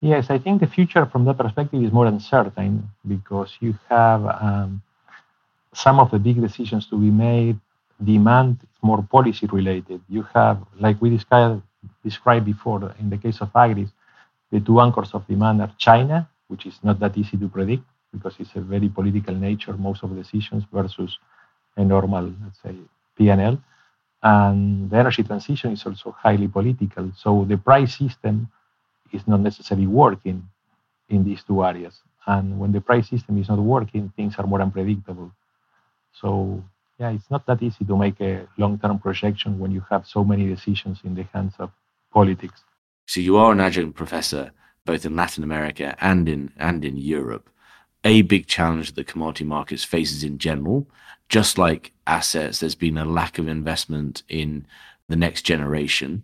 Yes, 0.00 0.30
I 0.30 0.38
think 0.38 0.60
the 0.60 0.66
future 0.66 1.06
from 1.06 1.24
that 1.24 1.38
perspective 1.38 1.82
is 1.82 1.92
more 1.92 2.06
uncertain 2.06 2.88
because 3.06 3.56
you 3.60 3.78
have 3.88 4.24
um, 4.26 4.82
some 5.72 5.98
of 5.98 6.10
the 6.10 6.18
big 6.18 6.40
decisions 6.40 6.86
to 6.88 6.98
be 6.98 7.10
made, 7.10 7.58
demand 8.02 8.58
is 8.62 8.82
more 8.82 9.02
policy 9.02 9.46
related. 9.46 10.00
You 10.08 10.26
have, 10.34 10.62
like 10.78 11.00
we 11.00 11.10
described, 11.10 11.62
described 12.04 12.44
before 12.44 12.94
in 13.00 13.10
the 13.10 13.16
case 13.16 13.40
of 13.40 13.52
agris, 13.54 13.90
the 14.52 14.60
two 14.60 14.80
anchors 14.80 15.10
of 15.12 15.26
demand 15.26 15.62
are 15.62 15.72
China, 15.78 16.28
which 16.48 16.66
is 16.66 16.78
not 16.82 17.00
that 17.00 17.16
easy 17.16 17.36
to 17.38 17.48
predict 17.48 17.82
because 18.12 18.34
it's 18.38 18.54
a 18.54 18.60
very 18.60 18.88
political 18.88 19.34
nature, 19.34 19.74
most 19.74 20.02
of 20.02 20.10
the 20.10 20.16
decisions 20.16 20.64
versus 20.72 21.18
a 21.76 21.84
normal, 21.84 22.32
let's 22.42 22.60
say, 22.62 22.74
PNL. 23.18 23.60
And 24.22 24.90
the 24.90 24.96
energy 24.96 25.22
transition 25.22 25.72
is 25.72 25.84
also 25.84 26.16
highly 26.18 26.48
political. 26.48 27.12
So 27.16 27.44
the 27.48 27.56
price 27.56 27.96
system 27.98 28.48
is 29.12 29.26
not 29.26 29.40
necessarily 29.40 29.86
working 29.86 30.48
in 31.08 31.24
these 31.24 31.42
two 31.44 31.64
areas. 31.64 32.00
And 32.26 32.58
when 32.58 32.72
the 32.72 32.80
price 32.80 33.08
system 33.08 33.38
is 33.38 33.48
not 33.48 33.58
working, 33.58 34.12
things 34.16 34.34
are 34.38 34.46
more 34.46 34.60
unpredictable. 34.60 35.30
So 36.12 36.62
yeah, 36.98 37.10
it's 37.10 37.30
not 37.30 37.46
that 37.46 37.62
easy 37.62 37.84
to 37.84 37.96
make 37.96 38.20
a 38.20 38.48
long-term 38.56 38.98
projection 38.98 39.58
when 39.58 39.70
you 39.70 39.84
have 39.90 40.06
so 40.06 40.24
many 40.24 40.46
decisions 40.46 41.00
in 41.04 41.14
the 41.14 41.24
hands 41.32 41.54
of 41.58 41.70
politics. 42.12 42.64
So 43.06 43.20
you 43.20 43.36
are 43.36 43.52
an 43.52 43.60
adjunct 43.60 43.96
professor 43.96 44.52
both 44.86 45.04
in 45.04 45.16
Latin 45.16 45.44
America 45.44 45.94
and 46.00 46.28
in 46.28 46.52
and 46.56 46.84
in 46.84 46.96
Europe. 46.96 47.50
A 48.06 48.22
big 48.22 48.46
challenge 48.46 48.86
that 48.86 48.94
the 48.94 49.02
commodity 49.02 49.42
markets 49.42 49.82
faces 49.82 50.22
in 50.22 50.38
general, 50.38 50.86
just 51.28 51.58
like 51.58 51.92
assets, 52.06 52.60
there's 52.60 52.76
been 52.76 52.96
a 52.96 53.04
lack 53.04 53.36
of 53.36 53.48
investment 53.48 54.22
in 54.28 54.64
the 55.08 55.16
next 55.16 55.42
generation 55.42 56.22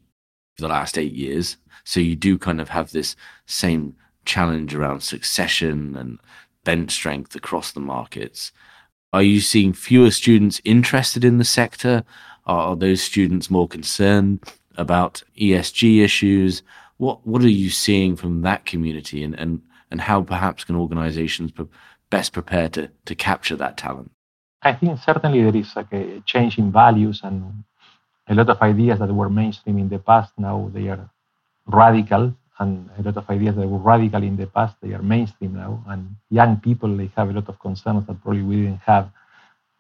for 0.55 0.63
the 0.63 0.69
last 0.69 0.97
eight 0.97 1.13
years. 1.13 1.57
So 1.83 1.99
you 1.99 2.15
do 2.15 2.39
kind 2.39 2.61
of 2.61 2.69
have 2.69 2.93
this 2.93 3.17
same 3.47 3.97
challenge 4.25 4.77
around 4.77 5.03
succession 5.03 5.97
and 5.97 6.21
bench 6.63 6.93
strength 6.93 7.35
across 7.35 7.73
the 7.73 7.81
markets. 7.81 8.53
Are 9.13 9.25
you 9.25 9.41
seeing 9.41 9.73
fewer 9.73 10.13
students 10.13 10.61
interested 10.65 11.25
in 11.25 11.39
the 11.39 11.45
sector? 11.45 12.05
Are 12.47 12.77
those 12.77 13.03
students 13.03 13.51
more 13.51 13.67
concerned 13.67 14.39
about 14.77 15.25
ESG 15.37 16.01
issues? 16.01 16.63
What 16.99 17.27
what 17.27 17.43
are 17.43 17.49
you 17.49 17.71
seeing 17.71 18.15
from 18.15 18.43
that 18.43 18.67
community, 18.67 19.25
and 19.25 19.35
and 19.35 19.63
and 19.93 20.01
how 20.01 20.23
perhaps 20.23 20.65
can 20.65 20.75
organisations 20.75 21.53
best 22.11 22.33
prepare 22.33 22.69
to 22.71 22.83
to 23.09 23.15
capture 23.15 23.57
that 23.57 23.77
talent? 23.77 24.11
I 24.63 24.73
think 24.73 24.99
certainly 24.99 25.43
there 25.43 25.57
is 25.63 25.71
like 25.77 25.93
a 25.93 26.21
change 26.33 26.59
in 26.59 26.73
values 26.73 27.21
and 27.23 27.65
a 28.29 28.35
lot 28.35 28.49
of 28.49 28.59
ideas 28.63 28.99
that 29.01 29.13
were 29.13 29.29
mainstream 29.29 29.79
in 29.79 29.89
the 29.89 29.99
past 29.99 30.33
now 30.39 30.71
they 30.75 30.89
are 30.89 31.11
radical 31.67 32.35
and 32.59 32.71
a 32.99 33.03
lot 33.03 33.17
of 33.17 33.29
ideas 33.37 33.55
that 33.57 33.69
were 33.69 33.85
radical 33.93 34.23
in 34.23 34.37
the 34.37 34.47
past 34.47 34.75
they 34.83 34.93
are 34.97 35.03
mainstream 35.03 35.53
now 35.65 35.73
and 35.89 36.03
young 36.31 36.57
people 36.67 36.91
they 36.97 37.11
have 37.17 37.29
a 37.31 37.33
lot 37.39 37.49
of 37.49 37.59
concerns 37.67 38.07
that 38.07 38.23
probably 38.23 38.43
we 38.43 38.57
didn't 38.63 38.87
have 38.93 39.11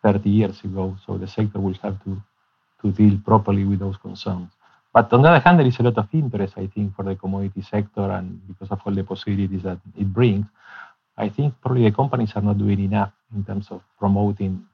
30 0.03 0.29
years 0.29 0.59
ago 0.65 0.85
so 1.07 1.17
the 1.17 1.29
sector 1.37 1.61
will 1.61 1.79
have 1.85 1.97
to 2.05 2.21
to 2.81 2.91
deal 3.01 3.17
properly 3.25 3.65
with 3.65 3.79
those 3.79 3.97
concerns 3.97 4.51
but 4.93 5.13
on 5.13 5.23
the 5.23 5.29
other 5.29 5.41
hand 5.41 5.59
there 5.59 5.67
is 5.67 5.79
a 5.79 5.83
lot 5.83 5.97
of 5.99 6.09
interest 6.13 6.55
i 6.57 6.67
think 6.67 6.95
for 6.95 7.05
the 7.05 7.15
commodity 7.17 7.63
sector 7.63 8.11
and 8.11 8.41
because 8.49 8.71
of 8.71 8.81
all 8.85 8.95
the 8.95 9.05
possibilities 9.05 9.63
that 9.63 9.79
it 9.97 10.13
brings. 10.13 10.47
I 11.17 11.29
think 11.29 11.55
probably 11.61 11.85
the 11.85 11.95
companies 11.95 12.33
are 12.35 12.43
not 12.43 12.59
doing 12.59 12.81
enough 12.81 13.13
in 13.35 13.45
terms 13.45 13.69
of 13.71 13.83
promoting 13.99 14.65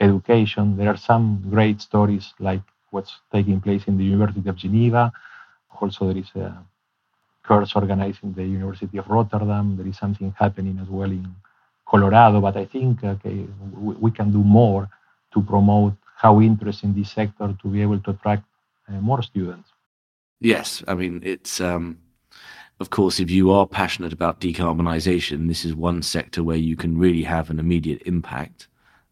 education. 0.00 0.76
There 0.76 0.88
are 0.88 0.96
some 0.96 1.42
great 1.48 1.80
stories 1.80 2.34
like 2.38 2.62
what's 2.90 3.20
taking 3.32 3.60
place 3.60 3.84
in 3.86 3.96
the 3.96 4.04
university 4.04 4.48
of 4.48 4.56
geneva. 4.56 5.12
Also 5.80 6.08
there 6.08 6.18
is 6.18 6.30
a 6.34 6.58
course 7.44 7.76
organized 7.76 8.24
in 8.24 8.34
the 8.34 8.44
University 8.44 8.98
of 8.98 9.06
Rotterdam. 9.08 9.76
There 9.76 9.86
is 9.86 9.96
something 9.96 10.34
happening 10.38 10.78
as 10.82 10.88
well 10.88 11.10
in 11.10 11.26
Colorado, 11.86 12.40
but 12.40 12.56
I 12.56 12.64
think 12.64 13.04
okay, 13.04 13.46
we, 13.74 14.10
can 14.10 14.32
do 14.32 14.42
more 14.42 14.88
to 15.32 15.42
promote 15.42 15.94
how 16.16 16.40
interest 16.40 16.82
in 16.82 16.92
this 16.92 17.12
sector 17.12 17.54
to 17.62 17.68
be 17.68 17.80
able 17.82 18.00
to 18.00 18.10
attract 18.10 18.42
more 18.88 19.22
students. 19.22 19.70
Yes, 20.40 20.82
I 20.86 20.94
mean 20.94 21.20
it's 21.24 21.60
um, 21.60 21.98
of 22.80 22.90
course 22.90 23.20
if 23.20 23.30
you 23.30 23.50
are 23.50 23.66
passionate 23.66 24.12
about 24.12 24.40
decarbonisation, 24.40 25.48
this 25.48 25.64
is 25.64 25.74
one 25.74 26.02
sector 26.02 26.44
where 26.44 26.56
you 26.56 26.76
can 26.76 26.98
really 26.98 27.22
have 27.22 27.50
an 27.50 27.58
immediate 27.58 28.02
impact, 28.06 28.68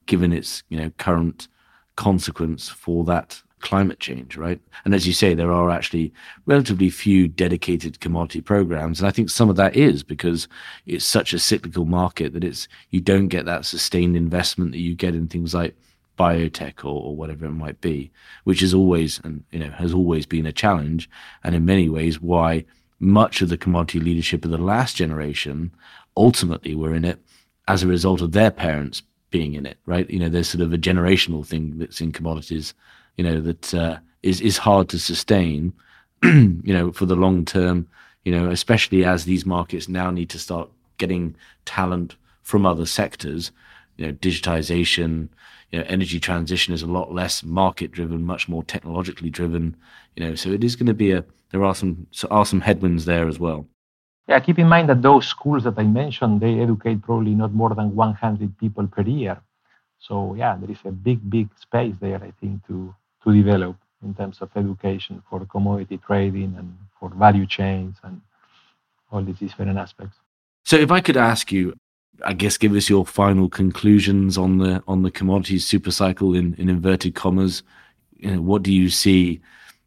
given 0.07 0.33
its 0.33 0.63
you 0.69 0.79
know 0.79 0.91
current 0.99 1.49
consequence 1.97 2.69
for 2.69 3.05
that 3.05 3.41
climate 3.65 3.99
change, 3.99 4.37
right? 4.37 4.61
And 4.85 4.95
as 4.95 5.07
you 5.07 5.15
say, 5.15 5.33
there 5.33 5.51
are 5.51 5.71
actually 5.71 6.13
relatively 6.45 6.91
few 6.91 7.27
dedicated 7.27 7.99
commodity 7.99 8.43
programs. 8.43 9.01
And 9.01 9.09
I 9.09 9.11
think 9.11 9.31
some 9.31 9.49
of 9.49 9.57
that 9.57 9.75
is 9.75 10.03
because 10.03 10.47
it's 10.85 11.05
such 11.05 11.33
a 11.33 11.39
cyclical 11.39 11.87
market 11.87 12.35
that 12.35 12.45
it's 12.45 12.69
you 12.91 13.01
don't 13.01 13.29
get 13.29 13.47
that 13.47 13.65
sustained 13.65 14.17
investment 14.17 14.73
that 14.73 14.81
you 14.81 14.95
get 14.95 15.15
in 15.15 15.29
things 15.29 15.55
like 15.55 15.75
biotech 16.17 16.85
or, 16.85 17.03
or 17.03 17.17
whatever 17.17 17.47
it 17.47 17.53
might 17.53 17.81
be, 17.81 18.11
which 18.45 18.63
is 18.63 18.75
always 18.75 19.21
and 19.25 19.45
you 19.51 19.59
know 19.59 19.71
has 19.71 19.93
always 19.93 20.27
been 20.27 20.47
a 20.47 20.53
challenge, 20.53 21.09
and 21.43 21.55
in 21.55 21.65
many 21.65 21.89
ways 21.89 22.21
why 22.21 22.65
much 23.01 23.43
of 23.43 23.49
the 23.49 23.59
commodity 23.59 24.01
leadership 24.01 24.45
of 24.45 24.51
the 24.51 24.59
last 24.59 24.97
generation 24.97 25.71
ultimately 26.17 26.75
were 26.75 26.95
in 26.95 27.05
it 27.05 27.21
as 27.69 27.83
a 27.83 27.89
result 27.89 28.21
of 28.21 28.33
their 28.33 28.51
parents 28.51 29.03
being 29.31 29.55
in 29.55 29.67
it, 29.67 29.79
right? 29.85 30.09
You 30.09 30.21
know, 30.21 30.29
there's 30.29 30.49
sort 30.49 30.63
of 30.63 30.73
a 30.73 30.79
generational 30.79 31.45
thing 31.45 31.79
that's 31.79 32.01
in 32.01 32.13
commodities 32.13 32.73
you 33.17 33.25
know, 33.25 33.41
that 33.41 33.75
uh, 33.75 33.99
is 34.23 34.41
is 34.41 34.59
hard 34.59 34.89
to 34.91 34.99
sustain, 34.99 35.73
you 36.23 36.63
know, 36.65 36.93
for 36.93 37.07
the 37.07 37.17
long 37.17 37.45
term. 37.45 37.89
You 38.25 38.33
know, 38.33 38.51
especially 38.51 39.05
as 39.05 39.25
these 39.25 39.45
markets 39.45 39.89
now 39.89 40.11
need 40.11 40.31
to 40.31 40.39
start 40.39 40.71
getting 40.97 41.37
talent 41.67 42.17
from 42.43 42.65
other 42.65 42.87
sectors. 42.87 43.53
You 43.97 44.07
know, 44.07 44.13
digitization, 44.13 45.29
you 45.71 45.79
know, 45.79 45.85
energy 45.89 46.21
transition 46.21 46.75
is 46.75 46.83
a 46.83 46.87
lot 46.87 47.13
less 47.13 47.43
market 47.43 47.93
driven, 47.93 48.25
much 48.25 48.49
more 48.49 48.63
technologically 48.63 49.31
driven. 49.31 49.77
You 50.17 50.25
know, 50.25 50.35
so 50.35 50.51
it 50.51 50.65
is 50.65 50.77
going 50.77 50.87
to 50.87 50.95
be 50.95 51.13
a 51.13 51.25
there 51.51 51.65
are 51.65 51.75
some 51.75 52.07
so 52.11 52.27
are 52.31 52.47
some 52.47 52.61
headwinds 52.61 53.05
there 53.05 53.29
as 53.29 53.39
well. 53.39 53.67
Yeah, 54.27 54.41
keep 54.41 54.59
in 54.59 54.69
mind 54.69 54.89
that 54.89 55.03
those 55.03 55.27
schools 55.27 55.65
that 55.65 55.79
I 55.79 55.85
mentioned, 55.85 56.41
they 56.41 56.61
educate 56.61 57.03
probably 57.03 57.35
not 57.35 57.53
more 57.53 57.75
than 57.75 57.95
100 57.95 58.59
people 58.59 58.87
per 58.87 59.03
year. 59.03 59.41
So 59.99 60.35
yeah, 60.35 60.57
there 60.57 60.71
is 60.71 60.79
a 60.85 60.91
big, 60.91 61.29
big 61.29 61.49
space 61.61 61.95
there, 62.01 62.23
I 62.23 62.33
think, 62.41 62.67
to 62.67 62.95
to 63.23 63.33
develop 63.33 63.77
in 64.03 64.15
terms 64.15 64.39
of 64.41 64.51
education 64.57 65.23
for 65.29 65.45
commodity 65.47 65.99
trading 66.07 66.55
and 66.59 66.77
for 66.99 67.09
value 67.11 67.47
chains 67.47 67.97
and 68.03 68.21
all 69.11 69.23
these 69.23 69.39
different 69.39 69.79
aspects. 69.79 70.19
So, 70.65 70.77
if 70.77 70.91
I 70.91 71.01
could 71.01 71.17
ask 71.17 71.53
you, 71.53 71.75
I 72.23 72.33
guess, 72.33 72.57
give 72.57 72.75
us 72.75 72.89
your 72.89 73.05
final 73.05 73.49
conclusions 73.49 74.39
on 74.39 74.59
the 74.59 74.83
on 74.87 75.03
the 75.03 75.11
commodities 75.11 75.67
super 75.67 75.91
cycle 75.91 76.35
in, 76.35 76.55
in 76.55 76.69
inverted 76.69 77.15
commas. 77.15 77.63
You 78.17 78.37
know, 78.37 78.43
what 78.43 78.63
do 78.63 78.73
you 78.73 78.89
see? 78.89 79.41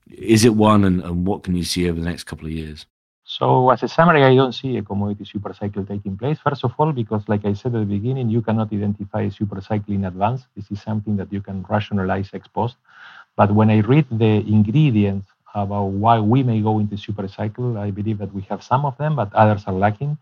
Is 0.09 0.45
it 0.45 0.55
one, 0.55 0.84
and, 0.84 1.01
and 1.01 1.25
what 1.25 1.43
can 1.43 1.55
you 1.55 1.63
see 1.63 1.89
over 1.89 1.99
the 1.99 2.05
next 2.05 2.25
couple 2.25 2.45
of 2.45 2.51
years? 2.51 2.86
So, 3.30 3.69
as 3.71 3.84
a 3.84 3.89
summary, 3.89 4.23
I 4.23 4.34
don't 4.36 4.53
see 4.53 4.78
a 4.78 4.82
commodity 4.82 5.25
super 5.25 5.53
cycle 5.53 5.86
taking 5.86 6.17
place. 6.17 6.39
First 6.39 6.63
of 6.63 6.73
all, 6.78 6.93
because, 6.93 7.23
like 7.28 7.43
I 7.43 7.53
said 7.53 7.75
at 7.75 7.80
the 7.80 7.86
beginning, 7.86 8.30
you 8.30 8.41
cannot 8.41 8.71
identify 8.71 9.23
a 9.23 9.32
super 9.32 9.59
cycle 9.59 9.93
in 9.93 10.05
advance. 10.05 10.47
This 10.55 10.71
is 10.71 10.82
something 10.82 11.17
that 11.17 11.32
you 11.32 11.41
can 11.41 11.65
rationalize 11.69 12.30
ex 12.34 12.47
post. 12.47 12.78
But 13.36 13.53
when 13.53 13.69
I 13.69 13.80
read 13.80 14.05
the 14.09 14.41
ingredients 14.47 15.30
about 15.53 15.88
why 15.88 16.19
we 16.19 16.41
may 16.41 16.61
go 16.61 16.80
into 16.80 16.95
super 16.97 17.28
cycle, 17.28 17.78
I 17.78 17.91
believe 17.91 18.17
that 18.19 18.34
we 18.34 18.43
have 18.43 18.63
some 18.63 18.86
of 18.86 18.97
them, 18.97 19.15
but 19.15 19.34
others 19.34 19.63
are 19.67 19.73
lacking. 19.73 20.17